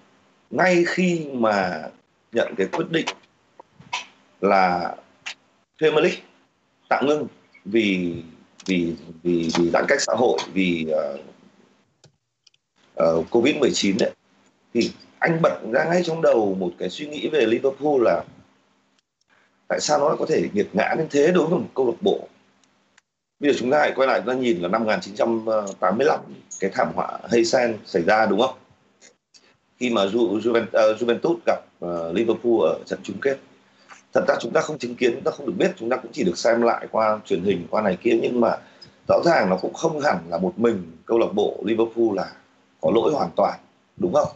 [0.51, 1.89] ngay khi mà
[2.33, 3.07] nhận cái quyết định
[4.41, 4.95] là
[5.79, 6.21] Premier League
[6.89, 7.27] tạm ngưng
[7.65, 8.23] vì
[8.67, 11.21] vì vì vì giãn cách xã hội vì uh,
[13.19, 14.11] uh, Covid 19 đấy
[14.75, 18.25] thì anh bật ra ngay trong đầu một cái suy nghĩ về Liverpool là
[19.69, 22.29] tại sao nó có thể nghiệt ngã đến thế đối với một câu lạc bộ
[23.41, 26.21] bây giờ chúng ta hãy quay lại chúng ta nhìn là năm 1985
[26.61, 28.55] cái thảm họa Haysen xảy ra đúng không?
[29.81, 33.39] Khi mà Ju, Juventus, uh, ờ, Juventus gặp uh, Liverpool ở trận chung kết.
[34.13, 36.13] Thật ra chúng ta không chứng kiến chúng ta không được biết chúng ta cũng
[36.13, 38.57] chỉ được xem lại qua truyền hình qua này kia nhưng mà
[39.09, 42.33] rõ ràng nó cũng không hẳn là một mình câu lạc bộ Liverpool là
[42.81, 43.59] có lỗi hoàn toàn
[43.97, 44.29] đúng không?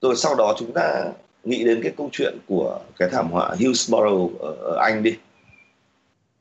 [0.00, 1.04] Rồi sau đó chúng ta
[1.44, 5.16] nghĩ đến cái câu chuyện của cái thảm họa Hillsborough ở, ở Anh đi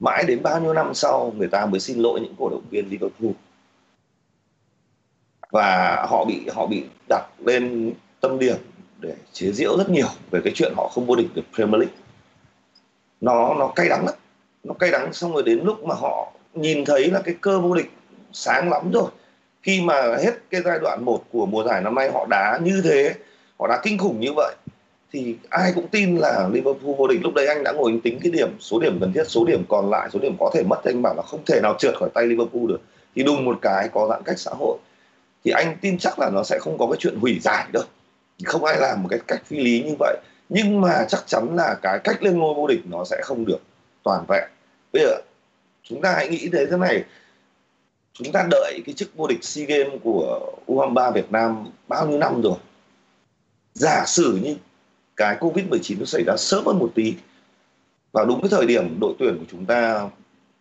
[0.02, 2.90] mãi đến bao nhiêu năm sau, người ta mới xin lỗi những cổ động viên
[2.90, 3.32] Liverpool.
[5.52, 8.56] Và họ bị họ bị đặt lên tâm điểm
[9.00, 11.96] để chế giễu rất nhiều về cái chuyện họ không vô địch được Premier League.
[13.22, 14.16] Nó nó cay đắng lắm.
[14.64, 17.76] Nó cay đắng xong rồi đến lúc mà họ nhìn thấy là cái cơ vô
[17.76, 17.92] địch
[18.34, 19.12] sáng lắm rồi.
[19.62, 22.82] Khi mà hết cái giai đoạn một của mùa giải năm nay, họ đá như
[22.84, 23.16] thế,
[23.60, 24.56] họ đá kinh khủng như vậy
[25.12, 27.20] thì ai cũng tin là Liverpool vô địch.
[27.24, 29.90] Lúc đấy anh đã ngồi tính cái điểm, số điểm cần thiết, số điểm còn
[29.90, 32.10] lại, số điểm có thể mất thì anh bảo là không thể nào trượt khỏi
[32.14, 32.82] tay Liverpool được.
[33.16, 34.78] Thì đùng một cái có giãn cách xã hội.
[35.46, 37.84] Thì anh tin chắc là nó sẽ không có cái chuyện hủy giải đâu.
[38.46, 40.18] Không ai làm một cái cách phi lý như vậy.
[40.50, 43.60] Nhưng mà chắc chắn là cái cách lên ngôi vô địch nó sẽ không được
[44.04, 44.50] toàn vẹn.
[44.94, 45.16] Bây giờ,
[45.84, 47.04] chúng ta hãy nghĩ thế thế này.
[48.14, 52.18] Chúng ta đợi cái chức vô địch SEA Games của U23 Việt Nam bao nhiêu
[52.18, 52.56] năm rồi?
[53.74, 54.56] Giả sử như
[55.22, 57.16] cái Covid-19 nó xảy ra sớm hơn một tí
[58.12, 60.10] vào đúng cái thời điểm đội tuyển của chúng ta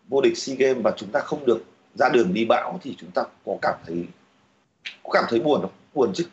[0.08, 3.10] vô địch SEA Games và chúng ta không được ra đường đi bão thì chúng
[3.10, 4.04] ta có cảm thấy
[5.02, 5.70] có cảm thấy buồn không?
[5.94, 6.24] Buồn chứ.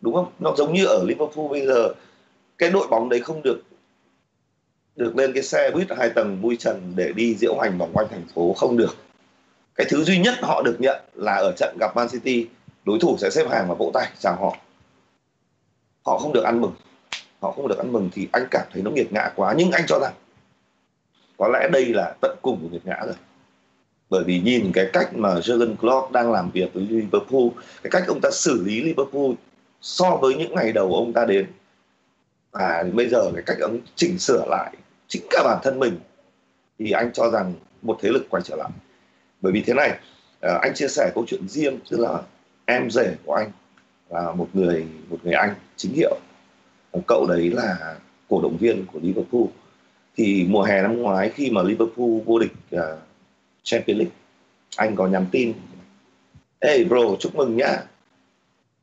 [0.00, 0.32] Đúng không?
[0.38, 1.88] Nó giống như ở Liverpool bây giờ
[2.58, 3.62] cái đội bóng đấy không được
[4.96, 8.06] được lên cái xe buýt hai tầng vui trần để đi diễu hành vòng quanh
[8.10, 8.96] thành phố không được.
[9.74, 12.46] Cái thứ duy nhất họ được nhận là ở trận gặp Man City,
[12.84, 14.56] đối thủ sẽ xếp hàng và vỗ tay chào họ.
[16.06, 16.72] Họ không được ăn mừng.
[17.40, 19.54] Họ không được ăn mừng thì anh cảm thấy nó nghiệt ngã quá.
[19.56, 20.14] Nhưng anh cho rằng
[21.36, 23.16] có lẽ đây là tận cùng của nghiệt ngã rồi.
[24.10, 27.48] Bởi vì nhìn cái cách mà Jurgen Klopp đang làm việc với Liverpool,
[27.82, 29.30] cái cách ông ta xử lý Liverpool
[29.80, 31.46] so với những ngày đầu ông ta đến.
[32.52, 34.76] Và bây giờ cái cách ông chỉnh sửa lại
[35.08, 35.98] chính cả bản thân mình,
[36.78, 38.70] thì anh cho rằng một thế lực quay trở lại.
[39.40, 39.98] Bởi vì thế này
[40.40, 42.22] ờ, anh chia sẻ câu chuyện riêng, tức là
[42.64, 43.50] em rể của anh
[44.08, 46.18] là một người một người anh chính hiệu
[47.06, 47.96] cậu đấy là
[48.28, 49.44] cổ động viên của Liverpool.
[50.16, 52.80] Thì mùa hè năm ngoái khi mà Liverpool vô địch uh,
[53.62, 54.14] Champions League
[54.76, 55.52] anh có nhắn tin.
[56.62, 57.82] Hey bro chúc mừng nhá.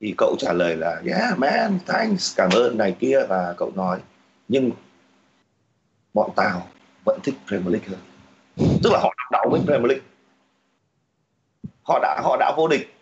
[0.01, 3.99] Thì cậu trả lời là yeah man thanks cảm ơn này kia và cậu nói
[4.47, 4.71] nhưng
[6.13, 6.67] bọn tao
[7.05, 7.99] vẫn thích Premier League hơn.
[8.83, 10.05] Tức là họ đau với Premier League.
[11.83, 12.93] Họ đã họ đã vô địch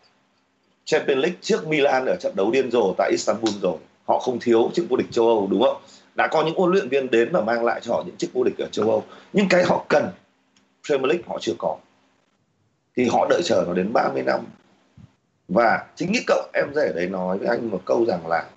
[0.86, 4.70] Champions League trước Milan ở trận đấu điên rồ tại Istanbul rồi họ không thiếu
[4.74, 5.82] chức vô địch châu Âu, đúng không?
[6.16, 8.44] Đã có những huấn luyện viên đến và mang lại cho họ những chức vô
[8.44, 9.04] địch ở châu Âu.
[9.34, 10.10] Nhưng cái họ cần
[10.88, 11.78] Premier League họ chưa có.
[12.98, 14.40] Thì họ đợi chờ nó đến 30 năm.
[15.48, 18.50] Và chính cái cậu em rể đấy nói với anh một câu rằng là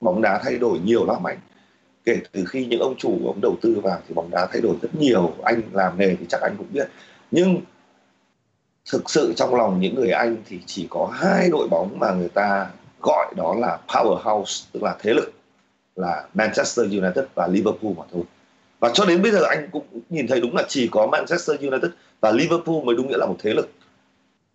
[0.00, 1.38] bóng đá thay đổi nhiều lắm anh.
[2.04, 4.76] Kể từ khi những ông chủ, ông đầu tư vào thì bóng đá thay đổi
[4.82, 5.34] rất nhiều.
[5.42, 6.88] Anh làm nghề thì chắc anh cũng biết.
[7.30, 7.60] Nhưng
[8.92, 12.28] thực sự trong lòng những người anh thì chỉ có hai đội bóng mà người
[12.28, 12.70] ta
[13.02, 15.32] gọi đó là powerhouse, tức là thế lực,
[15.96, 18.22] là Manchester United và Liverpool mà thôi.
[18.80, 21.90] Và cho đến bây giờ anh cũng nhìn thấy đúng là chỉ có Manchester United
[22.20, 23.70] và Liverpool mới đúng nghĩa là một thế lực.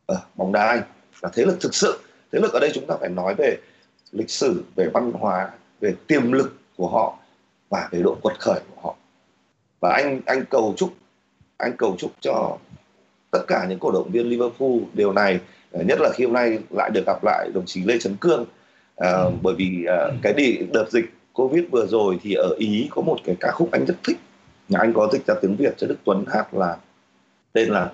[0.06, 0.82] Ở bóng đá Anh
[1.22, 2.00] là thế lực thực sự.
[2.32, 3.58] Thế lực ở đây chúng ta phải nói về
[4.12, 7.18] lịch sử, về văn hóa, về tiềm lực của họ
[7.70, 8.96] và về độ quật khởi của họ.
[9.80, 10.94] Và anh anh cầu chúc,
[11.58, 12.58] anh cầu chúc cho
[13.32, 15.40] tất cả những cổ động viên Liverpool điều này
[15.72, 18.46] nhất là khi hôm nay lại được gặp lại đồng chí Lê Trấn Cương.
[18.96, 23.02] À, bởi vì à, cái đi đợt dịch Covid vừa rồi thì ở Ý có
[23.02, 24.18] một cái ca khúc anh rất thích.
[24.70, 26.78] Nhà anh có dịch ra tiếng Việt cho Đức Tuấn hát là
[27.54, 27.92] tên là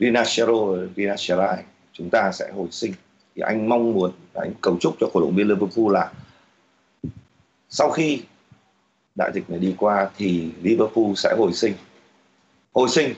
[0.00, 2.92] Rinascero Rinascerai chúng ta sẽ hồi sinh.
[3.34, 6.10] Thì anh mong muốn anh cầu chúc cho cổ động viên Liverpool là
[7.68, 8.22] sau khi
[9.14, 11.72] đại dịch này đi qua thì Liverpool sẽ hồi sinh.
[12.72, 13.14] Hồi sinh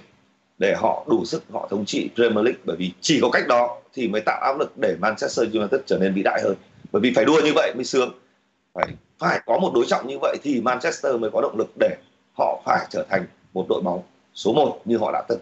[0.58, 2.60] để họ đủ sức họ thống trị Premier League.
[2.64, 5.98] Bởi vì chỉ có cách đó thì mới tạo áp lực để Manchester United trở
[5.98, 6.54] nên vĩ đại hơn.
[6.92, 8.12] Bởi vì phải đua như vậy mới sướng.
[8.74, 8.86] Phải
[9.18, 11.96] phải có một đối trọng như vậy thì Manchester mới có động lực để
[12.38, 14.02] họ phải trở thành một đội bóng
[14.34, 15.40] số 1 như họ đã từng.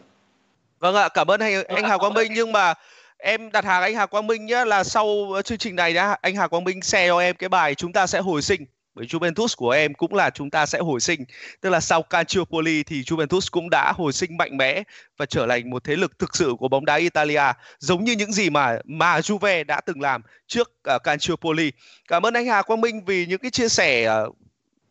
[0.78, 2.32] Vâng ạ, cảm ơn anh, anh Hà Quang Minh.
[2.34, 2.74] Nhưng mà
[3.18, 5.06] em đặt hàng anh Hà Quang Minh nhé là sau
[5.44, 8.06] chương trình này đã anh Hà Quang Minh share cho em cái bài chúng ta
[8.06, 8.66] sẽ hồi sinh
[8.96, 11.24] bởi Juventus của em cũng là chúng ta sẽ hồi sinh.
[11.60, 14.82] Tức là sau Calciopoli thì Juventus cũng đã hồi sinh mạnh mẽ
[15.16, 17.42] và trở thành một thế lực thực sự của bóng đá Italia
[17.78, 21.72] giống như những gì mà mà Juve đã từng làm trước uh, Calciopoli.
[22.08, 24.36] Cảm ơn anh Hà Quang Minh vì những cái chia sẻ uh,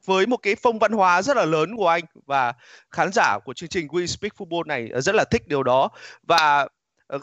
[0.06, 2.54] với một cái phong văn hóa rất là lớn của anh và
[2.92, 5.90] khán giả của chương trình We Speak Football này à, rất là thích điều đó.
[6.24, 6.68] Và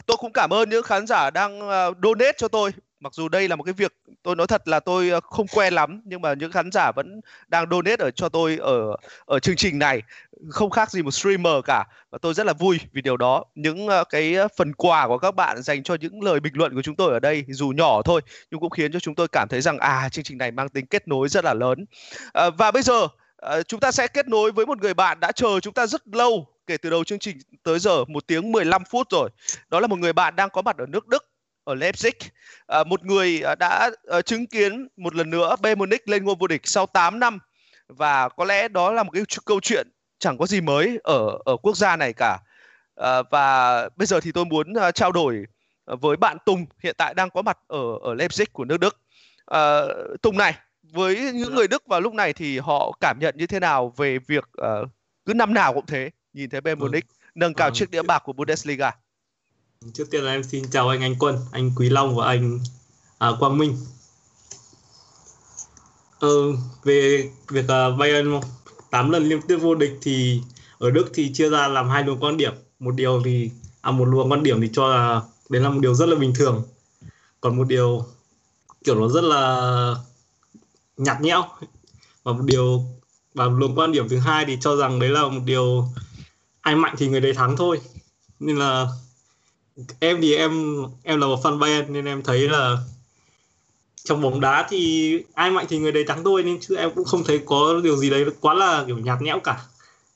[0.05, 1.59] tôi cũng cảm ơn những khán giả đang
[2.03, 2.71] donate cho tôi
[3.03, 3.93] mặc dù đây là một cái việc
[4.23, 7.21] tôi nói thật là tôi ờ, không quen lắm nhưng mà những khán giả vẫn
[7.47, 10.01] đang donate ở cho tôi ở ở chương trình này.
[10.49, 13.43] Không khác gì một streamer cả và tôi rất là vui vì điều đó.
[13.55, 16.81] Những ờ, cái phần quà của các bạn dành cho những lời bình luận của
[16.81, 18.21] chúng tôi ở đây dù nhỏ thôi
[18.51, 20.85] nhưng cũng khiến cho chúng tôi cảm thấy rằng à chương trình này mang tính
[20.85, 21.85] kết nối rất là lớn.
[22.33, 23.07] À, và bây giờ
[23.37, 26.01] à, chúng ta sẽ kết nối với một người bạn đã chờ chúng ta rất
[26.07, 29.29] lâu kể từ đầu chương trình tới giờ một tiếng 15 phút rồi.
[29.69, 31.32] Đó là một người bạn đang có mặt ở nước Đức
[31.63, 32.29] ở Leipzig.
[32.67, 36.35] À, một người à, đã uh, chứng kiến một lần nữa Bayern Munich lên ngôi
[36.39, 37.39] vô địch sau 8 năm
[37.87, 39.87] và có lẽ đó là một cái câu chuyện
[40.19, 42.39] chẳng có gì mới ở ở quốc gia này cả.
[42.95, 45.45] À, và bây giờ thì tôi muốn uh, trao đổi
[45.85, 48.97] với bạn Tùng hiện tại đang có mặt ở ở Leipzig của nước Đức.
[49.45, 49.81] À,
[50.21, 50.53] Tùng này,
[50.83, 54.17] với những người Đức vào lúc này thì họ cảm nhận như thế nào về
[54.27, 54.89] việc uh,
[55.25, 56.91] cứ năm nào cũng thế nhìn thấy Bayern vâng.
[56.91, 57.75] Munich nâng cao vâng.
[57.75, 58.91] chiếc đĩa bạc của Bundesliga?
[59.93, 62.59] Trước tiên là em xin chào anh Anh Quân, anh Quý Long và anh
[63.17, 63.77] à, Quang Minh.
[66.19, 66.29] Ờ,
[66.83, 68.39] về việc uh, Bayern
[68.91, 70.41] 8 lần liên tiếp vô địch thì
[70.77, 72.53] ở Đức thì chia ra làm hai luồng quan điểm.
[72.79, 73.51] Một điều thì
[73.81, 76.33] à một luồng quan điểm thì cho là đấy là một điều rất là bình
[76.35, 76.63] thường.
[77.41, 78.05] Còn một điều
[78.83, 79.95] kiểu nó rất là
[80.97, 81.43] nhạt nhẽo
[82.23, 82.83] và một điều
[83.33, 85.87] và một luồng quan điểm thứ hai thì cho rằng đấy là một điều
[86.61, 87.81] ai mạnh thì người đấy thắng thôi
[88.39, 88.87] nên là
[89.99, 92.77] em thì em em là một fan Bayern nên em thấy là
[94.03, 97.05] trong bóng đá thì ai mạnh thì người đấy thắng thôi nên chứ em cũng
[97.05, 99.59] không thấy có điều gì đấy quá là kiểu nhạt nhẽo cả.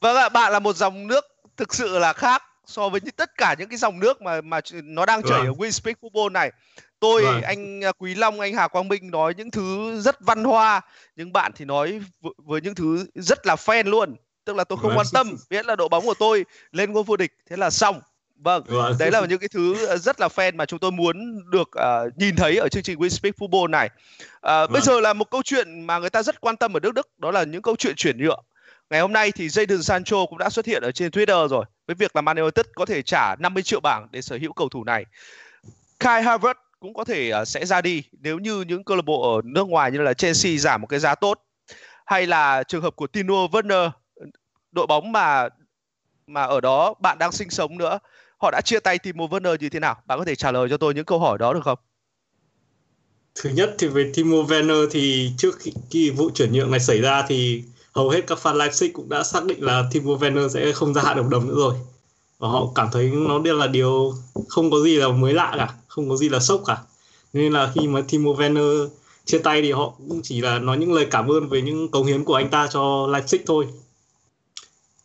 [0.01, 1.25] Vâng ạ, bạn là một dòng nước
[1.57, 5.05] thực sự là khác so với tất cả những cái dòng nước mà mà nó
[5.05, 5.47] đang chảy vâng.
[5.47, 6.51] ở We Speak Football này.
[6.99, 7.41] Tôi, vâng.
[7.41, 10.81] anh à, Quý Long, anh Hà Quang Minh nói những thứ rất văn hoa,
[11.15, 12.01] nhưng bạn thì nói
[12.37, 14.15] với những thứ rất là fan luôn.
[14.45, 14.97] Tức là tôi không vâng.
[14.97, 18.01] quan tâm, biết là đội bóng của tôi lên ngôi vô địch, thế là xong
[18.43, 21.41] Vâng, vâng, đấy là những cái thứ ờ, rất là fan mà chúng tôi muốn
[21.51, 23.89] được uh, nhìn thấy ở chương trình We Speak Football này.
[24.25, 24.71] Uh, vâng.
[24.71, 27.09] Bây giờ là một câu chuyện mà người ta rất quan tâm ở nước Đức,
[27.17, 28.43] đó là những câu chuyện chuyển nhượng.
[28.89, 31.95] Ngày hôm nay thì Jadon Sancho cũng đã xuất hiện ở trên Twitter rồi với
[31.95, 34.83] việc là Man United có thể trả 50 triệu bảng để sở hữu cầu thủ
[34.83, 35.05] này.
[35.99, 39.35] Kai Havertz cũng có thể uh, sẽ ra đi nếu như những câu lạc bộ
[39.35, 41.43] ở nước ngoài như là Chelsea giảm một cái giá tốt
[42.05, 43.89] hay là trường hợp của Tino Werner
[44.71, 45.49] đội bóng mà
[46.27, 47.99] mà ở đó bạn đang sinh sống nữa
[48.37, 49.97] họ đã chia tay Timo Werner như thế nào?
[50.05, 51.79] Bạn có thể trả lời cho tôi những câu hỏi đó được không?
[53.35, 57.01] Thứ nhất thì về Timo Werner thì trước khi, khi vụ chuyển nhượng này xảy
[57.01, 60.71] ra thì hầu hết các fan Leipzig cũng đã xác định là Timo Werner sẽ
[60.71, 61.73] không gia hạn hợp đồng nữa rồi.
[62.39, 64.13] Và họ cảm thấy nó đều là điều
[64.47, 66.77] không có gì là mới lạ cả, không có gì là sốc cả.
[67.33, 68.89] Nên là khi mà Timo Werner
[69.25, 72.05] chia tay thì họ cũng chỉ là nói những lời cảm ơn về những cống
[72.05, 73.67] hiến của anh ta cho Leipzig thôi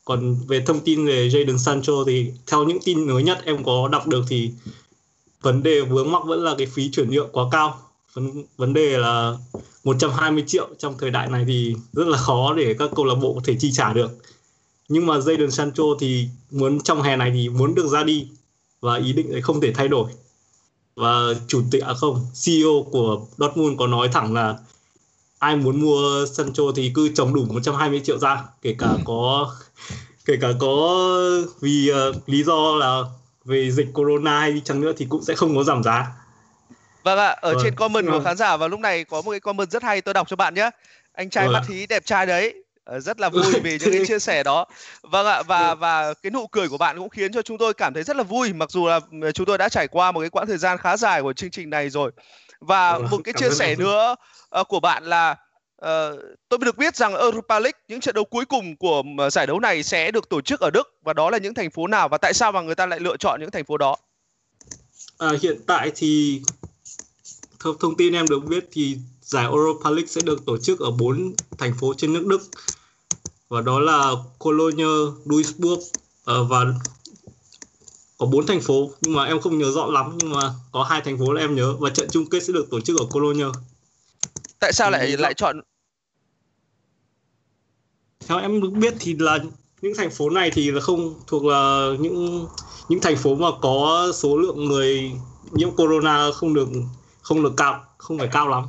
[0.04, 3.88] còn về thông tin về Jadon Sancho thì theo những tin mới nhất em có
[3.88, 4.50] đọc được thì
[5.42, 7.78] vấn đề vướng mắc vẫn là cái phí chuyển nhượng quá cao.
[8.14, 9.36] Vấn vấn đề là
[9.84, 13.34] 120 triệu trong thời đại này thì rất là khó để các câu lạc bộ
[13.34, 14.10] có thể chi trả được.
[14.88, 18.28] Nhưng mà Jadon Sancho thì muốn, trong hè này thì muốn được ra đi
[18.80, 20.10] và ý định ấy không thể thay đổi.
[20.96, 24.58] Và chủ tịch à không CEO của Dortmund có nói thẳng là
[25.42, 29.54] ai muốn mua Sancho thì cứ trồng đủ 120 triệu ra kể cả có
[30.26, 31.06] kể cả có
[31.60, 33.02] vì uh, lý do là
[33.44, 36.06] về dịch corona hay đi chăng nữa thì cũng sẽ không có giảm giá.
[37.02, 37.62] Vâng ạ ở vâng.
[37.62, 38.24] trên comment của vâng.
[38.24, 40.54] khán giả vào lúc này có một cái comment rất hay tôi đọc cho bạn
[40.54, 40.70] nhé.
[41.12, 41.52] Anh trai vâng.
[41.52, 42.54] mắt thí đẹp trai đấy.
[42.84, 44.66] Ờ, rất là vui vì những cái chia sẻ đó.
[45.02, 47.94] Vâng ạ và và cái nụ cười của bạn cũng khiến cho chúng tôi cảm
[47.94, 50.30] thấy rất là vui mặc dù là ừ, chúng tôi đã trải qua một cái
[50.30, 52.10] quãng thời gian khá dài của chương trình này rồi
[52.62, 54.14] và một cái chia sẻ nữa
[54.60, 55.36] uh, của bạn là
[55.82, 59.02] Uh, tôi được biết rằng Europa League những trận đấu cuối cùng của
[59.32, 61.86] giải đấu này sẽ được tổ chức ở Đức và đó là những thành phố
[61.86, 63.96] nào và tại sao mà người ta lại lựa chọn những thành phố đó?
[65.18, 66.42] À, hiện tại thì
[67.64, 70.90] theo thông tin em được biết thì giải Europa League sẽ được tổ chức ở
[70.90, 72.42] bốn thành phố trên nước Đức.
[73.48, 74.84] Và đó là Cologne,
[75.24, 76.64] Duisburg uh, và
[78.22, 80.40] có bốn thành phố nhưng mà em không nhớ rõ lắm nhưng mà
[80.72, 83.00] có hai thành phố là em nhớ và trận chung kết sẽ được tổ chức
[83.00, 83.44] ở Cologne.
[84.58, 85.60] Tại sao lại lại chọn
[88.28, 89.38] theo em được biết thì là
[89.80, 92.46] những thành phố này thì là không thuộc là những
[92.88, 95.12] những thành phố mà có số lượng người
[95.50, 96.68] nhiễm corona không được
[97.22, 98.64] không được cao không phải cao lắm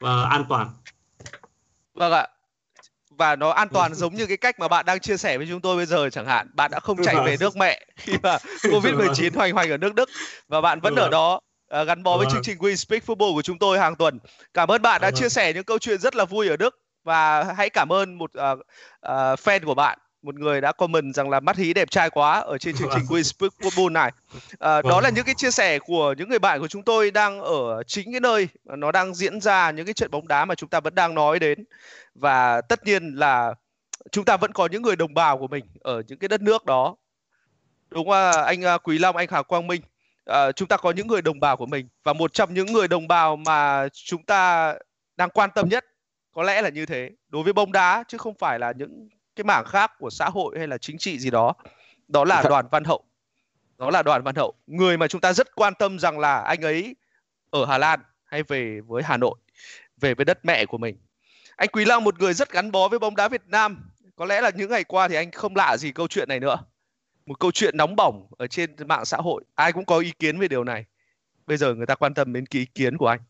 [0.00, 0.70] và an toàn
[1.94, 2.28] vâng ạ
[3.18, 5.60] và nó an toàn giống như cái cách mà bạn đang chia sẻ với chúng
[5.60, 6.50] tôi bây giờ chẳng hạn.
[6.54, 8.38] Bạn đã không chạy về nước mẹ khi mà
[8.72, 10.08] covid 19 hoành hoành ở nước đức.
[10.48, 11.40] Và bạn vẫn ở đó
[11.80, 14.18] uh, gắn bó với chương trình We Speak Football của chúng tôi hàng tuần.
[14.54, 16.74] Cảm ơn bạn đã chia sẻ những câu chuyện rất là vui ở đức.
[17.04, 21.30] Và hãy cảm ơn một uh, uh, fan của bạn một người đã comment rằng
[21.30, 24.12] là mắt hí đẹp trai quá ở trên chương trình We Speak Football này.
[24.58, 27.40] À, đó là những cái chia sẻ của những người bạn của chúng tôi đang
[27.40, 30.68] ở chính cái nơi nó đang diễn ra những cái trận bóng đá mà chúng
[30.68, 31.64] ta vẫn đang nói đến.
[32.14, 33.54] Và tất nhiên là
[34.10, 36.64] chúng ta vẫn có những người đồng bào của mình ở những cái đất nước
[36.64, 36.96] đó.
[37.90, 39.82] Đúng không anh Quý Long anh Hà Quang Minh.
[40.24, 42.88] À, chúng ta có những người đồng bào của mình và một trong những người
[42.88, 44.74] đồng bào mà chúng ta
[45.16, 45.84] đang quan tâm nhất
[46.32, 47.10] có lẽ là như thế.
[47.28, 50.54] Đối với bóng đá chứ không phải là những cái mảng khác của xã hội
[50.58, 51.54] hay là chính trị gì đó
[52.08, 53.04] đó là đoàn văn hậu.
[53.78, 54.54] Đó là đoàn văn hậu.
[54.66, 56.96] Người mà chúng ta rất quan tâm rằng là anh ấy
[57.50, 59.34] ở Hà Lan hay về với Hà Nội
[60.00, 60.96] về với đất mẹ của mình.
[61.56, 63.90] Anh Quý Long một người rất gắn bó với bóng đá Việt Nam.
[64.16, 66.56] Có lẽ là những ngày qua thì anh không lạ gì câu chuyện này nữa.
[67.26, 69.44] Một câu chuyện nóng bỏng ở trên mạng xã hội.
[69.54, 70.84] Ai cũng có ý kiến về điều này.
[71.46, 73.20] Bây giờ người ta quan tâm đến ý kiến của anh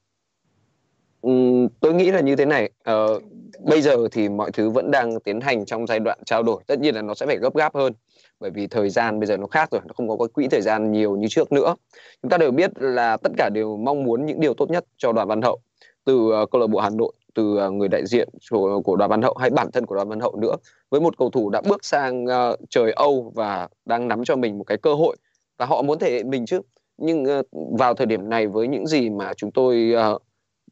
[1.27, 1.33] Ừ,
[1.81, 2.71] tôi nghĩ là như thế này.
[2.91, 3.23] Uh,
[3.61, 6.63] bây giờ thì mọi thứ vẫn đang tiến hành trong giai đoạn trao đổi.
[6.67, 7.93] Tất nhiên là nó sẽ phải gấp gáp hơn
[8.41, 10.61] bởi vì thời gian bây giờ nó khác rồi nó không có cái quỹ thời
[10.61, 11.75] gian nhiều như trước nữa.
[12.23, 15.13] Chúng ta đều biết là tất cả đều mong muốn những điều tốt nhất cho
[15.13, 15.59] đoàn văn hậu
[16.05, 19.11] từ uh, câu lạc bộ hà nội từ uh, người đại diện của, của đoàn
[19.11, 20.57] văn hậu hay bản thân của đoàn văn hậu nữa
[20.91, 24.59] với một cầu thủ đã bước sang uh, trời âu và đang nắm cho mình
[24.59, 25.17] một cái cơ hội.
[25.59, 26.61] Và họ muốn thể hiện mình chứ.
[26.99, 27.47] Nhưng uh,
[27.79, 30.23] vào thời điểm này với những gì mà chúng tôi uh,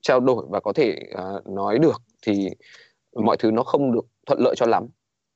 [0.05, 2.51] trao đổi và có thể uh, nói được thì
[3.14, 4.86] mọi thứ nó không được thuận lợi cho lắm.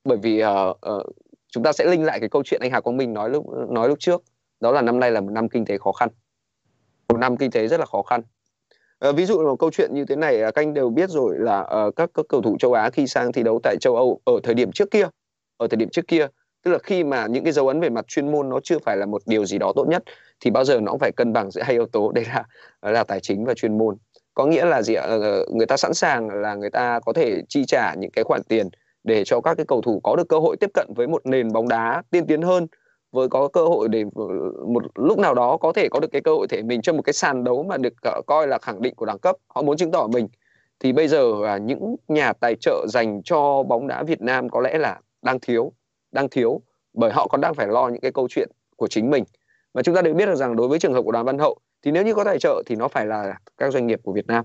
[0.04, 1.06] Bởi vì uh, uh,
[1.48, 3.88] chúng ta sẽ linh lại cái câu chuyện anh Hà Quang Minh nói lúc nói
[3.88, 4.22] lúc trước.
[4.60, 6.08] Đó là năm nay là một năm kinh tế khó khăn.
[7.08, 8.22] Một năm kinh tế rất là khó khăn.
[9.08, 11.34] Uh, ví dụ một câu chuyện như thế này à, các anh đều biết rồi
[11.38, 14.20] là uh, các các cầu thủ châu Á khi sang thi đấu tại châu Âu
[14.24, 15.08] ở thời điểm trước kia
[15.56, 16.26] ở thời điểm trước kia
[16.64, 18.96] tức là khi mà những cái dấu ấn về mặt chuyên môn nó chưa phải
[18.96, 20.02] là một điều gì đó tốt nhất
[20.40, 22.44] thì bao giờ nó cũng phải cân bằng giữa hai yếu tố đây là
[22.82, 23.96] là tài chính và chuyên môn
[24.38, 25.02] có nghĩa là gì ạ?
[25.06, 28.42] Ờ, người ta sẵn sàng là người ta có thể chi trả những cái khoản
[28.48, 28.68] tiền
[29.04, 31.52] để cho các cái cầu thủ có được cơ hội tiếp cận với một nền
[31.52, 32.66] bóng đá tiên tiến hơn,
[33.12, 34.24] với có cơ hội để ờ,
[34.68, 37.02] một lúc nào đó có thể có được cái cơ hội thể mình trong một
[37.02, 39.76] cái sàn đấu mà được ờ, coi là khẳng định của đẳng cấp, họ muốn
[39.76, 40.28] chứng tỏ mình.
[40.80, 44.60] Thì bây giờ là những nhà tài trợ dành cho bóng đá Việt Nam có
[44.60, 45.72] lẽ là đang thiếu
[46.12, 46.60] đang thiếu,
[46.94, 49.24] bởi họ còn đang phải lo những cái câu chuyện của chính mình.
[49.74, 51.58] Và chúng ta đều biết được rằng đối với trường hợp của đoàn văn hậu
[51.82, 54.26] thì nếu như có tài trợ thì nó phải là các doanh nghiệp của Việt
[54.26, 54.44] Nam.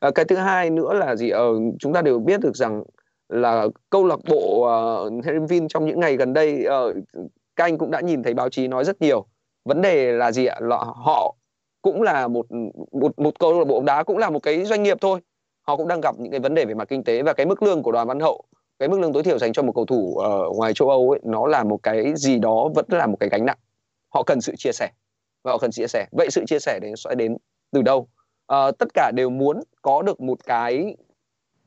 [0.00, 1.30] À, cái thứ hai nữa là gì?
[1.30, 1.46] Ờ,
[1.78, 2.82] chúng ta đều biết được rằng
[3.28, 6.96] là câu lạc bộ ờ, uh, Herenvin trong những ngày gần đây uh,
[7.56, 9.26] các anh cũng đã nhìn thấy báo chí nói rất nhiều.
[9.64, 10.56] Vấn đề là gì ạ?
[10.60, 11.34] Là họ
[11.82, 12.46] cũng là một
[12.92, 15.20] một một câu lạc bộ bóng đá cũng là một cái doanh nghiệp thôi.
[15.66, 17.62] Họ cũng đang gặp những cái vấn đề về mặt kinh tế và cái mức
[17.62, 18.44] lương của đoàn văn hậu
[18.82, 21.20] cái mức lương tối thiểu dành cho một cầu thủ ở ngoài châu Âu ấy
[21.24, 23.58] nó là một cái gì đó vẫn là một cái gánh nặng.
[24.14, 24.88] Họ cần sự chia sẻ
[25.42, 26.06] và họ cần chia sẻ.
[26.12, 27.36] Vậy sự chia sẻ đấy sẽ đến
[27.72, 28.08] từ đâu?
[28.46, 30.96] À, tất cả đều muốn có được một cái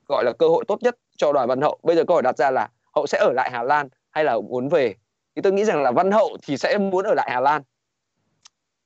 [0.08, 1.78] gọi là cơ hội tốt nhất cho đoàn văn hậu.
[1.84, 4.40] Bây giờ câu hỏi đặt ra là hậu sẽ ở lại hà lan hay là
[4.50, 4.94] muốn về?
[5.36, 7.62] Thì tôi nghĩ rằng là văn hậu thì sẽ muốn ở lại hà lan.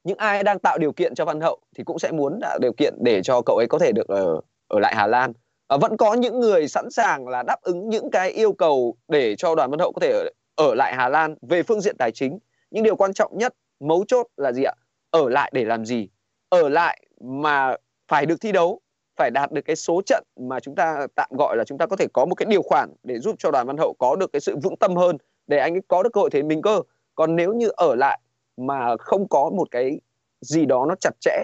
[0.04, 2.74] Những ai đang tạo điều kiện cho văn hậu thì cũng sẽ muốn tạo điều
[2.74, 5.34] kiện để cho cậu ấy có thể được ở ở lại hà lan.
[5.68, 9.36] À, vẫn có những người sẵn sàng là đáp ứng những cái yêu cầu để
[9.36, 12.12] cho đoàn văn hậu có thể ở, ở lại hà lan về phương diện tài
[12.12, 12.40] chính.
[12.72, 14.74] Nhưng điều quan trọng nhất mấu chốt là gì ạ?
[15.12, 16.10] Ở lại để làm gì?
[16.50, 17.76] Ở lại mà
[18.08, 18.82] phải được thi đấu
[19.18, 21.96] phải đạt được cái số trận mà chúng ta tạm gọi là chúng ta có
[21.96, 24.40] thể có một cái điều khoản để giúp cho đoàn văn hậu có được cái
[24.40, 26.82] sự vững tâm hơn để anh ấy có được cơ hội thể mình cơ.
[27.16, 28.20] Còn nếu như ở lại
[28.58, 30.00] mà không có một cái
[30.42, 31.44] gì đó nó chặt chẽ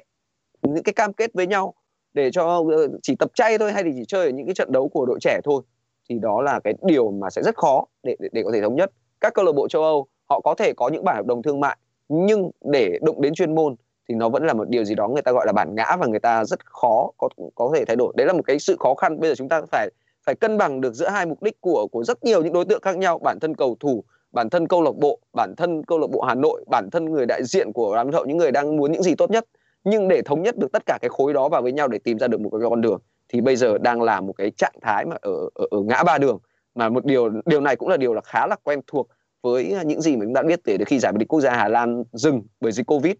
[0.61, 1.73] những cái cam kết với nhau
[2.13, 4.71] để cho ờ, chỉ tập chay thôi hay thì chỉ chơi ở những cái trận
[4.71, 5.61] đấu của đội trẻ thôi
[6.09, 8.75] thì đó là cái điều mà sẽ rất khó để để, để có thể thống
[8.75, 8.91] nhất.
[9.21, 11.59] Các câu lạc bộ châu Âu họ có thể có những bản hợp đồng thương
[11.59, 11.77] mại
[12.09, 13.75] nhưng để động đến chuyên môn
[14.09, 16.07] thì nó vẫn là một điều gì đó người ta gọi là bản ngã và
[16.07, 18.13] người ta rất khó có có thể thay đổi.
[18.17, 19.19] Đấy là một cái sự khó khăn.
[19.19, 19.89] Bây giờ chúng ta phải
[20.25, 22.81] phải cân bằng được giữa hai mục đích của của rất nhiều những đối tượng
[22.81, 23.19] khác nhau.
[23.19, 26.35] Bản thân cầu thủ bản thân câu lạc bộ bản thân câu lạc bộ Hà
[26.35, 29.15] Nội bản thân người đại diện của đám hậu những người đang muốn những gì
[29.15, 29.45] tốt nhất.
[29.83, 32.19] Nhưng để thống nhất được tất cả cái khối đó vào với nhau để tìm
[32.19, 32.99] ra được một cái con đường
[33.29, 36.17] thì bây giờ đang là một cái trạng thái mà ở ở, ở ngã ba
[36.17, 36.39] đường.
[36.75, 39.07] Mà một điều điều này cũng là điều là khá là quen thuộc
[39.45, 41.67] với những gì mà chúng ta biết từ khi giải vô địch quốc gia Hà
[41.67, 43.13] Lan dừng bởi dịch Covid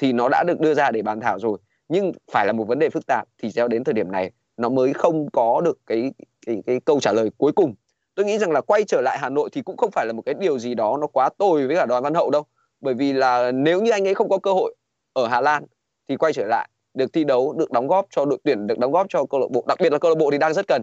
[0.00, 1.58] thì nó đã được đưa ra để bàn thảo rồi.
[1.88, 4.68] Nhưng phải là một vấn đề phức tạp thì cho đến thời điểm này nó
[4.68, 6.12] mới không có được cái
[6.46, 7.74] cái, cái câu trả lời cuối cùng.
[8.14, 10.22] Tôi nghĩ rằng là quay trở lại Hà Nội thì cũng không phải là một
[10.26, 12.42] cái điều gì đó nó quá tồi với cả đoàn văn hậu đâu.
[12.80, 14.74] Bởi vì là nếu như anh ấy không có cơ hội
[15.12, 15.64] ở Hà Lan
[16.08, 18.92] thì quay trở lại được thi đấu được đóng góp cho đội tuyển được đóng
[18.92, 20.82] góp cho câu lạc bộ đặc biệt là câu lạc bộ thì đang rất cần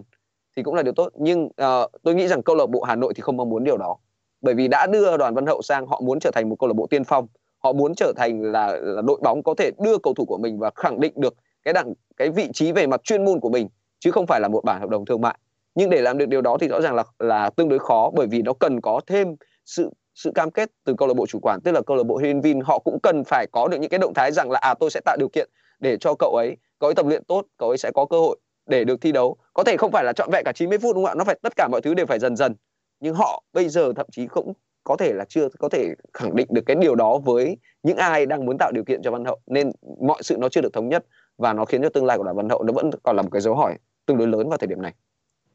[0.56, 1.08] thì cũng là điều tốt.
[1.14, 3.76] Nhưng uh, tôi nghĩ rằng câu lạc bộ Hà Nội thì không mong muốn điều
[3.76, 3.96] đó
[4.44, 6.74] bởi vì đã đưa đoàn Văn Hậu sang họ muốn trở thành một câu lạc
[6.74, 7.26] bộ tiên phong.
[7.58, 10.58] Họ muốn trở thành là, là đội bóng có thể đưa cầu thủ của mình
[10.58, 13.68] và khẳng định được cái đẳng cái vị trí về mặt chuyên môn của mình
[14.00, 15.38] chứ không phải là một bản hợp đồng thương mại.
[15.74, 18.26] Nhưng để làm được điều đó thì rõ ràng là là tương đối khó bởi
[18.26, 21.60] vì nó cần có thêm sự sự cam kết từ câu lạc bộ chủ quản
[21.60, 24.14] tức là câu lạc bộ Hinvin họ cũng cần phải có được những cái động
[24.14, 25.48] thái rằng là à tôi sẽ tạo điều kiện
[25.80, 28.38] để cho cậu ấy có ấy tập luyện tốt cậu ấy sẽ có cơ hội
[28.66, 29.36] để được thi đấu.
[29.52, 31.14] Có thể không phải là trọn vẹn cả 90 phút đúng không ạ?
[31.14, 32.54] Nó phải tất cả mọi thứ đều phải dần dần
[33.00, 34.52] nhưng họ bây giờ thậm chí cũng
[34.84, 38.26] có thể là chưa có thể khẳng định được cái điều đó với những ai
[38.26, 40.88] đang muốn tạo điều kiện cho Văn Hậu nên mọi sự nó chưa được thống
[40.88, 41.04] nhất
[41.38, 43.28] và nó khiến cho tương lai của đoàn Văn Hậu nó vẫn còn là một
[43.32, 43.76] cái dấu hỏi
[44.06, 44.94] tương đối lớn vào thời điểm này.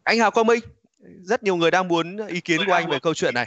[0.03, 0.59] Anh Hà Quang Minh,
[1.21, 3.45] rất nhiều người đang muốn ý kiến của anh về câu chuyện này.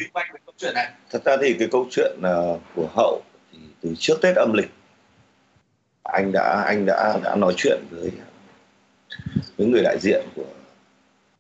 [1.11, 4.71] Thật ra thì cái câu chuyện ờ, của Hậu thì từ trước Tết âm lịch
[6.03, 8.11] anh đã anh đã đã nói chuyện với
[9.57, 10.45] với người đại diện của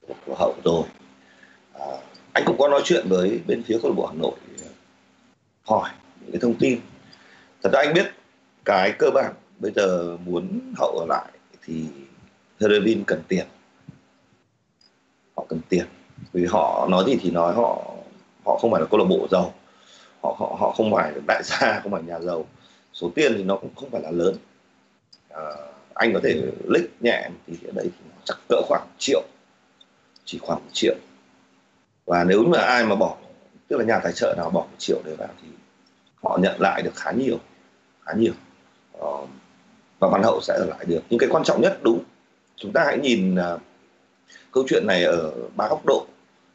[0.08, 0.84] của, của Hậu rồi.
[2.32, 4.70] Anh cũng có nói chuyện với bên phía câu lạc bộ Hà Nội uh,
[5.62, 5.90] hỏi
[6.20, 6.80] những cái thông tin.
[7.62, 8.06] Thật ra anh biết
[8.64, 11.32] cái cơ bản bây giờ muốn Hậu ở lại
[11.62, 11.84] thì
[12.60, 13.46] Herovin cần tiền.
[15.36, 15.86] Họ cần tiền.
[16.32, 17.94] Vì họ nói gì thì nói họ
[18.44, 19.54] họ không phải là câu lạc bộ giàu.
[20.22, 22.46] Họ họ họ không phải đại gia không phải nhà giàu.
[22.92, 24.36] Số tiền thì nó cũng không phải là lớn.
[25.28, 25.42] À,
[25.94, 29.22] anh có thể lích nhẹ thì ở đây thì chắc cỡ khoảng triệu.
[30.24, 30.94] Chỉ khoảng một triệu
[32.06, 33.16] và nếu mà ai mà bỏ
[33.68, 35.48] tức là nhà tài trợ nào bỏ một triệu để vào thì
[36.22, 37.38] họ nhận lại được khá nhiều
[38.04, 38.32] khá nhiều.
[38.92, 39.26] Ờ,
[39.98, 41.00] và văn hậu sẽ ở lại được.
[41.10, 42.04] Nhưng cái quan trọng nhất đúng
[42.56, 43.60] chúng ta hãy nhìn uh,
[44.52, 46.06] câu chuyện này ở ba góc độ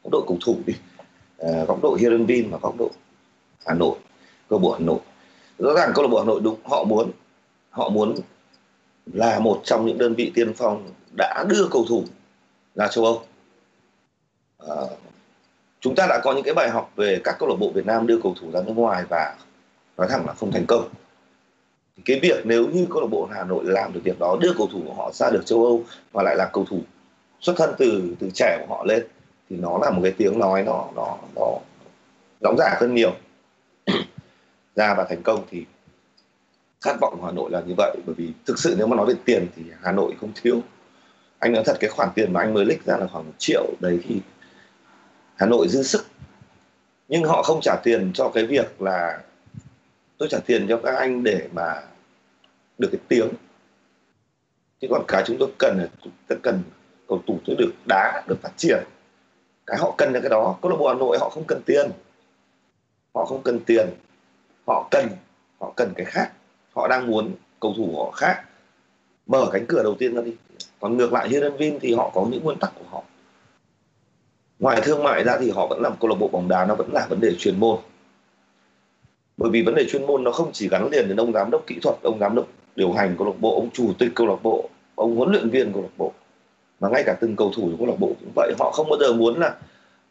[0.03, 0.73] góc độ cầu thủ đi.
[1.41, 2.91] Uh, góc độ Heerenveen và góc độ
[3.65, 3.97] Hà Nội
[4.49, 4.99] câu lạc bộ Hà Nội.
[5.57, 7.11] Rõ ràng câu lạc bộ Hà Nội đúng họ muốn
[7.69, 8.15] họ muốn
[9.05, 12.03] là một trong những đơn vị tiên phong đã đưa cầu thủ
[12.75, 13.23] ra châu Âu.
[14.65, 14.91] Uh,
[15.79, 18.07] chúng ta đã có những cái bài học về các câu lạc bộ Việt Nam
[18.07, 19.35] đưa cầu thủ ra nước ngoài và
[19.97, 20.89] nói thẳng là không thành công.
[21.97, 24.53] Thì cái việc nếu như câu lạc bộ Hà Nội làm được việc đó, đưa
[24.57, 26.81] cầu thủ của họ ra được châu Âu và lại là cầu thủ
[27.39, 29.07] xuất thân từ từ trẻ của họ lên,
[29.49, 31.47] thì nó là một cái tiếng nói nó nó nó
[32.41, 33.11] đóng giả hơn nhiều.
[34.75, 35.65] Ra và thành công thì
[36.81, 37.97] khát vọng của Hà Nội là như vậy.
[38.05, 40.61] Bởi vì thực sự nếu mà nói về tiền thì Hà Nội không thiếu.
[41.39, 43.65] Anh nói thật, cái khoản tiền mà anh mới lích ra là khoảng một triệu.
[43.79, 44.21] Đấy thì
[45.37, 46.05] Hà Nội dư sức.
[47.07, 49.19] Nhưng họ không trả tiền cho cái việc là
[50.17, 51.83] tôi trả tiền cho các anh để mà
[52.77, 53.29] được cái tiếng.
[54.81, 56.63] Chứ còn cái chúng tôi cần là chúng tôi cần
[57.07, 58.83] cầu thủ tôi được đá, được phát triển.
[59.65, 60.57] Cái họ cần là cái đó.
[60.61, 61.91] Câu lạc bộ hà nội họ không cần tiền.
[63.15, 63.89] Họ không cần tiền.
[64.67, 65.07] Họ cần
[65.59, 66.31] họ cần cái khác.
[66.75, 68.43] Họ đang muốn cầu thủ họ khác.
[69.27, 70.35] Mở cánh cửa đầu tiên ra đi.
[70.79, 73.03] Còn ngược lại Hirenvin thì họ có những nguyên tắc của họ
[74.59, 76.93] ngoài thương mại ra thì họ vẫn làm câu lạc bộ bóng đá, nó vẫn
[76.93, 77.79] là vấn đề chuyên môn.
[79.37, 81.67] Bởi vì vấn đề chuyên môn nó không chỉ gắn liền đến ông giám đốc
[81.67, 84.43] kỹ thuật, ông giám đốc điều hành câu lạc bộ, ông chủ tịch câu lạc
[84.43, 86.13] bộ, ông huấn luyện viên câu lạc bộ.
[86.79, 88.99] Mà ngay cả từng cầu thủ của câu lạc bộ cũng vậy, họ không bao
[88.99, 89.55] giờ muốn là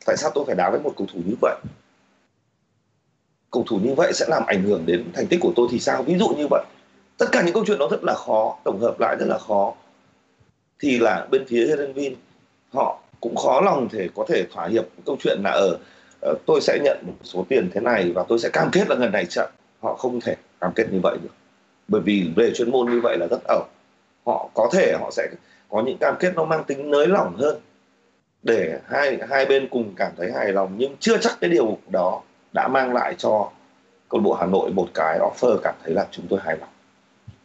[0.07, 1.57] tại sao tôi phải đá với một cầu thủ như vậy?
[3.51, 6.03] Cầu thủ như vậy sẽ làm ảnh hưởng đến thành tích của tôi thì sao?
[6.03, 6.65] Ví dụ như vậy.
[7.19, 9.75] Tất cả những câu chuyện đó rất là khó, tổng hợp lại rất là khó.
[10.79, 12.15] Thì là bên phía Herenvin
[12.73, 15.79] họ cũng khó lòng thể có thể thỏa hiệp câu chuyện là ở
[16.47, 19.13] tôi sẽ nhận một số tiền thế này và tôi sẽ cam kết là ngân
[19.13, 21.31] này chậm họ không thể cam kết như vậy được.
[21.89, 23.65] Bởi vì về chuyên môn như vậy là rất ẩu.
[24.27, 25.29] Họ có thể, họ sẽ
[25.69, 27.59] có những cam kết nó mang tính nới lỏng hơn
[28.43, 32.23] để hai hai bên cùng cảm thấy hài lòng, nhưng chưa chắc cái điều đó
[32.53, 33.51] đã mang lại cho
[34.09, 36.69] câu bộ Hà Nội một cái offer cảm thấy là chúng tôi hài lòng.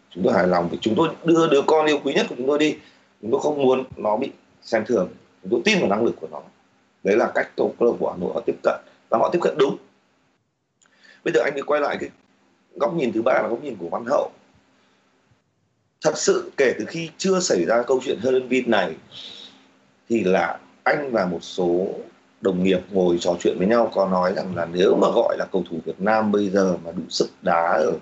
[0.09, 2.47] Chúng tôi hài lòng vì chúng tôi đưa đứa con yêu quý nhất của chúng
[2.47, 2.77] tôi đi.
[3.21, 4.31] Chúng tôi không muốn nó bị
[4.61, 5.09] xem thường
[5.49, 6.41] tôi tin vào năng lực của nó.
[7.03, 9.57] Đấy là cách câu lạc bộ Hà Nội họ tiếp cận, và họ tiếp cận
[9.57, 9.77] đúng.
[11.23, 12.09] Bây giờ anh đi quay lại cái
[12.75, 14.31] góc nhìn thứ ba là góc nhìn của Văn Hậu.
[16.01, 18.95] Thật sự kể từ khi chưa xảy ra câu chuyện Helenvin này,
[20.09, 21.87] thì là anh và một số
[22.41, 25.45] đồng nghiệp ngồi trò chuyện với nhau, có nói rằng là nếu mà gọi là
[25.51, 27.93] cầu thủ Việt Nam bây giờ mà đủ sức đá ở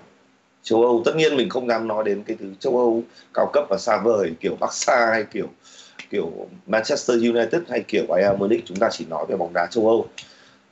[0.62, 3.02] châu Âu, tất nhiên mình không dám nói đến cái thứ châu Âu
[3.34, 5.46] cao cấp và xa vời, kiểu Barca hay kiểu
[6.10, 9.88] kiểu Manchester United hay kiểu Bayern Munich chúng ta chỉ nói về bóng đá châu
[9.88, 10.08] Âu.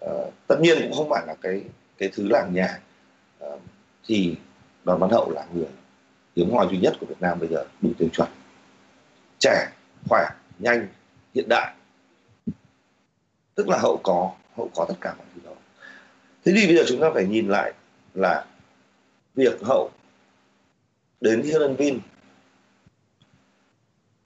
[0.04, 1.62] Uh, tất nhiên cũng không phải là cái
[1.98, 2.80] cái thứ làng nhà.
[3.44, 3.60] Uh,
[4.04, 4.34] thì
[4.84, 5.66] đoàn văn hậu là người
[6.36, 8.28] hiếm hoi duy nhất của Việt Nam bây giờ đủ tiêu chuẩn.
[9.38, 9.68] Trẻ
[10.08, 10.28] khỏe
[10.58, 10.88] nhanh
[11.34, 11.74] hiện đại.
[13.54, 15.52] Tức là hậu có hậu có tất cả mọi thứ đó.
[16.44, 17.72] Thế thì bây giờ chúng ta phải nhìn lại
[18.14, 18.44] là
[19.34, 19.90] việc hậu
[21.20, 21.98] đến Hiền Vin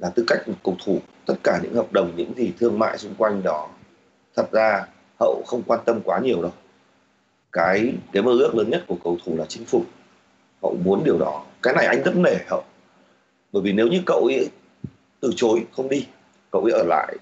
[0.02, 1.00] là tư cách một cầu thủ.
[1.26, 3.68] Tất cả những hợp đồng, những gì thương mại xung quanh đó,
[4.36, 4.86] thật ra
[5.20, 6.52] hậu không quan tâm quá nhiều đâu.
[7.52, 9.86] Cái cái mơ ước lớn nhất của cầu thủ là chinh phục.
[10.62, 11.44] Hậu muốn điều đó.
[11.62, 12.64] Cái này anh rất nể hậu.
[13.52, 14.48] Bởi vì nếu như cậu ấy
[15.20, 16.06] từ chối, không đi,
[16.50, 17.16] cậu ấy ở lại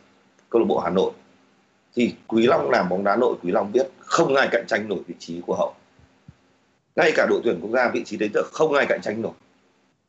[0.51, 1.13] câu lạc bộ hà nội,
[1.95, 4.99] thì quý long làm bóng đá nội, quý long biết không ai cạnh tranh nổi
[5.07, 5.75] vị trí của hậu.
[6.97, 9.33] Ngay cả đội tuyển quốc gia vị trí đấy giờ không ai cạnh tranh nổi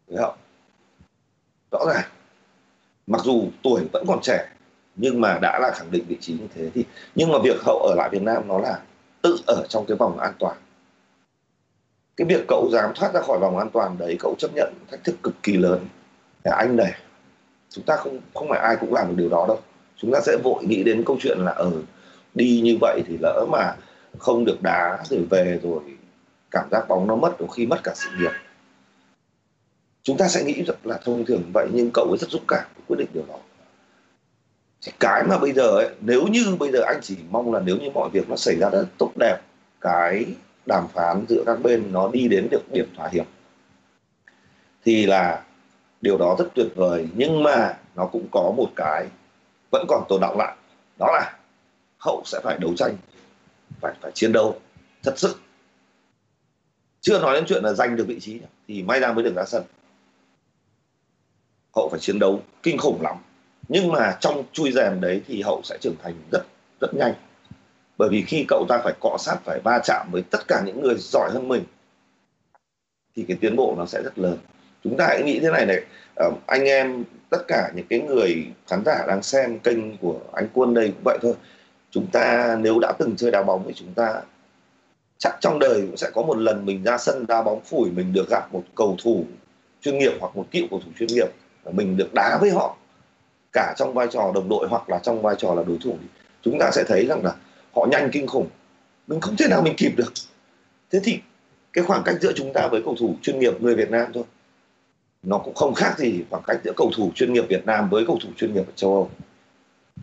[0.08, 0.36] với hậu.
[1.72, 2.10] Rõ ràng
[3.12, 4.48] mặc dù tuổi vẫn còn trẻ
[4.96, 6.86] nhưng mà đã là khẳng định vị trí như thế thì
[7.16, 8.80] nhưng mà việc hậu ở lại Việt Nam nó là
[9.22, 10.58] tự ở trong cái vòng an toàn.
[12.18, 15.04] Cái việc cậu dám thoát ra khỏi vòng an toàn đấy cậu chấp nhận thách
[15.04, 15.88] thức cực kỳ lớn.
[16.44, 16.94] Là anh này
[17.70, 19.60] chúng ta không không phải ai cũng làm được điều đó đâu.
[19.98, 21.84] Chúng ta sẽ vội nghĩ đến câu chuyện là ở ừ,
[22.36, 23.76] đi như vậy thì lỡ mà
[24.20, 25.82] không được đá rồi về rồi
[26.52, 28.32] cảm giác bóng nó mất đôi khi mất cả sự nghiệp
[30.04, 32.64] chúng ta sẽ nghĩ rằng là thông thường vậy nhưng cậu ấy rất dũng cảm
[32.88, 33.38] quyết định điều đó.
[34.86, 37.78] Thì cái mà bây giờ ấy, nếu như bây giờ anh chỉ mong là nếu
[37.78, 39.38] như mọi việc nó xảy ra rất tốt đẹp
[39.82, 40.26] cái
[40.66, 43.26] đàm phán giữa các bên nó đi đến được điểm thỏa hiệp
[44.86, 45.44] thì là
[46.02, 47.08] điều đó rất tuyệt vời.
[47.16, 49.08] Nhưng mà nó cũng có một cái
[49.72, 50.56] vẫn còn tồn động lại
[51.00, 51.38] đó là
[51.98, 52.96] hậu sẽ phải đấu tranh
[53.82, 54.60] phải phải chiến đấu
[55.04, 55.36] thật sự.
[57.02, 59.46] Chưa nói đến chuyện là giành được vị trí thì may ra mới được ra
[59.46, 59.64] sân
[61.76, 63.16] hậu phải chiến đấu kinh khủng lắm.
[63.68, 66.42] Nhưng mà trong chui rèm đấy thì hậu sẽ trưởng thành rất
[66.82, 67.14] rất nhanh.
[67.98, 70.82] Bởi vì khi cậu ta phải cọ sát, phải va chạm với tất cả những
[70.82, 71.64] người giỏi hơn mình,
[73.16, 74.38] thì cái tiến bộ nó sẽ rất lớn.
[74.84, 75.82] Chúng ta hãy nghĩ thế này này
[76.48, 80.74] anh em, tất cả những cái người khán giả đang xem kênh của anh quân
[80.74, 81.34] đây cũng vậy thôi.
[81.92, 84.22] Chúng ta nếu đã từng chơi đá bóng thì chúng ta
[85.18, 88.14] chắc trong đời cũng sẽ có một lần mình ra sân đá bóng phủi, mình
[88.14, 89.26] được gặp một cầu thủ
[89.82, 91.28] chuyên nghiệp hoặc một cựu cầu thủ chuyên nghiệp
[91.72, 92.76] mình được đá với họ,
[93.54, 95.96] cả trong vai trò đồng đội hoặc là trong vai trò là đối thủ.
[96.42, 97.36] Chúng ta sẽ thấy rằng là
[97.76, 98.48] họ nhanh kinh khủng.
[99.08, 100.14] Mình không thể nào mình kịp được.
[100.92, 101.20] Thế thì
[101.74, 104.24] cái khoảng cách giữa chúng ta với cầu thủ chuyên nghiệp người Việt Nam thôi,
[105.24, 108.04] nó cũng không khác gì khoảng cách giữa cầu thủ chuyên nghiệp Việt Nam với
[108.08, 109.10] cầu thủ chuyên nghiệp ở châu Âu.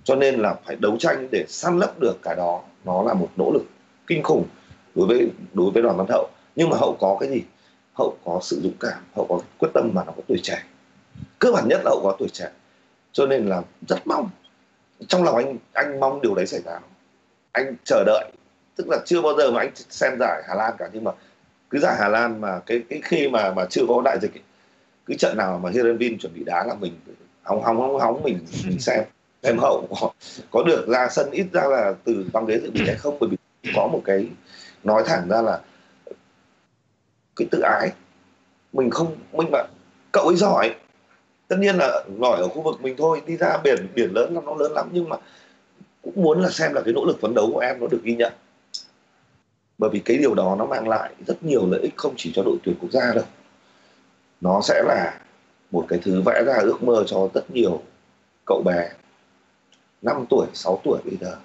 [0.05, 2.63] Cho nên là phải đấu tranh để săn lấp được cái đó.
[2.85, 3.65] Nó là một nỗ lực
[4.07, 4.45] kinh khủng
[4.95, 6.29] đối với đối với đoàn văn hậu.
[6.57, 7.43] Nhưng mà hậu có cái gì?
[7.93, 10.63] Hậu có sự dũng cảm, hậu có quyết tâm mà nó có tuổi trẻ
[11.39, 12.51] cơ bản nhất là hậu có tuổi trẻ.
[13.13, 14.31] Cho nên là rất mong
[15.09, 16.79] trong lòng anh anh mong điều đấy xảy ra.
[17.53, 18.31] Anh chờ đợi
[18.77, 21.11] tức là chưa bao giờ mà anh xem giải Hà Lan cả nhưng mà
[21.71, 24.43] cứ giải Hà Lan mà cái cái khi mà mà chưa có đại dịch ấy,
[25.07, 27.01] cứ trận nào mà Herenvin chuẩn bị đá là mình
[27.43, 29.05] hóng hóng hóng hóng mình mình xem
[29.43, 29.89] em hậu.
[30.01, 30.11] Có,
[30.51, 33.31] có được ra sân ít ra là từ băng ghế dự bị hay không bởi
[33.31, 34.29] vì có một cái
[34.85, 35.61] nói thẳng ra là
[37.37, 37.91] cái tự ái.
[38.73, 39.67] Mình không mình bạn
[40.13, 40.75] cậu ấy giỏi
[41.49, 44.41] tất nhiên là giỏi ở khu vực mình thôi đi ra biển biển lớn là
[44.47, 45.17] nó lớn lắm nhưng mà
[46.03, 48.15] cũng muốn là xem là cái nỗ lực phấn đấu của em nó được ghi
[48.17, 48.33] nhận.
[49.79, 52.43] Bởi vì cái điều đó nó mang lại rất nhiều lợi ích không chỉ cho
[52.43, 53.25] đội tuyển quốc gia đâu.
[54.41, 55.21] Nó sẽ là
[55.71, 57.83] một cái thứ vẽ ra ước mơ cho rất nhiều
[58.47, 58.91] cậu bé
[60.03, 61.37] 5 tuổi 6 tuổi bây giờ.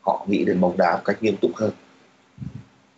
[0.00, 1.70] Họ nghĩ đến bóng đá một cách nghiêm túc hơn.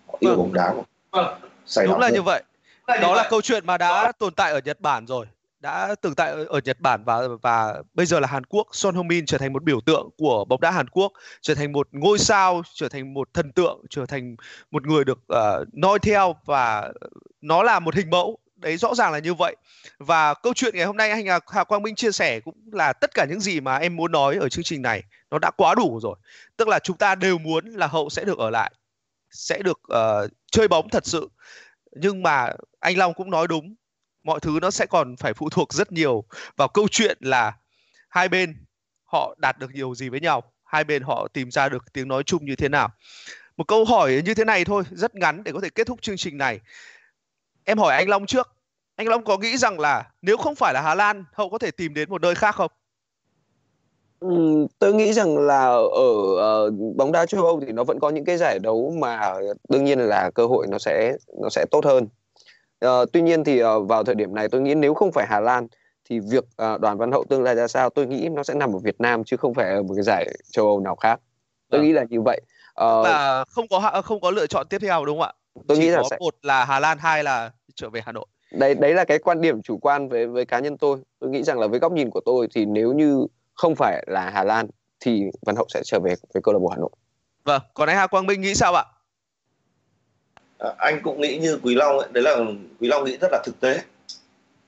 [0.07, 0.39] Họ yêu vâng.
[0.39, 1.41] bóng đá một vâng.
[1.87, 2.15] đúng là hơn.
[2.15, 2.43] như vậy.
[2.87, 5.27] Đó là câu chuyện mà đã tồn tại ở Nhật Bản rồi
[5.61, 8.67] đã từng tại ở Nhật Bản và và bây giờ là Hàn Quốc.
[8.73, 11.13] Son Heung-min trở thành một biểu tượng của bóng đá Hàn Quốc
[11.43, 14.37] trở thành một ngôi sao trở thành một thần tượng trở thành
[14.71, 16.93] một người được uh, noi theo và
[17.41, 18.39] nó là một hình mẫu.
[18.57, 19.57] Đấy rõ ràng là như vậy.
[19.99, 22.93] Và câu chuyện ngày hôm nay anh à, Hà Quang Minh chia sẻ cũng là
[22.93, 25.75] tất cả những gì mà em muốn nói ở chương trình này nó đã quá
[25.75, 26.17] đủ rồi.
[26.57, 28.73] Tức là chúng ta đều muốn là hậu sẽ được ở lại
[29.31, 31.29] sẽ được uh, chơi bóng thật sự.
[31.93, 33.75] Nhưng mà anh Long cũng nói đúng
[34.23, 36.25] mọi thứ nó sẽ còn phải phụ thuộc rất nhiều
[36.57, 37.53] vào câu chuyện là
[38.09, 38.65] hai bên
[39.05, 42.23] họ đạt được nhiều gì với nhau hai bên họ tìm ra được tiếng nói
[42.23, 42.89] chung như thế nào.
[43.57, 46.17] Một câu hỏi như thế này thôi rất ngắn để có thể kết thúc chương
[46.17, 46.61] trình này.
[47.65, 48.49] Em hỏi anh Long trước.
[48.97, 51.71] Anh Long có nghĩ rằng là nếu không phải là Hà Lan hậu có thể
[51.71, 52.71] tìm đến một nơi khác không?
[54.21, 55.65] Ừ, tôi nghĩ rằng là
[55.97, 59.35] ở uh, bóng đá châu Âu thì nó vẫn có những cái giải đấu mà
[59.69, 62.09] đương nhiên là cơ hội nó sẽ nó sẽ tốt hơn.
[62.87, 65.41] Uh, tuy nhiên thì uh, vào thời điểm này tôi nghĩ nếu không phải Hà
[65.41, 65.67] Lan
[66.11, 68.73] thì việc uh, đoàn Văn Hậu tương lai ra sao tôi nghĩ nó sẽ nằm
[68.73, 71.21] ở Việt Nam chứ không phải ở một cái giải châu Âu nào khác.
[71.71, 71.83] Tôi à.
[71.85, 72.41] nghĩ là như vậy.
[72.85, 75.33] Uh, là không có không có lựa chọn tiếp theo đúng không ạ?
[75.69, 76.17] Tôi Chỉ nghĩ là sẽ...
[76.21, 78.27] một là Hà Lan, hai là trở về Hà Nội.
[78.53, 80.99] Đấy đấy là cái quan điểm chủ quan với với cá nhân tôi.
[81.19, 84.31] Tôi nghĩ rằng là với góc nhìn của tôi thì nếu như không phải là
[84.31, 84.67] Hà Lan
[85.01, 86.91] thì Văn Hậu sẽ trở về với câu lạc bộ Hà Nội.
[87.45, 88.85] Vâng, còn anh Hà Quang Minh nghĩ sao ạ?
[90.61, 92.37] À, anh cũng nghĩ như Quý Long ấy, đấy là
[92.81, 93.83] Quý Long nghĩ rất là thực tế.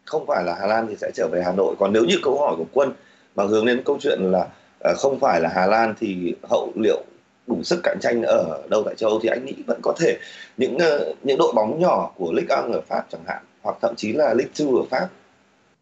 [0.04, 1.74] không phải là Hà Lan thì sẽ trở về Hà Nội.
[1.78, 2.92] Còn nếu như câu hỏi của quân
[3.36, 4.48] mà hướng đến câu chuyện là
[4.80, 7.02] ờ, không phải là Hà Lan thì hậu liệu
[7.46, 10.18] đủ sức cạnh tranh ở đâu tại châu Âu thì anh nghĩ vẫn có thể.
[10.56, 13.94] Những ờ, những đội bóng nhỏ của Ligue 1 ở Pháp chẳng hạn hoặc thậm
[13.96, 15.08] chí là Ligue 2 ở Pháp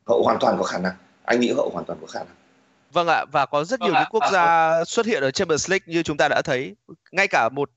[0.06, 0.94] hậu hoàn toàn có khả năng.
[1.24, 2.39] Anh nghĩ hậu hoàn toàn có khả năng.
[2.92, 5.84] Vâng ạ và có rất nhiều vâng những quốc gia xuất hiện ở Champions League
[5.86, 6.76] như chúng ta đã thấy.
[7.12, 7.70] Ngay cả một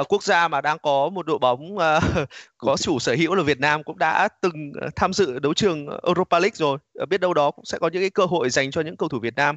[0.00, 1.82] uh, quốc gia mà đang có một đội bóng uh,
[2.58, 6.38] có chủ sở hữu là Việt Nam cũng đã từng tham dự đấu trường Europa
[6.38, 6.78] League rồi.
[7.08, 9.18] Biết đâu đó cũng sẽ có những cái cơ hội dành cho những cầu thủ
[9.18, 9.56] Việt Nam.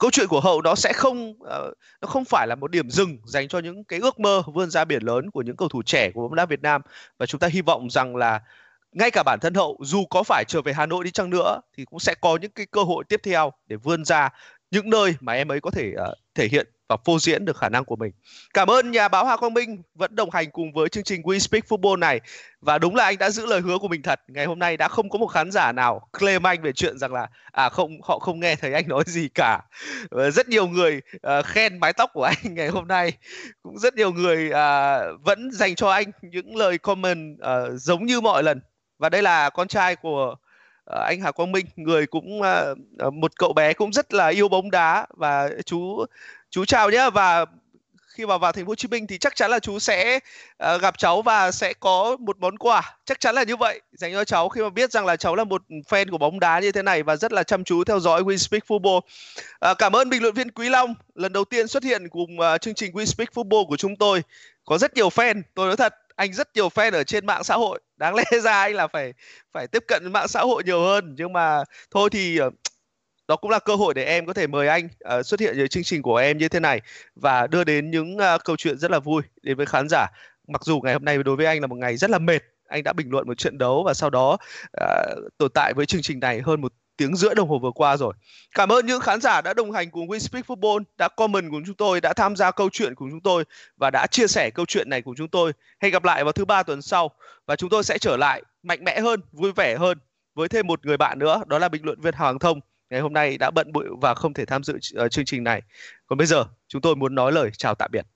[0.00, 3.18] Câu chuyện của hậu nó sẽ không uh, nó không phải là một điểm dừng
[3.24, 6.10] dành cho những cái ước mơ vươn ra biển lớn của những cầu thủ trẻ
[6.14, 6.82] của bóng đá Việt Nam.
[7.18, 8.40] Và chúng ta hy vọng rằng là
[8.92, 11.60] ngay cả bản thân hậu dù có phải trở về Hà Nội đi chăng nữa
[11.76, 14.28] thì cũng sẽ có những cái cơ hội tiếp theo để vươn ra
[14.70, 17.68] những nơi mà em ấy có thể uh, thể hiện và phô diễn được khả
[17.68, 18.12] năng của mình.
[18.54, 21.38] Cảm ơn nhà báo Hà Quang Minh vẫn đồng hành cùng với chương trình We
[21.38, 22.20] Speak Football này
[22.60, 24.20] và đúng là anh đã giữ lời hứa của mình thật.
[24.28, 27.12] Ngày hôm nay đã không có một khán giả nào claim anh về chuyện rằng
[27.12, 29.60] là à không họ không nghe thấy anh nói gì cả.
[30.10, 33.12] Và rất nhiều người uh, khen mái tóc của anh ngày hôm nay.
[33.62, 38.20] Cũng rất nhiều người uh, vẫn dành cho anh những lời comment uh, giống như
[38.20, 38.60] mọi lần
[39.00, 40.34] và đây là con trai của
[40.84, 44.28] ờ, anh Hà Quang Minh người cũng ờ, ờ, một cậu bé cũng rất là
[44.28, 46.04] yêu bóng đá và chú
[46.50, 47.46] chú chào nhé và
[48.08, 50.82] khi mà vào thành phố Hồ Chí Minh thì chắc chắn là chú sẽ uh,
[50.82, 54.24] gặp cháu và sẽ có một món quà chắc chắn là như vậy dành cho
[54.24, 56.82] cháu khi mà biết rằng là cháu là một fan của bóng đá như thế
[56.82, 58.96] này và rất là chăm chú theo dõi We Speak Football.
[58.96, 62.60] Uh, cảm ơn bình luận viên Quý Long lần đầu tiên xuất hiện cùng uh,
[62.60, 64.22] chương trình We Speak Football của chúng tôi.
[64.64, 67.54] Có rất nhiều fan, tôi nói thật anh rất nhiều fan ở trên mạng xã
[67.54, 69.12] hội đáng lẽ ra anh là phải
[69.52, 71.14] phải tiếp cận mạng xã hội nhiều hơn.
[71.18, 72.50] Nhưng mà thôi thì ờ,
[73.28, 75.66] đó cũng là cơ hội để em có thể mời anh uh, xuất hiện ở
[75.66, 76.80] chương trình của em như thế này
[77.14, 80.06] và đưa đến những uh, câu chuyện rất là vui đến với khán giả.
[80.48, 82.82] Mặc dù ngày hôm nay đối với anh là một ngày rất là mệt anh
[82.84, 84.36] đã bình luận một trận đấu và sau đó
[84.82, 87.96] uh, tồn tại với chương trình này hơn một tiếng rưỡi đồng hồ vừa qua
[87.96, 88.14] rồi.
[88.54, 91.62] Cảm ơn những khán giả đã đồng hành cùng We Speak Football, đã comment cùng
[91.66, 93.44] chúng tôi, đã tham gia câu chuyện cùng chúng tôi
[93.76, 95.52] và đã chia sẻ câu chuyện này cùng chúng tôi.
[95.80, 97.10] Hẹn gặp lại vào thứ ba tuần sau
[97.46, 99.98] và chúng tôi sẽ trở lại mạnh mẽ hơn, vui vẻ hơn
[100.34, 102.60] với thêm một người bạn nữa, đó là bình luận viên Hoàng Thông.
[102.90, 105.62] Ngày hôm nay đã bận bụi và không thể tham dự ờ, chương trình này.
[106.06, 108.06] Còn bây giờ, chúng tôi muốn nói lời chào tạm biệt.